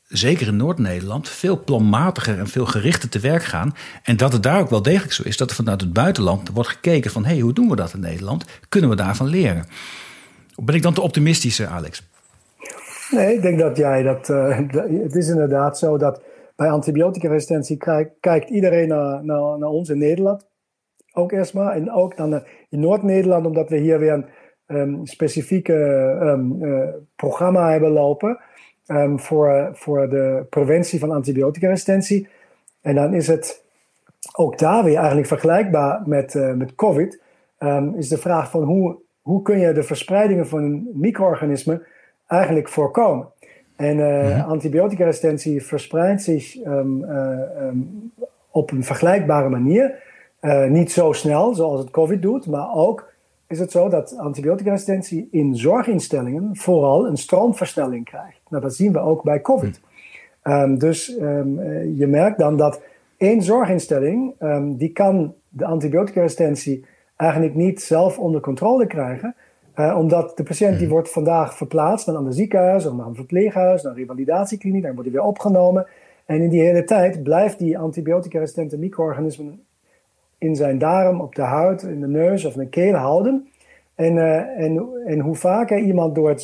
zeker 0.08 0.46
in 0.46 0.56
Noord-Nederland, 0.56 1.28
veel 1.28 1.64
planmatiger 1.64 2.38
en 2.38 2.48
veel 2.48 2.66
gerichter 2.66 3.08
te 3.08 3.18
werk 3.18 3.44
gaan. 3.44 3.74
En 4.02 4.16
dat 4.16 4.32
het 4.32 4.42
daar 4.42 4.60
ook 4.60 4.70
wel 4.70 4.82
degelijk 4.82 5.12
zo 5.12 5.22
is 5.22 5.36
dat 5.36 5.50
er 5.50 5.56
vanuit 5.56 5.80
het 5.80 5.92
buitenland 5.92 6.48
wordt 6.48 6.70
gekeken 6.70 7.10
van... 7.10 7.24
hé, 7.24 7.32
hey, 7.32 7.40
hoe 7.40 7.52
doen 7.52 7.68
we 7.68 7.76
dat 7.76 7.94
in 7.94 8.00
Nederland? 8.00 8.44
Kunnen 8.68 8.90
we 8.90 8.96
daarvan 8.96 9.26
leren? 9.26 9.66
Ben 10.56 10.74
ik 10.74 10.82
dan 10.82 10.94
te 10.94 11.00
optimistisch, 11.00 11.58
eh, 11.58 11.72
Alex? 11.72 12.02
Nee, 13.10 13.34
ik 13.34 13.42
denk 13.42 13.58
dat 13.58 13.76
jij 13.76 14.02
dat. 14.02 14.28
eh, 14.28 14.58
dat- 14.72 14.88
het 14.88 15.14
is 15.14 15.28
inderdaad 15.28 15.78
zo 15.78 15.96
dat 15.98 16.22
bij 16.56 16.70
antibioticaresistentie 16.70 17.76
kijkt, 18.20 18.50
iedereen 18.50 18.88
naar, 18.88 19.24
naar, 19.24 19.58
naar 19.58 19.68
ons 19.68 19.88
in 19.88 19.98
Nederland. 19.98 20.46
Ook 21.12 21.52
maar. 21.52 21.72
En 21.74 21.92
ook 21.92 22.16
dan 22.16 22.34
eh, 22.34 22.40
in 22.68 22.80
Noord-Nederland, 22.80 23.46
omdat 23.46 23.68
we 23.68 23.76
hier 23.76 23.98
weer 23.98 24.12
een 24.12 24.26
um, 24.66 25.06
specifieke 25.06 25.74
um, 26.22 26.62
uh, 26.62 26.88
programma 27.16 27.70
hebben 27.70 27.90
lopen. 27.90 28.38
Um, 28.86 29.20
voor, 29.20 29.70
voor 29.72 30.08
de 30.08 30.46
preventie 30.50 30.98
van 30.98 31.10
antibioticaresistentie. 31.10 32.28
En 32.80 32.94
dan 32.94 33.14
is 33.14 33.26
het 33.26 33.64
ook 34.36 34.58
daar 34.58 34.84
weer 34.84 34.96
eigenlijk 34.96 35.26
vergelijkbaar 35.26 36.02
met, 36.06 36.34
met 36.56 36.74
COVID. 36.74 37.20
Is 37.96 38.08
de 38.08 38.18
vraag 38.18 38.50
van 38.50 38.62
hoe, 38.62 38.96
hoe 39.22 39.42
kun 39.42 39.58
je 39.58 39.72
de 39.72 39.82
verspreidingen 39.82 40.46
van 40.46 40.88
micro-organismen 40.92 41.82
eigenlijk 42.28 42.68
voorkomen. 42.68 43.26
En 43.76 43.98
uh, 43.98 44.48
antibioticaresistentie 44.48 45.62
verspreidt 45.62 46.22
zich 46.22 46.64
um, 46.66 47.04
uh, 47.04 47.66
um, 47.66 48.12
op 48.50 48.70
een 48.70 48.84
vergelijkbare 48.84 49.48
manier. 49.48 50.02
Uh, 50.40 50.64
niet 50.64 50.92
zo 50.92 51.12
snel 51.12 51.54
zoals 51.54 51.80
het 51.80 51.90
COVID 51.90 52.22
doet, 52.22 52.46
maar 52.46 52.74
ook 52.74 53.12
is 53.46 53.58
het 53.58 53.70
zo 53.70 53.88
dat 53.88 54.16
antibioticaresistentie 54.16 55.28
in 55.30 55.56
zorginstellingen 55.56 56.56
vooral 56.56 57.06
een 57.06 57.16
stroomversnelling 57.16 58.04
krijgt. 58.04 58.40
Nou, 58.48 58.62
dat 58.62 58.74
zien 58.74 58.92
we 58.92 58.98
ook 58.98 59.22
bij 59.22 59.40
COVID. 59.40 59.80
Um, 60.42 60.78
dus 60.78 61.06
je 61.96 62.06
merkt 62.08 62.38
dan 62.38 62.56
dat 62.56 62.80
één 63.16 63.42
zorginstelling, 63.42 64.34
die 64.76 64.92
kan 64.92 65.34
de 65.48 65.64
antibioticaresistentie 65.64 66.84
eigenlijk 67.16 67.54
niet 67.54 67.82
zelf 67.82 68.18
onder 68.18 68.40
controle 68.40 68.86
krijgen. 68.86 69.34
Uh, 69.78 69.96
omdat 69.98 70.36
de 70.36 70.42
patiënt 70.42 70.78
die 70.78 70.88
wordt 70.88 71.10
vandaag 71.10 71.56
verplaatst 71.56 72.06
naar 72.06 72.14
een 72.14 72.20
ander 72.20 72.36
ziekenhuis 72.36 72.86
of 72.86 72.92
naar 72.92 73.06
een 73.06 73.14
verpleeghuis, 73.14 73.82
naar 73.82 73.92
een 73.92 73.98
revalidatiekliniek, 73.98 74.82
dan 74.82 74.94
wordt 74.94 75.08
hij 75.10 75.18
weer 75.18 75.28
opgenomen. 75.28 75.86
En 76.26 76.42
in 76.42 76.48
die 76.48 76.62
hele 76.62 76.84
tijd 76.84 77.22
blijft 77.22 77.58
die 77.58 77.78
antibioticaresistente 77.78 78.78
micro-organismen 78.78 79.62
in 80.38 80.56
zijn 80.56 80.78
darm, 80.78 81.20
op 81.20 81.34
de 81.34 81.42
huid, 81.42 81.82
in 81.82 82.00
de 82.00 82.08
neus 82.08 82.44
of 82.44 82.54
in 82.54 82.60
de 82.60 82.68
keel 82.68 82.94
houden. 82.94 83.48
En, 83.94 84.16
uh, 84.16 84.36
en, 84.36 84.88
en 85.06 85.20
hoe 85.20 85.34
vaker 85.34 85.78
iemand 85.78 86.14
door 86.14 86.28
het 86.28 86.42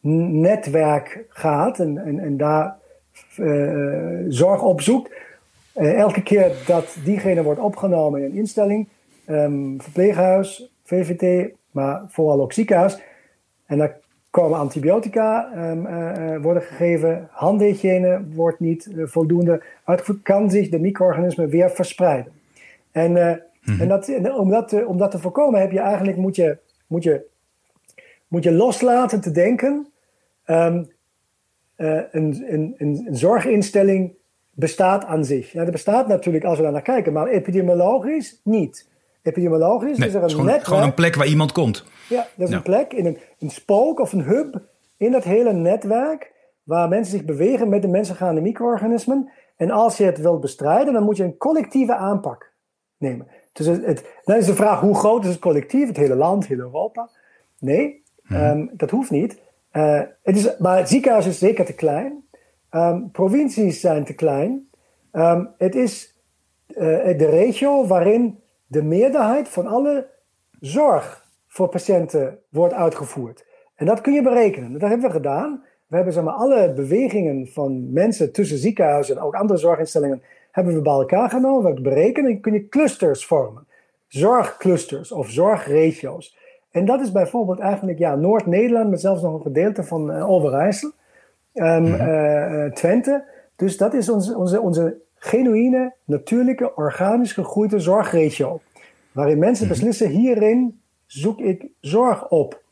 zorgnetwerk 0.00 1.24
gaat 1.28 1.78
en, 1.78 1.98
en, 1.98 2.18
en 2.18 2.36
daar 2.36 2.76
uh, 3.36 4.24
zorg 4.28 4.62
opzoekt, 4.62 5.10
elke 5.74 6.22
keer 6.22 6.52
dat 6.66 6.96
diegene 7.04 7.42
wordt 7.42 7.60
opgenomen 7.60 8.20
in 8.20 8.30
een 8.30 8.36
instelling, 8.36 8.88
um, 9.26 9.80
verpleeghuis, 9.80 10.72
VVT, 10.84 11.52
maar 11.72 12.02
vooral 12.08 12.40
ook 12.40 12.52
ziekenhuis. 12.52 12.98
En 13.66 13.78
dan 13.78 13.90
komen 14.30 14.58
antibiotica 14.58 15.52
um, 15.70 15.86
uh, 15.86 16.42
worden 16.42 16.62
gegeven, 16.62 17.28
handhygiëne 17.30 18.24
wordt 18.34 18.60
niet 18.60 18.86
uh, 18.86 19.06
voldoende 19.06 19.62
uitgevoerd, 19.84 20.22
kan 20.22 20.50
zich 20.50 20.68
de 20.68 20.78
micro-organismen 20.78 21.48
weer 21.48 21.70
verspreiden. 21.70 22.32
En, 22.90 23.10
uh, 23.10 23.32
mm-hmm. 23.62 23.80
en, 23.80 23.88
dat, 23.88 24.08
en 24.08 24.34
om, 24.34 24.50
dat 24.50 24.68
te, 24.68 24.86
om 24.86 24.98
dat 24.98 25.10
te 25.10 25.18
voorkomen 25.18 25.60
heb 25.60 25.70
je 25.70 25.80
eigenlijk, 25.80 26.16
moet 26.16 26.36
je, 26.36 26.58
moet 26.86 27.02
je, 27.02 27.26
moet 28.28 28.44
je 28.44 28.52
loslaten 28.52 29.20
te 29.20 29.30
denken, 29.30 29.86
um, 30.46 30.90
een, 31.76 32.44
een, 32.48 32.74
een, 32.78 33.08
zorginstelling 33.10 34.14
bestaat 34.50 35.04
aan 35.04 35.24
zich. 35.24 35.52
Ja, 35.52 35.64
er 35.64 35.70
bestaat 35.70 36.08
natuurlijk, 36.08 36.44
als 36.44 36.56
we 36.56 36.62
daar 36.62 36.72
naar 36.72 36.82
kijken, 36.82 37.12
maar 37.12 37.26
epidemiologisch 37.26 38.40
niet. 38.44 38.88
Epidemiologisch 39.22 39.98
is 39.98 40.14
er 40.14 40.22
een 40.22 40.30
gewoon, 40.30 40.44
netwerk. 40.44 40.66
Gewoon 40.66 40.82
een 40.82 40.94
plek 40.94 41.14
waar 41.14 41.26
iemand 41.26 41.52
komt. 41.52 41.84
Ja, 42.08 42.26
dat 42.34 42.48
is 42.48 42.54
een 42.54 42.62
plek, 42.62 42.92
in 42.92 43.06
een, 43.06 43.18
een 43.38 43.50
spook 43.50 44.00
of 44.00 44.12
een 44.12 44.22
hub 44.22 44.62
in 44.96 45.12
dat 45.12 45.24
hele 45.24 45.52
netwerk 45.52 46.32
waar 46.62 46.88
mensen 46.88 47.18
zich 47.18 47.24
bewegen 47.24 47.68
met 47.68 47.82
de 47.82 47.88
mensengaande 47.88 48.40
micro-organismen. 48.40 49.30
En 49.56 49.70
als 49.70 49.96
je 49.96 50.04
het 50.04 50.18
wilt 50.18 50.40
bestrijden, 50.40 50.92
dan 50.92 51.02
moet 51.02 51.16
je 51.16 51.24
een 51.24 51.36
collectieve 51.36 51.94
aanpak 51.94 52.52
nemen. 52.98 53.26
Dus 53.52 53.66
het, 53.66 54.04
dan 54.24 54.36
is 54.36 54.46
de 54.46 54.54
vraag, 54.54 54.80
hoe 54.80 54.94
groot 54.94 55.24
is 55.24 55.30
het 55.30 55.40
collectief? 55.40 55.88
Het 55.88 55.96
hele 55.96 56.14
land, 56.14 56.46
heel 56.46 56.58
Europa? 56.58 57.08
Nee, 57.58 58.02
ehm, 58.28 58.66
dat 58.72 58.90
hoeft 58.90 59.10
niet. 59.10 59.40
Uh, 59.72 60.00
het 60.22 60.36
is, 60.36 60.58
maar 60.58 60.76
het 60.76 60.88
ziekenhuis 60.88 61.26
is 61.26 61.38
zeker 61.38 61.64
te 61.64 61.74
klein. 61.74 62.24
Ehm, 62.70 63.08
provincies 63.12 63.80
zijn 63.80 64.04
te 64.04 64.14
klein. 64.14 64.68
Ehm, 65.12 65.44
het 65.58 65.74
is 65.74 66.16
uh, 66.68 66.76
de 67.18 67.26
regio 67.30 67.86
waarin 67.86 68.41
de 68.72 68.82
meerderheid 68.82 69.48
van 69.48 69.66
alle 69.66 70.06
zorg 70.60 71.24
voor 71.46 71.68
patiënten 71.68 72.38
wordt 72.48 72.74
uitgevoerd. 72.74 73.44
En 73.74 73.86
dat 73.86 74.00
kun 74.00 74.12
je 74.12 74.22
berekenen. 74.22 74.72
Dat 74.72 74.88
hebben 74.88 75.06
we 75.06 75.14
gedaan. 75.14 75.64
We 75.86 75.96
hebben 75.96 76.14
zeg 76.14 76.24
maar, 76.24 76.34
alle 76.34 76.72
bewegingen 76.72 77.46
van 77.46 77.92
mensen 77.92 78.32
tussen 78.32 78.58
ziekenhuizen 78.58 79.16
en 79.16 79.22
ook 79.22 79.34
andere 79.34 79.58
zorginstellingen 79.58 80.22
hebben 80.50 80.74
we 80.74 80.82
bij 80.82 80.92
elkaar 80.92 81.30
genomen. 81.30 81.60
We 81.60 81.66
hebben 81.66 81.82
berekend 81.82 82.26
en 82.26 82.40
kun 82.40 82.52
je 82.52 82.68
clusters 82.68 83.26
vormen. 83.26 83.66
Zorgclusters 84.06 85.12
of 85.12 85.30
zorgregio's. 85.30 86.36
En 86.70 86.84
dat 86.84 87.00
is 87.00 87.12
bijvoorbeeld 87.12 87.58
eigenlijk 87.58 87.98
ja, 87.98 88.14
Noord-Nederland 88.14 88.90
met 88.90 89.00
zelfs 89.00 89.22
nog 89.22 89.34
een 89.34 89.42
gedeelte 89.42 89.84
van 89.84 90.16
uh, 90.16 90.30
Overijssel, 90.30 90.90
um, 91.54 91.86
uh, 91.86 92.64
Twente. 92.64 93.24
Dus 93.56 93.76
dat 93.76 93.94
is 93.94 94.08
onze, 94.08 94.36
onze, 94.36 94.60
onze 94.60 95.01
genuïne, 95.24 95.94
natuurlijke, 96.04 96.74
organisch 96.74 97.32
gegroeide 97.32 97.78
zorgregio. 97.78 98.60
Waarin 99.12 99.38
mensen 99.38 99.66
mhm. 99.66 99.74
beslissen, 99.74 100.08
hierin 100.08 100.80
zoek 101.06 101.38
ik 101.38 101.66
zorg 101.80 102.28
op. 102.28 102.62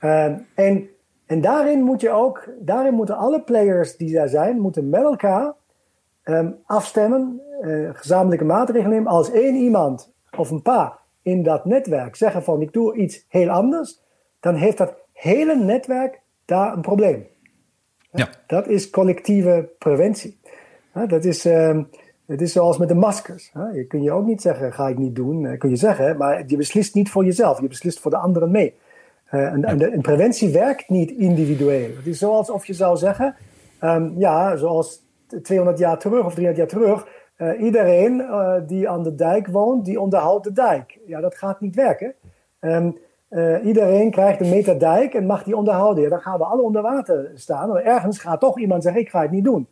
Um, 0.00 0.46
en, 0.54 0.88
en 1.26 1.40
daarin 1.40 1.82
moet 1.82 2.00
je 2.00 2.10
ook, 2.10 2.48
daarin 2.60 2.94
moeten 2.94 3.16
alle 3.16 3.42
players 3.42 3.96
die 3.96 4.12
daar 4.12 4.28
zijn, 4.28 4.60
moeten 4.60 4.88
met 4.88 5.02
elkaar 5.02 5.54
um, 6.24 6.56
afstemmen, 6.64 7.40
uh, 7.60 7.90
gezamenlijke 7.92 8.44
maatregelen 8.44 8.90
nemen. 8.90 9.12
Als 9.12 9.30
één 9.30 9.54
iemand 9.54 10.12
of 10.36 10.50
een 10.50 10.62
paar 10.62 10.98
in 11.22 11.42
dat 11.42 11.64
netwerk 11.64 12.16
zeggen 12.16 12.42
van 12.42 12.60
ik 12.60 12.72
doe 12.72 12.96
iets 12.96 13.24
heel 13.28 13.48
anders, 13.48 14.00
dan 14.40 14.54
heeft 14.54 14.78
dat 14.78 14.94
hele 15.12 15.56
netwerk 15.56 16.20
daar 16.44 16.72
een 16.72 16.80
probleem. 16.80 17.26
Ja. 18.10 18.28
Dat 18.46 18.68
is 18.68 18.90
collectieve 18.90 19.68
preventie. 19.78 20.38
Dat 21.04 21.24
is, 21.24 21.44
um, 21.44 21.88
het 22.26 22.40
is 22.40 22.52
zoals 22.52 22.78
met 22.78 22.88
de 22.88 22.94
maskers. 22.94 23.52
Je 23.72 23.86
kun 23.86 24.02
je 24.02 24.12
ook 24.12 24.26
niet 24.26 24.42
zeggen, 24.42 24.72
ga 24.72 24.88
ik 24.88 24.98
niet 24.98 25.14
doen. 25.14 25.46
Eh, 25.46 25.58
kun 25.58 25.70
je 25.70 25.76
zeggen, 25.76 26.16
maar 26.16 26.44
je 26.46 26.56
beslist 26.56 26.94
niet 26.94 27.10
voor 27.10 27.24
jezelf. 27.24 27.60
Je 27.60 27.68
beslist 27.68 28.00
voor 28.00 28.10
de 28.10 28.16
anderen 28.16 28.50
mee. 28.50 28.74
Uh, 29.30 29.52
en, 29.52 29.64
en, 29.64 29.92
en, 29.92 30.00
preventie 30.00 30.52
werkt 30.52 30.88
niet 30.88 31.10
individueel. 31.10 31.96
Het 31.96 32.06
is 32.06 32.18
zoals 32.18 32.50
of 32.50 32.66
je 32.66 32.72
zou 32.72 32.96
zeggen, 32.96 33.34
um, 33.80 34.14
ja, 34.18 34.56
zoals 34.56 35.02
200 35.42 35.78
jaar 35.78 35.98
terug 35.98 36.24
of 36.24 36.34
300 36.34 36.56
jaar 36.56 36.80
terug, 36.80 37.08
uh, 37.38 37.62
iedereen 37.62 38.26
die 38.66 38.88
aan 38.88 39.02
de 39.02 39.14
dijk 39.14 39.46
woont, 39.46 39.84
die 39.84 40.00
onderhoudt 40.00 40.44
de 40.44 40.52
dijk. 40.52 40.98
Ja, 41.06 41.20
dat 41.20 41.34
gaat 41.34 41.60
niet 41.60 41.74
werken. 41.74 42.14
Uh, 43.30 43.64
iedereen 43.64 44.10
krijgt 44.10 44.40
een 44.40 44.48
meter 44.48 44.78
dijk 44.78 45.14
en 45.14 45.26
mag 45.26 45.42
die 45.42 45.56
onderhouden. 45.56 46.10
Dan 46.10 46.20
gaan 46.20 46.38
we 46.38 46.44
alle 46.44 46.62
onder 46.62 46.82
water 46.82 47.30
staan. 47.34 47.78
Ergens 47.78 48.18
gaat 48.18 48.40
toch 48.40 48.58
iemand 48.58 48.82
zeggen, 48.82 49.00
ik 49.00 49.10
ga 49.10 49.22
het 49.22 49.30
niet 49.30 49.44
doen 49.44 49.68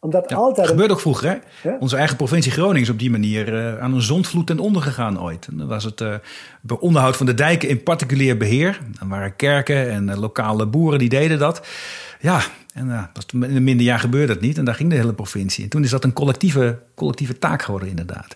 omdat 0.00 0.30
ja, 0.30 0.36
altijd 0.36 0.68
gebeurt 0.68 0.90
ook 0.90 1.00
vroeger. 1.00 1.40
Hè? 1.62 1.76
Onze 1.78 1.96
eigen 1.96 2.16
provincie 2.16 2.52
Groningen 2.52 2.82
is 2.82 2.90
op 2.90 2.98
die 2.98 3.10
manier 3.10 3.52
uh, 3.52 3.78
aan 3.78 3.94
een 3.94 4.02
zondvloed 4.02 4.46
ten 4.46 4.58
onder 4.58 4.82
gegaan 4.82 5.22
ooit. 5.22 5.46
En 5.50 5.56
dan 5.56 5.66
was 5.66 5.84
het 5.84 6.00
uh, 6.00 6.14
onderhoud 6.80 7.16
van 7.16 7.26
de 7.26 7.34
dijken 7.34 7.68
in 7.68 7.82
particulier 7.82 8.36
beheer. 8.36 8.80
Dan 8.98 9.08
waren 9.08 9.36
kerken 9.36 9.90
en 9.90 10.08
uh, 10.08 10.16
lokale 10.16 10.66
boeren 10.66 10.98
die 10.98 11.08
deden 11.08 11.38
dat. 11.38 11.66
Ja, 12.20 12.40
en 12.74 13.10
in 13.30 13.42
een 13.42 13.64
minder 13.64 13.86
jaar 13.86 13.98
gebeurde 13.98 14.32
dat 14.32 14.42
niet. 14.42 14.58
En 14.58 14.64
daar 14.64 14.74
ging 14.74 14.90
de 14.90 14.96
hele 14.96 15.14
provincie. 15.14 15.64
En 15.64 15.70
toen 15.70 15.84
is 15.84 15.90
dat 15.90 16.04
een 16.04 16.12
collectieve, 16.12 16.78
collectieve 16.94 17.38
taak 17.38 17.62
geworden 17.62 17.88
inderdaad. 17.88 18.34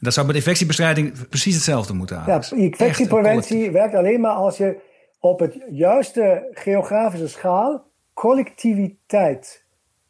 Dat 0.00 0.12
zou 0.12 0.26
met 0.26 0.36
infectiebestrijding 0.36 1.28
precies 1.28 1.54
hetzelfde 1.54 1.94
moeten 1.94 2.18
aan. 2.18 2.24
Ja, 2.26 2.42
infectiepreventie 2.56 3.70
werkt 3.70 3.94
alleen 3.94 4.20
maar 4.20 4.34
als 4.34 4.56
je 4.56 4.76
op 5.20 5.40
het 5.40 5.64
juiste 5.70 6.50
geografische 6.52 7.28
schaal 7.28 7.90
collectiviteit 8.14 9.64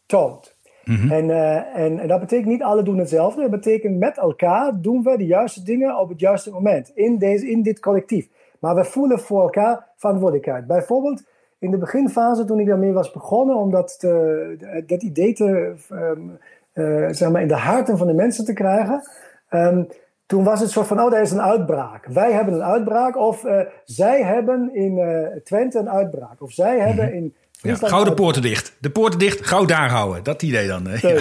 toont. 0.07 0.54
Mhm. 0.85 1.13
en, 1.13 1.29
uh, 1.29 1.77
en, 1.77 1.99
en, 1.99 2.09
dat 2.09 2.21
betekent 2.21 2.49
niet 2.49 2.63
alle 2.63 2.83
doen 2.83 2.99
hetzelfde. 2.99 3.41
Dat 3.41 3.51
betekent 3.51 3.99
met 3.99 4.19
elkaar 4.19 4.81
doen 4.81 5.03
we 5.03 5.17
de 5.17 5.27
juiste 5.27 5.63
dingen 5.63 5.99
op 5.99 6.09
het 6.09 6.21
juiste 6.21 6.51
moment. 6.51 6.91
In, 6.95 7.19
deze, 7.19 7.51
in 7.51 7.63
dit 7.63 7.81
collectief. 7.81 8.29
Maar 8.59 8.75
we 8.75 8.85
voelen 8.85 9.19
voor 9.19 9.43
elkaar 9.43 9.87
verantwoordelijkheid. 9.97 10.67
Bijvoorbeeld 10.67 11.23
in 11.59 11.71
de 11.71 11.79
beginfase 11.79 12.45
toen 12.45 12.61
ik 12.61 12.67
daarmee 12.67 12.93
was 12.93 13.13
begonnen. 13.13 13.57
Om 13.57 13.71
dat, 13.71 13.99
te, 13.99 14.85
dat 14.87 15.03
idee 15.03 15.33
te, 15.33 15.75
um, 15.93 16.39
uh, 16.75 17.09
zeg 17.11 17.31
maar 17.31 17.43
in 17.43 17.49
de 17.49 17.55
harten 17.55 17.99
van 17.99 18.07
de 18.07 18.15
mensen 18.15 18.45
te 18.45 18.53
krijgen. 18.53 19.03
Um, 19.51 19.87
toen 20.27 20.45
was 20.45 20.61
het 20.61 20.71
soort 20.71 20.87
van, 20.87 21.01
oh, 21.01 21.15
er 21.15 21.21
is 21.21 21.31
een 21.31 21.43
uitbraak. 21.43 22.07
Wij 22.07 22.33
hebben 22.33 22.55
een 22.55 22.63
uitbraak. 22.63 23.17
Of 23.17 23.45
uh, 23.45 23.61
zij 23.85 24.23
hebben 24.23 24.75
in 24.75 25.01
Twente 25.45 25.79
een 25.79 25.91
uitbraak. 25.91 26.43
Of 26.43 26.53
zij 26.53 26.77
mhm. 26.77 26.87
hebben 26.87 27.15
in 27.15 27.35
ja, 27.65 27.75
gauw 27.75 28.05
de 28.05 28.15
poorten 28.15 28.43
dicht. 28.43 28.77
De 28.81 28.91
poorten 28.91 29.19
dicht, 29.19 29.47
gauw 29.47 29.65
daar 29.65 29.91
houden. 29.91 30.23
Dat 30.23 30.43
idee 30.43 30.67
dan. 30.67 30.83
Ja. 31.01 31.21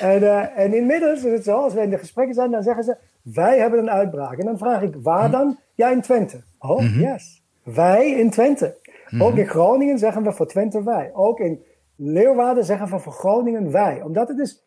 En, 0.00 0.22
uh, 0.22 0.58
en 0.58 0.74
inmiddels 0.74 1.24
is 1.24 1.32
het 1.32 1.44
zo, 1.44 1.62
als 1.62 1.74
we 1.74 1.80
in 1.80 1.90
de 1.90 1.98
gesprekken 1.98 2.34
zijn, 2.34 2.50
dan 2.50 2.62
zeggen 2.62 2.84
ze: 2.84 2.96
Wij 3.22 3.58
hebben 3.58 3.78
een 3.78 3.90
uitbraak. 3.90 4.38
En 4.38 4.44
dan 4.44 4.58
vraag 4.58 4.82
ik: 4.82 4.94
Waar 5.02 5.28
mhm. 5.28 5.30
dan? 5.30 5.58
Ja, 5.74 5.90
in 5.90 6.00
Twente. 6.00 6.40
Oh, 6.58 6.80
mm 6.80 7.00
yes. 7.00 7.42
Wij 7.62 8.10
in 8.10 8.30
Twente. 8.30 8.76
Mm 9.08 9.22
Ook 9.22 9.36
in 9.36 9.46
Groningen 9.46 9.98
zeggen 9.98 10.22
we 10.22 10.32
voor 10.32 10.46
Twente 10.46 10.84
wij. 10.84 11.10
Ook 11.14 11.40
in 11.40 11.62
Leeuwarden 11.96 12.64
zeggen 12.64 12.90
we 12.90 12.98
voor 12.98 13.12
Groningen 13.12 13.70
wij. 13.70 14.02
Omdat 14.02 14.28
het 14.28 14.38
is 14.38 14.62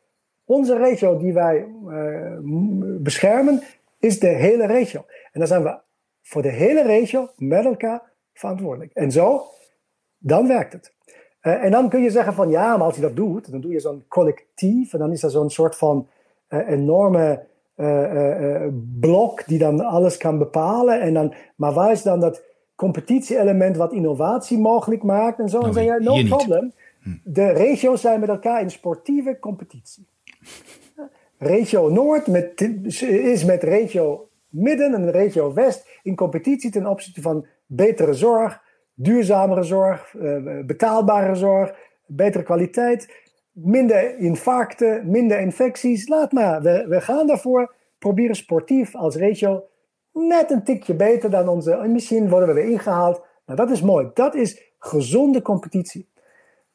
onze 0.45 0.77
regio 0.77 1.17
die 1.17 1.33
wij 1.33 1.65
uh, 1.87 2.37
beschermen, 2.99 3.63
is 3.99 4.19
de 4.19 4.27
hele 4.27 4.65
regio. 4.65 5.05
En 5.31 5.39
dan 5.39 5.47
zijn 5.47 5.63
we 5.63 5.79
voor 6.21 6.41
de 6.41 6.51
hele 6.51 6.83
regio 6.83 7.29
met 7.37 7.65
elkaar 7.65 8.01
verantwoordelijk. 8.33 8.93
En 8.93 9.11
zo, 9.11 9.43
dan 10.17 10.47
werkt 10.47 10.73
het. 10.73 10.93
Uh, 11.43 11.63
en 11.63 11.71
dan 11.71 11.89
kun 11.89 12.01
je 12.01 12.09
zeggen 12.09 12.33
van 12.33 12.49
ja, 12.49 12.77
maar 12.77 12.85
als 12.85 12.95
je 12.95 13.01
dat 13.01 13.15
doet, 13.15 13.51
dan 13.51 13.61
doe 13.61 13.71
je 13.71 13.79
zo'n 13.79 14.03
collectief 14.07 14.93
en 14.93 14.99
dan 14.99 15.11
is 15.11 15.23
er 15.23 15.29
zo'n 15.29 15.49
soort 15.49 15.75
van 15.75 16.07
uh, 16.49 16.69
enorme 16.69 17.43
uh, 17.75 18.67
blok 18.99 19.47
die 19.47 19.59
dan 19.59 19.79
alles 19.79 20.17
kan 20.17 20.37
bepalen. 20.37 21.01
En 21.01 21.13
dan, 21.13 21.33
maar 21.55 21.73
waar 21.73 21.91
is 21.91 22.01
dan 22.01 22.19
dat 22.19 22.41
competitie-element 22.75 23.77
wat 23.77 23.93
innovatie 23.93 24.57
mogelijk 24.57 25.03
maakt 25.03 25.39
en 25.39 25.49
zo? 25.49 25.59
Nou, 25.59 25.69
en 25.69 25.73
dan 25.75 25.83
zeg 25.83 25.97
je, 25.97 26.29
no 26.29 26.37
problem. 26.37 26.73
Hm. 27.01 27.09
De 27.23 27.47
regio's 27.47 28.01
zijn 28.01 28.19
met 28.19 28.29
elkaar 28.29 28.61
in 28.61 28.71
sportieve 28.71 29.37
competitie. 29.39 30.07
Regio 31.37 31.89
Noord 31.89 32.27
met, 32.27 32.61
is 33.01 33.45
met 33.45 33.63
regio 33.63 34.27
Midden 34.49 34.93
en 34.93 35.11
regio 35.11 35.53
West 35.53 35.99
in 36.03 36.15
competitie 36.15 36.71
ten 36.71 36.85
opzichte 36.85 37.21
van 37.21 37.45
betere 37.65 38.13
zorg, 38.13 38.61
duurzamere 38.93 39.63
zorg, 39.63 40.15
eh, 40.15 40.59
betaalbare 40.65 41.35
zorg, 41.35 41.75
betere 42.05 42.43
kwaliteit, 42.43 43.25
minder 43.51 44.17
infarcten, 44.17 45.09
minder 45.09 45.39
infecties. 45.39 46.07
Laat 46.07 46.31
maar, 46.31 46.61
we, 46.61 46.85
we 46.87 47.01
gaan 47.01 47.27
daarvoor 47.27 47.75
proberen 47.97 48.35
sportief 48.35 48.95
als 48.95 49.15
regio 49.15 49.63
net 50.13 50.51
een 50.51 50.63
tikje 50.63 50.95
beter 50.95 51.29
dan 51.29 51.47
onze. 51.47 51.71
En 51.71 51.91
misschien 51.91 52.29
worden 52.29 52.47
we 52.47 52.53
weer 52.53 52.71
ingehaald. 52.71 53.25
Nou, 53.45 53.59
dat 53.59 53.69
is 53.69 53.81
mooi. 53.81 54.09
Dat 54.13 54.35
is 54.35 54.73
gezonde 54.79 55.41
competitie. 55.41 56.09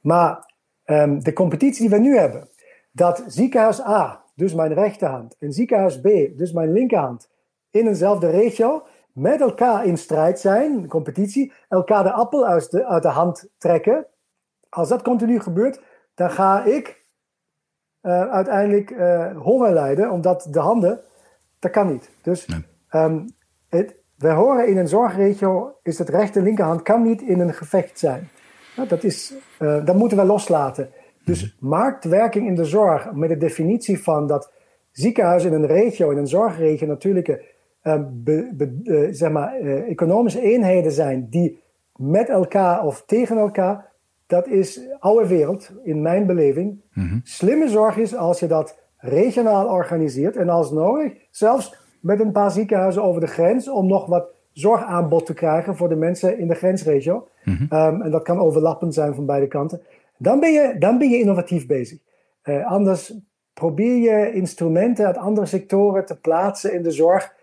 Maar 0.01 0.53
um, 0.85 1.23
de 1.23 1.33
competitie 1.33 1.89
die 1.89 1.99
we 1.99 2.05
nu 2.05 2.16
hebben, 2.16 2.49
dat 2.93 3.25
ziekenhuis 3.27 3.81
A, 3.81 4.25
dus 4.35 4.55
mijn 4.55 4.75
rechterhand, 4.75 5.37
en 5.39 5.53
ziekenhuis 5.53 6.01
B, 6.01 6.09
dus 6.37 6.53
mijn 6.53 6.73
linkerhand, 6.73 7.31
in 7.71 7.87
eenzelfde 7.87 8.31
regio, 8.31 8.87
met 9.19 9.41
elkaar 9.41 9.87
in 9.87 9.97
strijd 9.97 10.41
zijn, 10.41 10.89
competitie, 10.89 11.53
elkaar 11.69 12.03
de 12.03 12.12
appel 12.12 12.47
uit 12.47 12.71
de, 12.71 12.87
uit 12.87 13.03
de 13.03 13.09
hand 13.09 13.49
trekken. 13.59 14.07
Als 14.69 14.89
dat 14.89 15.03
continu 15.03 15.41
gebeurt, 15.41 15.81
dan 16.14 16.31
ga 16.31 16.64
ik 16.64 17.07
uh, 18.03 18.31
uiteindelijk 18.31 18.91
uh, 18.91 19.37
honger 19.37 19.73
lijden, 19.73 20.11
omdat 20.11 20.49
de 20.51 20.61
handen, 20.61 21.01
dat 21.59 21.71
kan 21.71 21.93
niet. 21.93 22.11
Dus 22.23 22.47
nee. 22.47 22.64
um, 23.05 23.31
het, 23.69 23.97
we 24.16 24.29
horen 24.29 24.69
in 24.69 24.77
een 24.77 24.89
zorgregio, 24.89 25.79
is 25.83 25.99
het 25.99 26.09
rechter 26.09 26.43
linkerhand 26.43 26.83
kan 26.83 27.03
niet 27.03 27.23
in 27.23 27.41
een 27.41 27.55
gevecht 27.55 27.99
zijn. 27.99 28.29
Nou, 28.77 28.89
dat, 28.89 29.05
is, 29.05 29.35
uh, 29.59 29.85
dat 29.85 29.97
moeten 29.97 30.19
we 30.19 30.25
loslaten. 30.25 30.91
Dus 31.25 31.43
mm 31.43 31.69
marktwerking 31.69 32.47
in 32.47 32.55
de 32.55 32.64
zorg, 32.64 33.12
met 33.12 33.29
de 33.29 33.37
definitie 33.37 34.03
van 34.03 34.27
dat 34.27 34.53
ziekenhuis 34.91 35.45
in 35.45 35.53
een 35.53 35.66
regio, 35.66 36.11
in 36.11 36.16
een 36.16 36.27
zorgregio, 36.27 36.87
natuurlijke 36.87 37.43
Ehm, 37.43 37.58
be, 37.97 38.53
be, 38.55 38.80
uh, 38.84 39.09
zeg 39.11 39.30
maar, 39.30 39.61
uh, 39.61 39.89
economische 39.89 40.41
eenheden 40.41 40.93
zijn 40.93 41.26
die 41.30 41.62
met 41.97 42.28
elkaar 42.28 42.84
of 42.84 43.03
tegen 43.07 43.36
elkaar, 43.36 43.86
dat 44.26 44.47
is 44.47 44.80
oude 44.99 45.28
wereld 45.28 45.72
in 45.82 46.03
mijn 46.03 46.26
beleving. 46.26 46.80
Mm 46.93 47.09
-hmm. 47.09 47.20
Slimme 47.22 47.68
zorg 47.68 47.97
is 47.97 48.16
als 48.16 48.41
je 48.41 48.47
dat 48.47 48.78
regionaal 48.97 49.66
organiseert 49.66 50.36
en 50.36 50.49
als 50.49 50.70
nodig 50.70 51.12
zelfs 51.30 51.76
met 52.01 52.20
een 52.20 52.32
paar 52.32 52.51
ziekenhuizen 52.51 53.03
over 53.03 53.20
de 53.20 53.26
grens 53.26 53.68
om 53.68 53.86
nog 53.86 54.07
wat 54.07 54.26
zorgaanbod 54.53 55.26
te 55.26 55.34
krijgen 55.34 55.76
voor 55.76 55.89
de 55.89 55.97
mensen 55.97 56.39
in 56.39 56.49
de 56.49 56.55
grensregio. 56.55 57.28
Mhm. 57.45 57.64
Ehm, 57.68 58.03
en 58.03 58.11
dat 58.11 58.22
kan 58.22 58.39
overlappend 58.39 58.95
zijn 58.95 59.14
van 59.14 59.26
beide 59.26 59.49
kanten. 59.49 59.80
Dan 60.16 60.41
ben 60.41 60.53
je, 60.53 60.76
dan 60.78 60.99
ben 60.99 61.09
je 61.09 61.18
innovatief 61.18 61.66
bezig. 61.66 61.99
Uh, 62.45 62.66
anders 62.66 63.14
probeer 63.53 63.97
je 63.97 64.32
instrumenten 64.32 65.07
uit 65.07 65.16
andere 65.16 65.47
sectoren 65.47 66.07
te 66.07 66.20
plaatsen 66.20 66.72
in 66.72 66.82
de 66.82 66.91
zorg, 66.91 67.34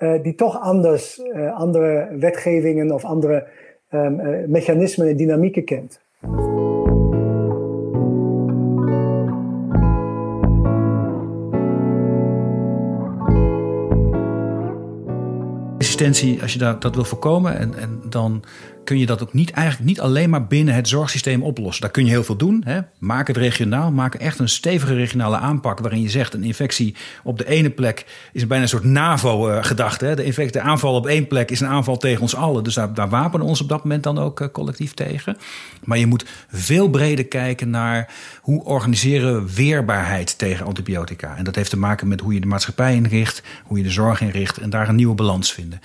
uh, 0.00 0.22
die 0.22 0.34
toch 0.34 0.60
anders, 0.60 1.18
uh, 1.18 1.52
andere 1.54 2.08
wetgevingen 2.18 2.92
of 2.92 3.04
andere 3.04 3.46
um, 3.90 4.20
mechanismen 4.46 5.08
en 5.08 5.16
dynamieken 5.16 5.64
kent. 5.64 6.00
Resistentie, 15.78 16.42
als 16.42 16.52
je 16.52 16.58
dat, 16.58 16.82
dat 16.82 16.94
wil 16.94 17.04
voorkomen, 17.04 17.58
en, 17.58 17.74
en 17.74 18.02
dan 18.08 18.42
kun 18.90 18.98
je 18.98 19.06
dat 19.06 19.22
ook 19.22 19.32
niet, 19.32 19.50
eigenlijk 19.50 19.88
niet 19.88 20.00
alleen 20.00 20.30
maar 20.30 20.46
binnen 20.46 20.74
het 20.74 20.88
zorgsysteem 20.88 21.42
oplossen. 21.42 21.82
Daar 21.82 21.90
kun 21.90 22.04
je 22.04 22.10
heel 22.10 22.24
veel 22.24 22.36
doen. 22.36 22.62
Hè? 22.64 22.80
Maak 22.98 23.26
het 23.26 23.36
regionaal. 23.36 23.90
Maak 23.90 24.14
echt 24.14 24.38
een 24.38 24.48
stevige 24.48 24.94
regionale 24.94 25.36
aanpak. 25.36 25.78
Waarin 25.78 26.02
je 26.02 26.10
zegt: 26.10 26.34
een 26.34 26.44
infectie 26.44 26.94
op 27.22 27.38
de 27.38 27.46
ene 27.46 27.70
plek 27.70 28.06
is 28.32 28.46
bijna 28.46 28.62
een 28.62 28.68
soort 28.68 28.84
NAVO-gedachte. 28.84 30.14
De, 30.14 30.24
infectie, 30.24 30.60
de 30.60 30.68
aanval 30.68 30.94
op 30.94 31.06
één 31.06 31.26
plek 31.26 31.50
is 31.50 31.60
een 31.60 31.66
aanval 31.66 31.96
tegen 31.96 32.22
ons 32.22 32.34
allen. 32.34 32.64
Dus 32.64 32.74
daar, 32.74 32.94
daar 32.94 33.08
wapenen 33.08 33.46
ons 33.46 33.60
op 33.60 33.68
dat 33.68 33.82
moment 33.82 34.02
dan 34.02 34.18
ook 34.18 34.40
uh, 34.40 34.48
collectief 34.52 34.94
tegen. 34.94 35.36
Maar 35.84 35.98
je 35.98 36.06
moet 36.06 36.24
veel 36.48 36.88
breder 36.88 37.26
kijken 37.26 37.70
naar 37.70 38.12
hoe 38.40 38.64
organiseren 38.64 39.34
we 39.34 39.54
weerbaarheid 39.54 40.38
tegen 40.38 40.66
antibiotica. 40.66 41.36
En 41.36 41.44
dat 41.44 41.54
heeft 41.54 41.70
te 41.70 41.78
maken 41.78 42.08
met 42.08 42.20
hoe 42.20 42.34
je 42.34 42.40
de 42.40 42.46
maatschappij 42.46 42.94
inricht, 42.94 43.42
hoe 43.64 43.78
je 43.78 43.84
de 43.84 43.90
zorg 43.90 44.20
inricht 44.20 44.58
en 44.58 44.70
daar 44.70 44.88
een 44.88 44.96
nieuwe 44.96 45.14
balans 45.14 45.52
vinden. 45.52 45.80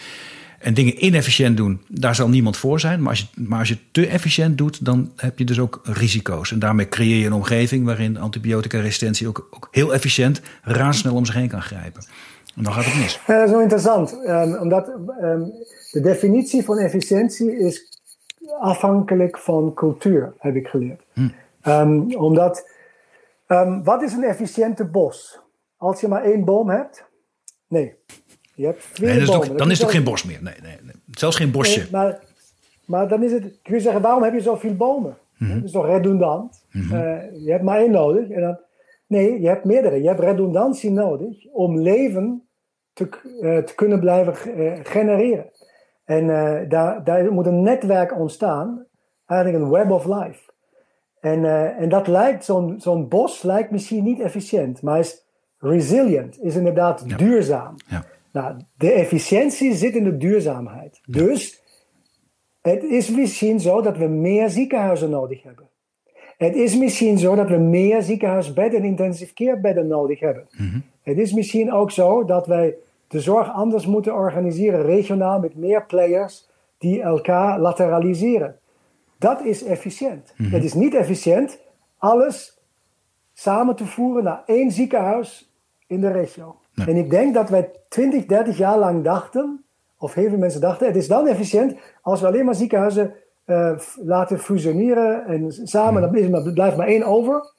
En 0.65 0.73
dingen 0.73 1.05
inefficiënt 1.05 1.57
doen, 1.57 1.81
daar 1.87 2.15
zal 2.15 2.29
niemand 2.29 2.57
voor 2.57 2.79
zijn. 2.79 3.01
Maar 3.01 3.09
als, 3.09 3.19
je, 3.19 3.41
maar 3.41 3.59
als 3.59 3.67
je 3.67 3.77
te 3.91 4.07
efficiënt 4.07 4.57
doet, 4.57 4.85
dan 4.85 5.11
heb 5.15 5.39
je 5.39 5.45
dus 5.45 5.59
ook 5.59 5.79
risico's. 5.83 6.51
En 6.51 6.59
daarmee 6.59 6.89
creëer 6.89 7.17
je 7.17 7.25
een 7.25 7.33
omgeving 7.33 7.85
waarin 7.85 8.17
antibiotica-resistentie 8.17 9.27
ook, 9.27 9.47
ook 9.51 9.67
heel 9.71 9.93
efficiënt, 9.93 10.41
razendsnel 10.61 11.15
om 11.15 11.25
zich 11.25 11.35
heen 11.35 11.47
kan 11.47 11.61
grijpen. 11.61 12.05
En 12.55 12.63
dan 12.63 12.73
gaat 12.73 12.85
het 12.85 12.95
mis. 12.95 13.19
Ja, 13.27 13.37
dat 13.37 13.45
is 13.45 13.51
wel 13.51 13.61
interessant. 13.61 14.13
Um, 14.13 14.55
omdat 14.55 14.87
um, 14.87 15.51
de 15.91 16.01
definitie 16.01 16.63
van 16.63 16.77
efficiëntie 16.77 17.57
is 17.57 17.99
afhankelijk 18.59 19.37
van 19.37 19.73
cultuur, 19.73 20.33
heb 20.39 20.55
ik 20.55 20.67
geleerd. 20.67 21.01
Hm. 21.13 21.29
Um, 21.67 22.15
omdat, 22.15 22.69
wat 23.83 24.01
is 24.01 24.13
een 24.13 24.23
efficiënte 24.23 24.85
bos? 24.85 25.39
Als 25.77 26.01
je 26.01 26.07
maar 26.07 26.23
één 26.23 26.45
boom 26.45 26.69
hebt? 26.69 27.05
Nee. 27.67 27.93
Je 28.55 28.65
hebt 28.65 28.99
nee, 29.01 29.19
dat 29.25 29.43
is 29.43 29.55
dan 29.55 29.71
is 29.71 29.77
het 29.77 29.87
ook 29.87 29.93
geen 29.93 30.03
bos 30.03 30.23
meer. 30.23 30.39
Nee, 30.41 30.53
nee, 30.61 30.77
nee. 30.83 30.95
Zelfs 31.11 31.35
geen 31.35 31.51
bosje. 31.51 31.87
maar, 31.91 32.19
maar 32.85 33.07
dan 33.07 33.23
is 33.23 33.31
het, 33.31 33.59
kun 33.61 33.75
je 33.75 33.79
zeggen, 33.79 34.01
waarom 34.01 34.23
heb 34.23 34.33
je 34.33 34.41
zoveel 34.41 34.75
bomen? 34.75 35.17
Mm 35.37 35.53
Dat 35.53 35.63
is 35.63 35.71
toch 35.71 35.85
redundant? 35.85 36.65
Mm 36.71 36.91
je 37.45 37.51
hebt 37.51 37.63
maar 37.63 37.79
één 37.79 37.91
nodig. 37.91 38.29
En 38.29 38.41
dan, 38.41 38.59
nee, 39.07 39.41
je 39.41 39.47
hebt 39.47 39.65
meerdere. 39.65 40.01
Je 40.01 40.07
hebt 40.07 40.19
redundantie 40.19 40.91
nodig 40.91 41.45
om 41.51 41.79
leven 41.79 42.47
te, 42.93 43.09
uh, 43.41 43.57
te 43.57 43.75
kunnen 43.75 43.99
blijven 43.99 44.59
uh, 44.59 44.73
genereren. 44.83 45.49
En 46.05 46.27
daar, 46.69 47.03
daar 47.03 47.33
moet 47.33 47.45
een 47.45 47.61
netwerk 47.61 48.19
ontstaan, 48.19 48.85
eigenlijk 49.25 49.63
een 49.63 49.71
web 49.71 49.91
of 49.91 50.05
life. 50.05 50.51
En, 51.19 51.45
en 51.77 51.89
dat 51.89 52.07
lijkt, 52.07 52.45
zo'n 52.45 52.75
zo'n 52.77 53.07
bos 53.07 53.41
lijkt 53.41 53.71
misschien 53.71 54.03
niet 54.03 54.19
efficiënt, 54.19 54.81
maar 54.81 54.99
is 54.99 55.25
resilient, 55.57 56.41
is 56.41 56.55
inderdaad 56.55 57.03
ja. 57.07 57.17
duurzaam. 57.17 57.75
Ja. 57.87 58.05
Nou, 58.35 58.55
de 58.77 58.91
efficiëntie 58.91 59.73
zit 59.73 59.95
in 59.95 60.03
de 60.03 60.17
duurzaamheid. 60.17 61.01
Dus 61.05 61.63
het 62.61 62.83
is 62.83 63.09
misschien 63.09 63.59
zo 63.59 63.81
dat 63.81 63.97
we 63.97 64.07
meer 64.07 64.49
ziekenhuizen 64.49 65.09
nodig 65.09 65.43
hebben. 65.43 65.69
Het 66.37 66.55
is 66.55 66.77
misschien 66.77 67.17
zo 67.17 67.35
dat 67.35 67.49
we 67.49 67.57
meer 67.57 68.01
ziekenhuisbedden 68.01 68.79
en 68.79 68.85
intensive 68.85 69.33
care 69.33 69.59
bedden 69.59 69.87
nodig 69.87 70.19
hebben. 70.19 70.47
Mhm. 70.51 70.79
Het 71.01 71.17
is 71.17 71.33
misschien 71.33 71.73
ook 71.73 71.91
zo 71.91 72.25
dat 72.25 72.47
wij 72.47 72.75
de 73.07 73.19
zorg 73.19 73.53
anders 73.53 73.85
moeten 73.85 74.13
organiseren, 74.13 74.81
regionaal 74.81 75.39
met 75.39 75.55
meer 75.55 75.85
players 75.85 76.49
die 76.77 77.01
elkaar 77.01 77.59
lateraliseren. 77.59 78.59
Dat 79.17 79.41
is 79.41 79.63
efficiënt. 79.63 80.33
Mhm. 80.37 80.51
Het 80.51 80.63
is 80.63 80.73
niet 80.73 80.93
efficiënt 80.93 81.59
alles 81.97 82.61
samen 83.33 83.75
te 83.75 83.85
voeren 83.85 84.23
naar 84.23 84.43
één 84.45 84.71
ziekenhuis 84.71 85.53
in 85.87 86.01
de 86.01 86.11
regio. 86.11 86.55
En 86.75 86.95
ik 86.95 87.09
denk 87.09 87.33
dat 87.33 87.49
wij 87.49 87.71
20, 87.89 88.25
30 88.25 88.57
jaar 88.57 88.79
lang 88.79 89.03
dachten, 89.03 89.65
of 89.97 90.13
heel 90.13 90.29
veel 90.29 90.37
mensen 90.37 90.61
dachten, 90.61 90.87
het 90.87 90.95
is 90.95 91.07
dan 91.07 91.27
efficiënt 91.27 91.75
als 92.01 92.21
we 92.21 92.27
alleen 92.27 92.45
maar 92.45 92.55
ziekenhuizen 92.55 93.13
uh, 93.45 93.79
laten 93.95 94.39
fusioneren 94.39 95.25
en 95.25 95.51
samen, 95.51 96.01
dan 96.01 96.31
maar, 96.31 96.53
blijft 96.53 96.77
maar 96.77 96.87
één 96.87 97.03
over. 97.03 97.53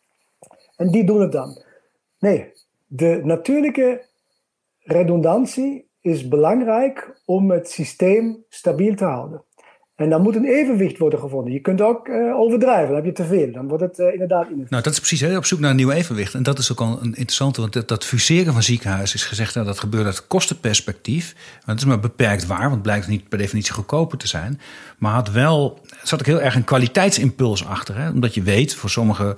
En 0.77 0.91
die 0.91 1.05
doen 1.05 1.21
het 1.21 1.33
dan. 1.33 1.63
Nee, 2.19 2.53
de 2.87 3.21
natuurlijke 3.25 4.07
redundantie 4.79 5.89
is 6.01 6.29
belangrijk 6.29 7.21
om 7.25 7.51
het 7.51 7.71
systeem 7.71 8.45
stabiel 8.49 8.95
te 8.95 9.05
houden. 9.05 9.45
En 9.97 10.11
dan 10.11 10.23
moet 10.23 10.37
een 10.37 10.45
evenwicht 10.45 10.99
worden 10.99 11.19
gevonden. 11.19 11.53
Je 11.53 11.61
kunt 11.61 11.81
ook 11.81 12.09
uh, 12.09 12.39
overdrijven, 12.39 12.87
dan 12.87 12.97
heb 12.97 13.05
je 13.05 13.13
te 13.13 13.25
veel. 13.25 13.53
Dan 13.53 13.69
wordt 13.69 13.83
het 13.83 13.99
uh, 13.99 14.13
inderdaad 14.13 14.49
in. 14.49 14.67
Nou, 14.69 14.83
dat 14.83 14.93
is 14.93 14.99
precies 14.99 15.21
hè, 15.21 15.37
op 15.37 15.45
zoek 15.45 15.61
naar 15.61 15.71
een 15.71 15.77
nieuw 15.77 15.91
evenwicht. 15.91 16.35
En 16.35 16.43
dat 16.43 16.59
is 16.59 16.73
ook 16.73 16.81
al 16.81 16.99
een 17.01 17.15
interessante, 17.15 17.61
want 17.61 17.73
dat, 17.73 17.89
dat 17.89 18.05
fuseren 18.05 18.53
van 18.53 18.63
ziekenhuizen 18.63 19.17
is 19.17 19.25
gezegd 19.25 19.55
nou, 19.55 19.67
dat 19.67 19.79
gebeurt 19.79 20.07
uit 20.07 20.27
kostenperspectief. 20.27 21.35
Maar 21.35 21.75
het 21.75 21.79
is 21.79 21.85
maar 21.85 22.01
beperkt 22.01 22.47
waar, 22.47 22.61
want 22.61 22.73
het 22.73 22.83
blijkt 22.83 23.09
niet 23.09 23.29
per 23.29 23.39
definitie 23.39 23.73
goedkoper 23.73 24.19
te 24.19 24.29
zijn. 24.29 24.61
Maar 24.99 25.13
had 25.13 25.31
wel, 25.31 25.79
er 25.89 25.97
zat 26.03 26.21
ook 26.21 26.27
heel 26.27 26.41
erg 26.41 26.55
een 26.55 26.65
kwaliteitsimpuls 26.65 27.67
achter. 27.67 27.97
Hè? 27.97 28.11
Omdat 28.11 28.35
je 28.35 28.43
weet, 28.43 28.75
voor 28.75 28.91
sommige 28.91 29.37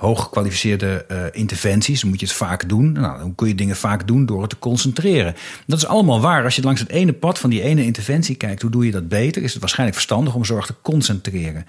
hooggekwalificeerde 0.00 1.06
uh, 1.10 1.18
interventies. 1.32 2.04
Moet 2.04 2.20
je 2.20 2.26
het 2.26 2.34
vaak 2.34 2.68
doen. 2.68 2.92
Nou, 2.92 3.18
dan 3.18 3.34
kun 3.34 3.48
je 3.48 3.54
dingen 3.54 3.76
vaak 3.76 4.06
doen 4.06 4.26
door 4.26 4.40
het 4.40 4.50
te 4.50 4.58
concentreren. 4.58 5.34
Dat 5.66 5.78
is 5.78 5.86
allemaal 5.86 6.20
waar. 6.20 6.44
Als 6.44 6.56
je 6.56 6.62
langs 6.62 6.80
het 6.80 6.90
ene 6.90 7.12
pad 7.12 7.38
van 7.38 7.50
die 7.50 7.62
ene 7.62 7.84
interventie 7.84 8.36
kijkt, 8.36 8.62
hoe 8.62 8.70
doe 8.70 8.84
je 8.84 8.90
dat 8.90 9.08
beter? 9.08 9.42
Is 9.42 9.50
het 9.50 9.60
waarschijnlijk 9.60 9.98
verstandig 9.98 10.34
om 10.34 10.44
zorg 10.44 10.66
te 10.66 10.74
concentreren. 10.82 11.66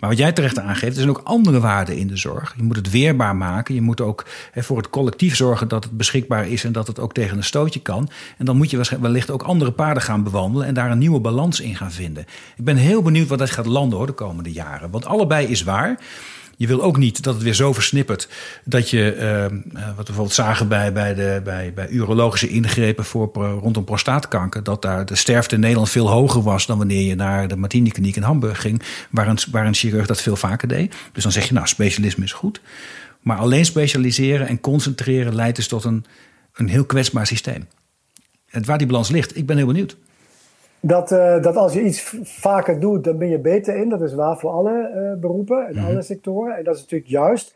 Maar 0.00 0.10
wat 0.10 0.18
jij 0.18 0.32
terecht 0.32 0.58
aangeeft, 0.58 0.96
er 0.96 1.02
zijn 1.02 1.08
ook 1.08 1.20
andere 1.24 1.60
waarden 1.60 1.96
in 1.96 2.06
de 2.06 2.16
zorg. 2.16 2.54
Je 2.56 2.62
moet 2.62 2.76
het 2.76 2.90
weerbaar 2.90 3.36
maken. 3.36 3.74
Je 3.74 3.80
moet 3.80 4.00
ook 4.00 4.24
voor 4.54 4.76
het 4.76 4.90
collectief 4.90 5.36
zorgen 5.36 5.68
dat 5.68 5.84
het 5.84 5.96
beschikbaar 5.96 6.48
is 6.48 6.64
en 6.64 6.72
dat 6.72 6.86
het 6.86 6.98
ook 6.98 7.14
tegen 7.14 7.36
een 7.36 7.44
stootje 7.44 7.80
kan. 7.80 8.08
En 8.38 8.44
dan 8.44 8.56
moet 8.56 8.70
je 8.70 8.98
wellicht 9.00 9.30
ook 9.30 9.42
andere 9.42 9.70
paden 9.70 10.02
gaan 10.02 10.22
bewandelen 10.22 10.66
en 10.66 10.74
daar 10.74 10.90
een 10.90 10.98
nieuwe 10.98 11.20
balans 11.20 11.60
in 11.60 11.76
gaan 11.76 11.92
vinden. 11.92 12.24
Ik 12.56 12.64
ben 12.64 12.76
heel 12.76 13.02
benieuwd 13.02 13.28
wat 13.28 13.38
dat 13.38 13.50
gaat 13.50 13.66
landen 13.66 13.98
hoor, 13.98 14.06
de 14.06 14.12
komende 14.12 14.52
jaren. 14.52 14.90
Want 14.90 15.04
allebei 15.04 15.46
is 15.46 15.62
waar. 15.62 15.98
Je 16.62 16.68
wil 16.68 16.82
ook 16.82 16.96
niet 16.96 17.22
dat 17.22 17.34
het 17.34 17.42
weer 17.42 17.54
zo 17.54 17.72
versnippert 17.72 18.28
dat 18.64 18.90
je, 18.90 19.16
uh, 19.16 19.42
wat 19.72 19.96
we 19.96 20.02
bijvoorbeeld 20.04 20.32
zagen 20.32 20.68
bij, 20.68 20.92
bij, 20.92 21.14
de, 21.14 21.40
bij, 21.44 21.72
bij 21.74 21.88
urologische 21.88 22.48
ingrepen 22.48 23.04
voor, 23.04 23.30
rondom 23.34 23.84
prostaatkanker, 23.84 24.62
dat 24.62 24.82
daar 24.82 25.06
de 25.06 25.14
sterfte 25.14 25.54
in 25.54 25.60
Nederland 25.60 25.90
veel 25.90 26.10
hoger 26.10 26.42
was 26.42 26.66
dan 26.66 26.78
wanneer 26.78 27.02
je 27.02 27.14
naar 27.14 27.48
de 27.48 27.56
Martini 27.56 27.90
Kliniek 27.90 28.16
in 28.16 28.22
Hamburg 28.22 28.60
ging, 28.60 28.82
waar 29.10 29.28
een, 29.28 29.38
waar 29.50 29.66
een 29.66 29.74
chirurg 29.74 30.06
dat 30.06 30.20
veel 30.20 30.36
vaker 30.36 30.68
deed. 30.68 30.94
Dus 31.12 31.22
dan 31.22 31.32
zeg 31.32 31.48
je, 31.48 31.54
nou, 31.54 31.66
specialisme 31.66 32.24
is 32.24 32.32
goed. 32.32 32.60
Maar 33.20 33.36
alleen 33.36 33.64
specialiseren 33.64 34.48
en 34.48 34.60
concentreren 34.60 35.34
leidt 35.34 35.56
dus 35.56 35.68
tot 35.68 35.84
een, 35.84 36.04
een 36.54 36.68
heel 36.68 36.84
kwetsbaar 36.84 37.26
systeem. 37.26 37.68
En 38.48 38.64
waar 38.64 38.78
die 38.78 38.86
balans 38.86 39.10
ligt, 39.10 39.36
ik 39.36 39.46
ben 39.46 39.56
heel 39.56 39.66
benieuwd. 39.66 39.96
Dat, 40.84 41.12
uh, 41.12 41.42
dat 41.42 41.56
als 41.56 41.72
je 41.72 41.82
iets 41.82 42.14
vaker 42.22 42.80
doet, 42.80 43.04
dan 43.04 43.18
ben 43.18 43.28
je 43.28 43.38
beter 43.38 43.76
in. 43.76 43.88
Dat 43.88 44.02
is 44.02 44.14
waar 44.14 44.38
voor 44.38 44.50
alle 44.50 44.90
uh, 44.94 45.20
beroepen 45.20 45.66
en 45.66 45.74
mm 45.76 45.84
alle 45.84 46.02
sectoren. 46.02 46.56
En 46.56 46.64
dat 46.64 46.74
is 46.74 46.80
natuurlijk 46.80 47.10
juist. 47.10 47.54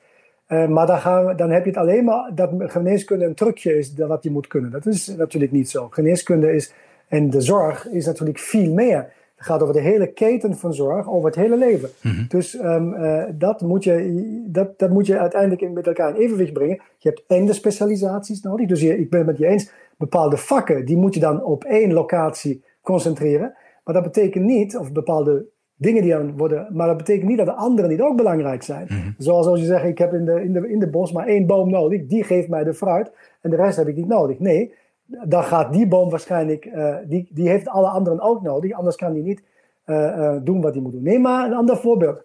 Uh, 0.48 0.66
maar 0.66 0.86
dan, 0.86 0.98
gaan 0.98 1.26
we, 1.26 1.34
dan 1.34 1.50
heb 1.50 1.64
je 1.64 1.70
het 1.70 1.78
alleen 1.78 2.04
maar 2.04 2.30
dat 2.34 2.50
geneeskunde 2.58 3.24
een 3.24 3.34
trucje 3.34 3.78
is 3.78 3.94
wat 3.94 4.22
je 4.22 4.30
moet 4.30 4.46
kunnen. 4.46 4.70
Dat 4.70 4.86
is 4.86 5.06
natuurlijk 5.06 5.52
niet 5.52 5.70
zo. 5.70 5.88
Geneeskunde 5.90 6.52
is, 6.52 6.72
en 7.08 7.30
de 7.30 7.40
zorg 7.40 7.88
is 7.88 8.06
natuurlijk 8.06 8.38
veel 8.38 8.72
meer. 8.72 9.12
Het 9.36 9.46
gaat 9.46 9.62
over 9.62 9.74
de 9.74 9.80
hele 9.80 10.06
keten 10.06 10.56
van 10.56 10.74
zorg, 10.74 11.08
over 11.08 11.26
het 11.26 11.38
hele 11.38 11.56
leven. 11.56 11.90
Mm 12.02 12.12
-hmm. 12.12 12.26
Dus 12.28 12.54
um, 12.54 12.94
dat, 13.38 13.60
moet 13.60 13.84
je, 13.84 14.44
dat, 14.46 14.78
dat 14.78 14.90
moet 14.90 15.06
je 15.06 15.18
uiteindelijk 15.18 15.60
in, 15.60 15.72
met 15.72 15.86
elkaar 15.86 16.08
in 16.08 16.20
evenwicht 16.20 16.52
brengen. 16.52 16.80
Je 16.98 17.08
hebt 17.08 17.24
en 17.26 17.46
de 17.46 17.52
specialisaties 17.52 18.42
nodig. 18.42 18.66
Dus 18.66 18.80
je, 18.80 18.98
ik 18.98 19.10
ben 19.10 19.18
het 19.18 19.28
met 19.28 19.38
je 19.38 19.46
eens, 19.46 19.70
bepaalde 19.96 20.36
vakken, 20.36 20.84
die 20.84 20.96
moet 20.96 21.14
je 21.14 21.20
dan 21.20 21.44
op 21.44 21.64
één 21.64 21.92
locatie 21.92 22.62
concentreren. 22.86 23.54
Maar 23.84 23.94
dat 23.94 24.02
betekent 24.02 24.44
niet, 24.44 24.76
of 24.76 24.92
bepaalde 24.92 25.46
dingen 25.76 26.02
die 26.02 26.12
dan 26.12 26.36
worden, 26.36 26.68
maar 26.72 26.86
dat 26.86 26.96
betekent 26.96 27.28
niet 27.28 27.36
dat 27.36 27.46
de 27.46 27.52
anderen 27.52 27.90
niet 27.90 28.00
ook 28.00 28.16
belangrijk 28.16 28.62
zijn. 28.62 28.86
Mhm. 28.88 29.10
Zoals 29.18 29.46
als 29.46 29.60
je 29.60 29.66
zegt, 29.66 29.84
ik 29.84 29.98
heb 29.98 30.12
in 30.12 30.24
de, 30.24 30.42
in, 30.42 30.52
de, 30.52 30.68
in 30.68 30.78
de 30.78 30.90
bos 30.90 31.12
maar 31.12 31.26
één 31.26 31.46
boom 31.46 31.70
nodig, 31.70 32.06
die 32.06 32.24
geeft 32.24 32.48
mij 32.48 32.64
de 32.64 32.74
fruit 32.74 33.12
en 33.40 33.50
de 33.50 33.56
rest 33.56 33.76
heb 33.76 33.88
ik 33.88 33.96
niet 33.96 34.08
nodig. 34.08 34.38
Nee, 34.38 34.74
dan 35.06 35.42
gaat 35.42 35.72
die 35.72 35.88
boom 35.88 36.10
waarschijnlijk, 36.10 36.64
uh, 36.64 36.96
die, 37.06 37.28
die 37.32 37.48
heeft 37.48 37.68
alle 37.68 37.88
anderen 37.88 38.20
ook 38.20 38.42
nodig, 38.42 38.72
anders 38.72 38.96
kan 38.96 39.12
die 39.12 39.22
niet 39.22 39.42
uh, 39.86 39.96
uh, 39.96 40.36
doen 40.42 40.60
wat 40.60 40.74
hij 40.74 40.82
moet 40.82 40.92
doen. 40.92 41.02
Neem 41.02 41.20
maar 41.20 41.46
een 41.46 41.54
ander 41.54 41.76
voorbeeld. 41.76 42.22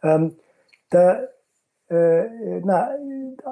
Um, 0.00 0.36
de, 0.88 1.30
nou, 2.62 2.90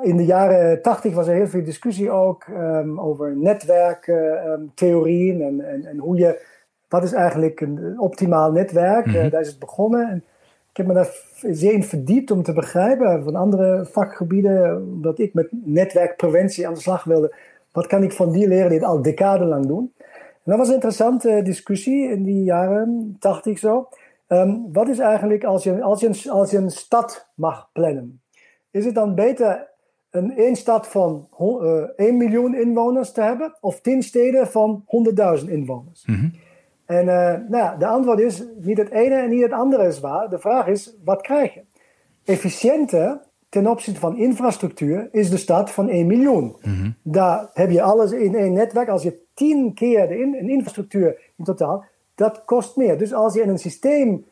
in 0.03 0.17
de 0.17 0.25
jaren 0.25 0.83
tachtig 0.83 1.15
was 1.15 1.29
er 1.29 1.35
heel 1.35 1.47
veel 1.47 1.65
discussie 1.65 2.11
ook 2.11 2.47
um, 2.47 3.01
over 3.01 3.37
netwerktheorieën 3.37 5.43
en, 5.43 5.61
en, 5.61 5.85
en, 5.85 5.99
hoe 5.99 6.17
je, 6.17 6.49
wat 6.91 7.03
is 7.03 7.13
eigenlijk 7.13 7.61
een 7.61 7.95
optimaal 8.01 8.53
netwerk? 8.53 9.07
Mm 9.07 9.31
daar 9.31 9.41
is 9.41 9.49
het 9.49 9.59
begonnen. 9.59 10.09
En 10.09 10.25
ik 10.71 10.77
heb 10.77 10.87
me 10.87 10.95
daar 10.95 11.15
zeer 11.41 11.73
in 11.73 11.85
verdiept 11.85 12.31
om 12.31 12.43
te 12.43 12.53
begrijpen 12.53 13.23
van 13.25 13.35
andere 13.35 13.87
vakgebieden, 13.87 14.77
omdat 14.77 15.19
ik 15.19 15.35
met 15.35 15.49
netwerkpreventie 15.51 16.67
aan 16.67 16.75
de 16.75 16.81
slag 16.81 17.05
wilde. 17.05 17.35
Wat 17.73 17.87
kan 17.87 18.03
ik 18.03 18.13
van 18.13 18.33
die 18.33 18.49
leren 18.49 18.69
die 18.69 18.79
het 18.79 18.89
al 18.89 19.03
decadenlang 19.03 19.67
doen? 19.67 19.93
En 20.43 20.57
dat 20.57 20.57
was 20.57 20.69
een 20.69 20.75
interessante 20.75 21.41
discussie 21.43 22.11
in 22.11 22.23
die 22.23 22.45
jaren 22.45 23.17
tachtig 23.19 23.59
zo. 23.59 23.89
Um, 24.29 24.73
wat 24.73 24.89
is 24.89 24.99
eigenlijk 24.99 25.45
als 25.45 25.65
je, 25.65 25.83
als, 25.83 26.01
je 26.01 26.07
een, 26.07 26.31
als 26.31 26.51
je 26.51 26.57
een 26.57 26.71
stad 26.71 27.29
mag 27.35 27.69
plannen? 27.73 28.21
Is 28.71 28.85
het 28.85 28.95
dan 28.95 29.15
beter 29.15 29.69
een 30.11 30.37
één 30.37 30.57
stad 30.57 30.87
van 30.87 31.29
uh, 31.41 31.83
eh, 31.83 31.89
1 31.97 32.17
miljoen 32.17 32.55
inwoners 32.55 33.13
te 33.13 33.21
hebben 33.21 33.55
of 33.61 33.81
10 33.81 34.03
steden 34.03 34.47
van 34.47 34.85
100.000 35.41 35.49
inwoners? 35.49 36.07
Mm 36.07 36.15
-hmm. 36.15 36.33
En 36.91 37.07
uh, 37.07 37.35
nou, 37.49 37.79
de 37.79 37.87
antwoord 37.87 38.21
is 38.21 38.45
niet 38.61 38.79
het 38.79 38.91
ene 38.91 39.15
en 39.15 39.29
niet 39.31 39.43
het 39.43 39.53
andere 39.53 39.87
is 39.87 40.01
waar. 40.01 40.29
De 40.29 40.39
vraag 40.39 40.67
is, 40.67 40.97
wat 41.05 41.21
krijg 41.21 41.55
je? 41.55 41.63
Efficiënter 42.25 43.21
ten 43.49 43.67
opzichte 43.67 44.01
van 44.01 44.17
infrastructuur 44.17 45.09
is 45.13 45.31
de 45.31 45.37
stad 45.37 45.71
van 45.71 45.89
1 45.89 46.07
miljoen. 46.07 46.45
Mm 46.45 46.75
-hmm. 46.75 46.95
Daar 47.03 47.51
heb 47.53 47.71
je 47.71 47.83
alles 47.83 48.13
in 48.13 48.35
één 48.35 48.53
netwerk. 48.53 48.89
Als 48.89 49.03
je 49.03 49.19
10 49.35 49.75
keer 49.75 50.09
de 50.09 50.19
in, 50.19 50.35
een 50.35 50.49
infrastructuur 50.49 51.33
in 51.37 51.45
totaal, 51.45 51.85
dat 52.15 52.45
kost 52.45 52.77
meer. 52.77 52.99
Dus 52.99 53.15
als 53.15 53.35
je 53.35 53.43
in 53.43 53.49
een 53.49 53.59
systeem 53.59 54.25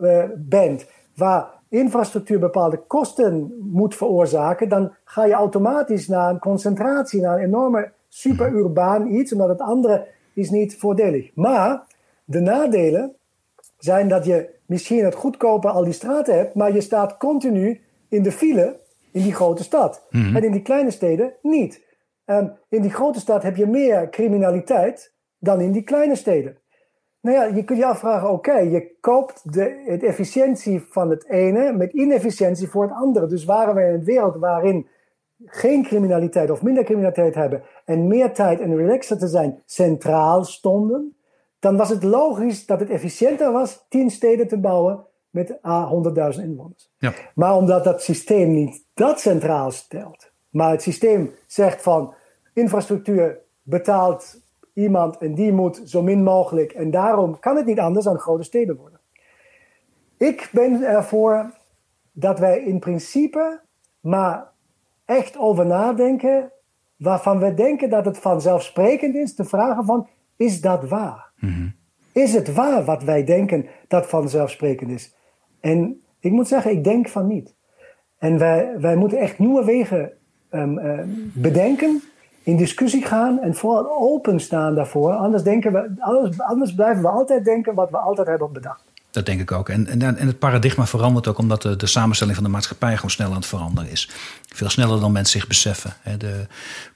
uh, 0.00 0.24
bent 0.36 0.86
waar 1.14 1.48
infrastructuur 1.68 2.38
bepaalde 2.38 2.76
kosten 2.86 3.54
moet 3.60 3.94
veroorzaken, 3.94 4.68
dan 4.68 4.92
ga 5.04 5.24
je 5.24 5.32
automatisch 5.32 6.08
naar 6.08 6.30
een 6.30 6.38
concentratie, 6.38 7.20
naar 7.20 7.38
een 7.38 7.44
enorme 7.44 7.92
superurbaan 8.08 9.06
iets, 9.06 9.32
omdat 9.32 9.48
het 9.48 9.60
andere 9.60 10.06
is 10.34 10.50
niet 10.50 10.78
voordelig. 10.78 11.30
Maar 11.34 11.94
de 12.26 12.40
nadelen 12.40 13.16
zijn 13.78 14.08
dat 14.08 14.24
je 14.24 14.54
misschien 14.66 15.04
het 15.04 15.14
goedkoper 15.14 15.70
al 15.70 15.84
die 15.84 15.92
straten 15.92 16.36
hebt, 16.36 16.54
maar 16.54 16.72
je 16.72 16.80
staat 16.80 17.16
continu 17.16 17.80
in 18.08 18.22
de 18.22 18.32
file 18.32 18.80
in 19.12 19.22
die 19.22 19.34
grote 19.34 19.62
stad. 19.62 20.06
Mhm. 20.10 20.36
En 20.36 20.44
in 20.44 20.52
die 20.52 20.62
kleine 20.62 20.90
steden 20.90 21.34
niet. 21.42 21.84
En 22.24 22.58
in 22.68 22.82
die 22.82 22.90
grote 22.90 23.20
stad 23.20 23.42
heb 23.42 23.56
je 23.56 23.66
meer 23.66 24.10
criminaliteit 24.10 25.14
dan 25.38 25.60
in 25.60 25.72
die 25.72 25.82
kleine 25.82 26.14
steden. 26.14 26.58
Nou 27.20 27.36
ja, 27.36 27.56
je 27.56 27.64
kunt 27.64 27.78
je 27.78 27.86
afvragen, 27.86 28.30
oké, 28.30 28.56
je 28.58 28.96
koopt 29.00 29.52
de, 29.52 29.82
het 29.86 30.02
efficiëntie 30.02 30.80
van 30.80 31.10
het 31.10 31.28
ene 31.28 31.72
met 31.72 31.92
inefficiëntie 31.92 32.68
voor 32.68 32.82
het 32.82 32.92
andere. 32.92 33.26
Dus 33.26 33.44
waren 33.44 33.74
we 33.74 33.82
in 33.82 33.94
een 33.94 34.04
wereld 34.04 34.36
waarin 34.36 34.86
geen 35.44 35.82
criminaliteit 35.82 36.50
of 36.50 36.62
minder 36.62 36.84
criminaliteit 36.84 37.34
hebben 37.34 37.62
en 37.84 38.06
meer 38.06 38.32
tijd 38.32 38.60
en 38.60 38.76
relaxer 38.76 39.18
te 39.18 39.28
zijn 39.28 39.62
centraal 39.64 40.44
stonden, 40.44 41.15
dan 41.58 41.76
was 41.76 41.88
het 41.88 42.02
logisch 42.02 42.66
dat 42.66 42.80
het 42.80 42.90
efficiënter 42.90 43.52
was 43.52 43.86
tien 43.88 44.10
steden 44.10 44.48
te 44.48 44.58
bouwen 44.58 45.04
met 45.30 45.50
100.000 45.50 46.42
inwoners. 46.42 46.90
Ja. 46.98 47.12
Maar 47.34 47.54
omdat 47.54 47.84
dat 47.84 48.02
systeem 48.02 48.52
niet 48.52 48.84
dat 48.94 49.20
centraal 49.20 49.70
stelt, 49.70 50.32
maar 50.50 50.70
het 50.70 50.82
systeem 50.82 51.34
zegt 51.46 51.82
van 51.82 52.14
infrastructuur 52.54 53.38
betaalt 53.62 54.40
iemand 54.72 55.18
en 55.18 55.34
die 55.34 55.52
moet 55.52 55.82
zo 55.84 56.02
min 56.02 56.22
mogelijk. 56.22 56.72
En 56.72 56.90
daarom 56.90 57.38
kan 57.38 57.56
het 57.56 57.66
niet 57.66 57.78
anders 57.78 58.04
dan 58.04 58.18
grote 58.18 58.42
steden 58.42 58.76
worden. 58.76 59.00
Ik 60.16 60.48
ben 60.52 60.82
ervoor 60.82 61.54
dat 62.12 62.38
wij 62.38 62.58
in 62.58 62.78
principe 62.78 63.60
maar 64.00 64.52
echt 65.04 65.38
over 65.38 65.66
nadenken 65.66 66.52
waarvan 66.96 67.38
we 67.38 67.54
denken 67.54 67.90
dat 67.90 68.04
het 68.04 68.18
vanzelfsprekend 68.18 69.14
is 69.14 69.34
te 69.34 69.44
vragen 69.44 69.84
van 69.84 70.08
is 70.36 70.60
dat 70.60 70.88
waar? 70.88 71.25
Mhm. 71.40 71.68
Is 72.12 72.34
het 72.34 72.54
waar 72.54 72.84
wat 72.84 73.02
wij 73.02 73.24
denken 73.24 73.66
dat 73.88 74.06
vanzelfsprekend 74.06 74.90
is? 74.90 75.14
En 75.60 76.00
ik 76.20 76.32
moet 76.32 76.48
zeggen, 76.48 76.70
ik 76.70 76.84
denk 76.84 77.08
van 77.08 77.26
niet. 77.26 77.54
En 78.18 78.38
wij, 78.38 78.80
wij 78.80 78.96
moeten 78.96 79.18
echt 79.18 79.38
nieuwe 79.38 79.64
wegen 79.64 80.12
um, 80.50 80.80
bedenken 81.34 82.02
in 82.42 82.56
discussie 82.56 83.04
gaan 83.04 83.40
en 83.40 83.54
vooral 83.54 83.96
openstaan 83.98 84.74
daarvoor. 84.74 85.12
Anders, 85.12 85.42
denken 85.42 85.72
we, 85.72 85.94
anders 86.36 86.74
blijven 86.74 87.02
we 87.02 87.08
altijd 87.08 87.44
denken 87.44 87.74
wat 87.74 87.90
we 87.90 87.96
altijd 87.96 88.26
hebben 88.26 88.52
bedacht. 88.52 88.84
Dat 89.16 89.26
denk 89.26 89.40
ik 89.40 89.52
ook. 89.52 89.68
En, 89.68 89.86
en, 89.86 90.16
en 90.16 90.26
het 90.26 90.38
paradigma 90.38 90.86
verandert 90.86 91.28
ook 91.28 91.38
omdat 91.38 91.62
de, 91.62 91.76
de, 91.76 91.86
samenstelling 91.86 92.36
van 92.36 92.44
de 92.44 92.50
maatschappij 92.50 92.94
gewoon 92.94 93.10
snel 93.10 93.28
aan 93.28 93.36
het 93.36 93.46
veranderen 93.46 93.90
is. 93.90 94.08
Veel 94.54 94.70
sneller 94.70 95.00
dan 95.00 95.12
mensen 95.12 95.38
zich 95.38 95.48
beseffen. 95.48 95.96
De 96.18 96.46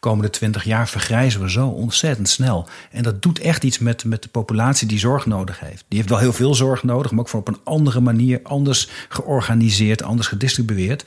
komende 0.00 0.30
twintig 0.30 0.64
jaar 0.64 0.88
vergrijzen 0.88 1.40
we 1.40 1.50
zo 1.50 1.66
ontzettend 1.68 2.28
snel. 2.28 2.68
En 2.90 3.02
dat 3.02 3.22
doet 3.22 3.38
echt 3.38 3.64
iets 3.64 3.78
met, 3.78 4.04
met 4.04 4.22
de 4.22 4.28
populatie 4.28 4.88
die 4.88 4.98
zorg 4.98 5.26
nodig 5.26 5.60
heeft. 5.60 5.84
Die 5.88 5.98
heeft 5.98 6.10
wel 6.10 6.18
heel 6.18 6.32
veel 6.32 6.54
zorg 6.54 6.82
nodig, 6.82 7.10
maar 7.10 7.20
ook 7.20 7.28
voor 7.28 7.40
op 7.40 7.48
een 7.48 7.60
andere 7.64 8.00
manier, 8.00 8.40
anders 8.42 8.88
georganiseerd, 9.08 10.02
anders 10.02 10.28
gedistribueerd. 10.28 11.04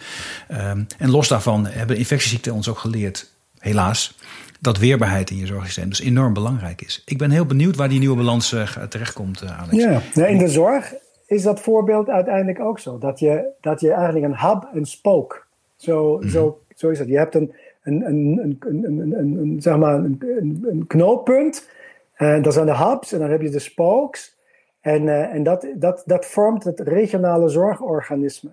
Um, 0.52 0.88
en 0.98 1.10
los 1.10 1.28
daarvan 1.28 1.68
hebben 1.68 1.98
infectieziekten 1.98 2.54
ons 2.54 2.68
ook 2.68 2.80
geleerd 2.80 3.32
helaas, 3.60 4.18
dat 4.60 4.78
weerbaarheid 4.78 5.30
in 5.30 5.38
je 5.38 5.46
zorgsysteem 5.46 5.90
dus 5.90 6.02
enorm 6.02 6.34
belangrijk 6.34 6.82
is. 6.82 7.02
Ik 7.06 7.18
ben 7.18 7.32
heel 7.32 7.46
benieuwd 7.46 7.76
waar 7.76 7.90
die 7.90 8.00
nieuwe 8.00 8.16
balans 8.16 8.54
uh, 8.54 8.64
terechtkomt, 8.64 9.44
uh, 9.44 9.60
Alex. 9.60 10.02
Ja, 10.14 10.26
in 10.26 10.38
de 10.38 10.50
zorg 10.50 10.94
is 11.26 11.44
dat 11.44 11.60
voorbeeld 11.60 12.10
uiteindelijk 12.10 12.60
ook 12.60 12.80
zo. 12.80 12.98
Dat 12.98 13.20
je, 13.20 13.50
dat 13.62 13.80
je 13.80 13.92
eigenlijk 13.92 14.26
een 14.26 14.40
hub 14.40 14.70
en 14.74 14.86
spook, 14.86 15.48
zo, 15.76 16.18
mm 16.18 16.30
zo, 16.30 16.62
zo 16.76 16.90
is 16.90 17.00
het. 17.00 17.08
Je 17.08 17.18
hebt 17.18 17.36
een, 17.36 17.54
een, 17.84 18.06
een, 18.06 18.58
een, 18.60 18.84
een, 18.84 19.20
een, 19.20 19.38
een 19.38 19.62
zeg 19.62 19.78
maar 19.78 19.94
een, 19.94 20.22
een, 20.70 20.88
knooppunt, 20.88 21.70
en 22.14 22.42
dat 22.42 22.54
zijn 22.54 22.66
de 22.66 22.78
hubs, 22.78 23.12
en 23.12 23.20
dan 23.20 23.30
heb 23.30 23.42
je 23.42 23.50
de 23.50 23.60
spokes. 23.60 24.42
En, 24.82 25.04
uh, 25.04 25.34
en 25.34 25.44
dat, 25.44 25.68
dat, 25.76 26.04
dat 26.06 26.26
vormt 26.26 26.64
het 26.64 26.80
regionale 26.80 27.50
zorgorganisme. 27.50 28.50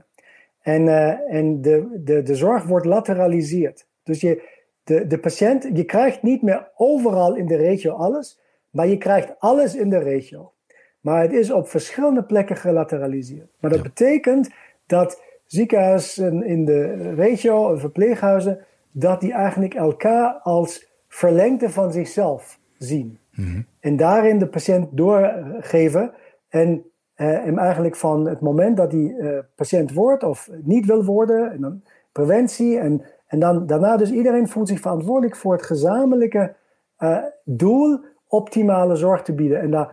En, 0.60 0.82
uh, 0.86 1.34
en 1.34 1.60
de, 1.60 2.00
de, 2.04 2.22
de 2.22 2.34
zorg 2.34 2.64
wordt 2.64 2.86
lateraliseerd. 2.86 3.86
Dus 4.02 4.20
je, 4.20 4.42
de, 4.84 5.06
de 5.06 5.18
patiënt, 5.18 5.68
je 5.72 5.84
krijgt 5.84 6.22
niet 6.22 6.42
meer 6.42 6.70
overal 6.76 7.34
in 7.34 7.46
de 7.46 7.56
regio 7.56 7.92
alles, 7.92 8.40
maar 8.70 8.86
je 8.86 8.98
krijgt 8.98 9.34
alles 9.38 9.74
in 9.74 9.90
de 9.90 9.98
regio. 9.98 10.52
Maar 11.00 11.22
het 11.22 11.32
is 11.32 11.52
op 11.52 11.68
verschillende 11.68 12.22
plekken 12.22 12.56
gelateraliseerd. 12.56 13.50
Maar 13.60 13.70
dat 13.70 13.82
betekent 13.82 14.50
dat 14.86 15.22
ziekenhuizen 15.44 16.44
in 16.44 16.64
de 16.64 17.12
regio, 17.14 17.76
verpleeghuizen, 17.76 18.58
dat 18.90 19.20
die 19.20 19.32
eigenlijk 19.32 19.74
elkaar 19.74 20.32
als 20.32 20.88
verlengde 21.08 21.70
van 21.70 21.92
zichzelf 21.92 22.58
zien. 22.78 23.18
Mhm. 23.32 23.62
En 23.80 23.96
daarin 23.96 24.38
de 24.38 24.48
patiënt 24.48 24.88
doorgeven 24.96 26.12
en 26.48 26.84
eh, 27.14 27.26
hem 27.26 27.58
eigenlijk 27.58 27.96
van 27.96 28.26
het 28.26 28.40
moment 28.40 28.76
dat 28.76 28.92
hij 28.92 29.00
uh, 29.00 29.38
patiënt 29.54 29.92
wordt 29.92 30.22
of 30.22 30.50
niet 30.62 30.86
wil 30.86 31.04
worden, 31.04 31.52
en 31.52 31.60
dan 31.60 31.82
preventie 32.12 32.78
en 32.78 33.04
en 33.30 33.38
dan, 33.38 33.66
daarna 33.66 33.96
dus 33.96 34.10
iedereen 34.10 34.48
voelt 34.48 34.68
zich 34.68 34.80
verantwoordelijk 34.80 35.36
voor 35.36 35.52
het 35.52 35.62
gezamenlijke 35.62 36.54
uh, 36.98 37.18
doel 37.44 38.00
optimale 38.26 38.96
zorg 38.96 39.22
te 39.22 39.34
bieden. 39.34 39.60
En, 39.60 39.70
dat, 39.70 39.90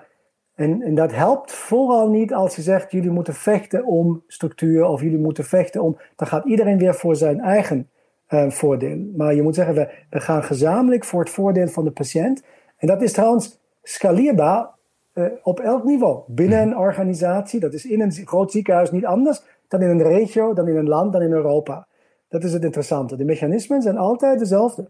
en, 0.57 0.81
en 0.81 0.95
dat 0.95 1.11
helpt 1.13 1.51
vooral 1.51 2.09
niet 2.09 2.33
als 2.33 2.55
je 2.55 2.61
zegt 2.61 2.91
jullie 2.91 3.09
moeten 3.09 3.33
vechten 3.33 3.85
om 3.85 4.23
structuur 4.27 4.85
of 4.85 5.01
jullie 5.01 5.17
moeten 5.17 5.43
vechten 5.43 5.81
om. 5.81 5.97
Dan 6.15 6.27
gaat 6.27 6.45
iedereen 6.45 6.77
weer 6.77 6.95
voor 6.95 7.15
zijn 7.15 7.39
eigen 7.39 7.89
uh, 8.29 8.49
voordeel. 8.49 8.97
Maar 9.15 9.33
je 9.33 9.41
moet 9.41 9.55
zeggen, 9.55 9.75
we, 9.75 9.89
we 10.09 10.19
gaan 10.19 10.43
gezamenlijk 10.43 11.03
voor 11.03 11.19
het 11.19 11.29
voordeel 11.29 11.67
van 11.67 11.83
de 11.83 11.91
patiënt. 11.91 12.43
En 12.77 12.87
dat 12.87 13.01
is 13.01 13.11
trouwens 13.11 13.59
scalierbaar 13.83 14.69
uh, 15.13 15.25
op 15.43 15.59
elk 15.59 15.83
niveau. 15.83 16.21
Binnen 16.27 16.61
een 16.61 16.77
organisatie, 16.77 17.59
dat 17.59 17.73
is 17.73 17.85
in 17.85 18.01
een 18.01 18.11
groot 18.11 18.51
ziekenhuis 18.51 18.91
niet 18.91 19.05
anders 19.05 19.41
dan 19.67 19.81
in 19.81 19.89
een 19.89 20.03
regio, 20.03 20.53
dan 20.53 20.67
in 20.67 20.75
een 20.75 20.87
land, 20.87 21.13
dan 21.13 21.21
in 21.21 21.31
Europa. 21.31 21.87
Dat 22.27 22.43
is 22.43 22.53
het 22.53 22.63
interessante. 22.63 23.15
De 23.15 23.25
mechanismen 23.25 23.81
zijn 23.81 23.97
altijd 23.97 24.39
dezelfde. 24.39 24.89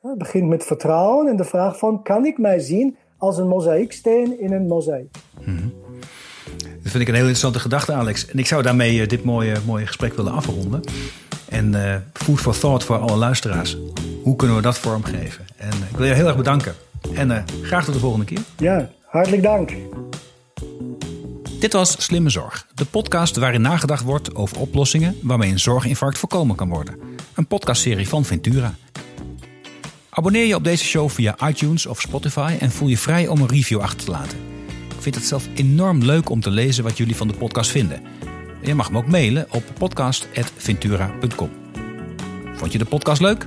Het 0.00 0.18
begint 0.18 0.48
met 0.48 0.64
vertrouwen 0.64 1.28
en 1.28 1.36
de 1.36 1.44
vraag 1.44 1.78
van... 1.78 2.02
kan 2.02 2.24
ik 2.24 2.38
mij 2.38 2.58
zien 2.58 2.96
als 3.16 3.38
een 3.38 3.48
mozaïeksteen 3.48 4.40
in 4.40 4.52
een 4.52 4.66
mozaïek? 4.66 5.16
Mm 5.44 5.72
Dat 6.82 6.94
vind 6.94 7.02
ik 7.02 7.08
een 7.08 7.14
heel 7.14 7.28
interessante 7.32 7.58
gedachte, 7.58 7.92
Alex. 7.92 8.26
En 8.26 8.38
ik 8.38 8.46
zou 8.46 8.62
daarmee 8.62 9.00
eh, 9.00 9.08
dit 9.08 9.24
mooie, 9.24 9.56
mooie 9.66 9.86
gesprek 9.86 10.14
willen 10.14 10.32
afronden. 10.32 10.80
En 11.48 11.72
uh, 11.72 11.94
food 12.12 12.40
for 12.40 12.58
thought 12.58 12.84
voor 12.84 12.96
alle 12.96 13.16
luisteraars. 13.16 13.76
Hoe 14.22 14.36
kunnen 14.36 14.56
we 14.56 14.62
dat 14.62 14.78
vormgeven? 14.78 15.44
En 15.56 15.68
uh, 15.68 15.90
ik 15.90 15.96
wil 15.96 16.06
je 16.06 16.12
heel 16.12 16.26
erg 16.26 16.36
bedanken. 16.36 16.74
En 17.14 17.30
uh, 17.30 17.38
graag 17.62 17.84
tot 17.84 17.94
de 17.94 18.00
volgende 18.00 18.24
keer. 18.24 18.40
Ja, 18.56 18.90
hartelijk 19.04 19.42
dank. 19.42 19.72
Dit 21.60 21.72
was 21.72 22.04
Slimme 22.04 22.30
Zorg, 22.30 22.66
de 22.74 22.84
podcast 22.84 23.36
waarin 23.36 23.60
nagedacht 23.60 24.02
wordt 24.02 24.34
over 24.34 24.58
oplossingen 24.58 25.16
waarmee 25.22 25.50
een 25.50 25.58
zorginfarct 25.58 26.18
voorkomen 26.18 26.56
kan 26.56 26.68
worden. 26.68 26.98
Een 27.34 27.46
podcastserie 27.46 28.08
van 28.08 28.24
Ventura. 28.24 28.74
Abonneer 30.16 30.46
je 30.46 30.54
op 30.54 30.64
deze 30.64 30.84
show 30.84 31.10
via 31.10 31.48
iTunes 31.48 31.86
of 31.86 32.00
Spotify 32.00 32.56
en 32.60 32.70
voel 32.70 32.88
je 32.88 32.98
vrij 32.98 33.28
om 33.28 33.40
een 33.40 33.48
review 33.48 33.80
achter 33.80 34.04
te 34.04 34.10
laten. 34.10 34.38
Ik 34.68 35.02
vind 35.02 35.14
het 35.14 35.24
zelf 35.24 35.48
enorm 35.54 36.02
leuk 36.02 36.30
om 36.30 36.40
te 36.40 36.50
lezen 36.50 36.84
wat 36.84 36.96
jullie 36.96 37.16
van 37.16 37.28
de 37.28 37.34
podcast 37.34 37.70
vinden. 37.70 38.02
Je 38.62 38.74
mag 38.74 38.90
me 38.90 38.98
ook 38.98 39.06
mailen 39.06 39.46
op 39.50 39.62
podcast.ventura.com. 39.78 41.50
Vond 42.54 42.72
je 42.72 42.78
de 42.78 42.84
podcast 42.84 43.20
leuk? 43.20 43.46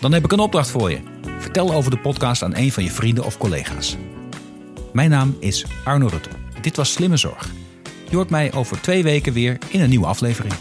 Dan 0.00 0.12
heb 0.12 0.24
ik 0.24 0.32
een 0.32 0.38
opdracht 0.38 0.70
voor 0.70 0.90
je. 0.90 1.00
Vertel 1.38 1.72
over 1.72 1.90
de 1.90 1.98
podcast 1.98 2.42
aan 2.42 2.56
een 2.56 2.72
van 2.72 2.84
je 2.84 2.90
vrienden 2.90 3.24
of 3.24 3.38
collega's. 3.38 3.96
Mijn 4.92 5.10
naam 5.10 5.36
is 5.40 5.64
Arno 5.84 6.06
Rutte. 6.06 6.30
Dit 6.60 6.76
was 6.76 6.92
Slimme 6.92 7.16
Zorg. 7.16 7.50
Je 8.10 8.16
hoort 8.16 8.30
mij 8.30 8.52
over 8.52 8.80
twee 8.80 9.02
weken 9.02 9.32
weer 9.32 9.58
in 9.68 9.80
een 9.80 9.88
nieuwe 9.88 10.06
aflevering. 10.06 10.54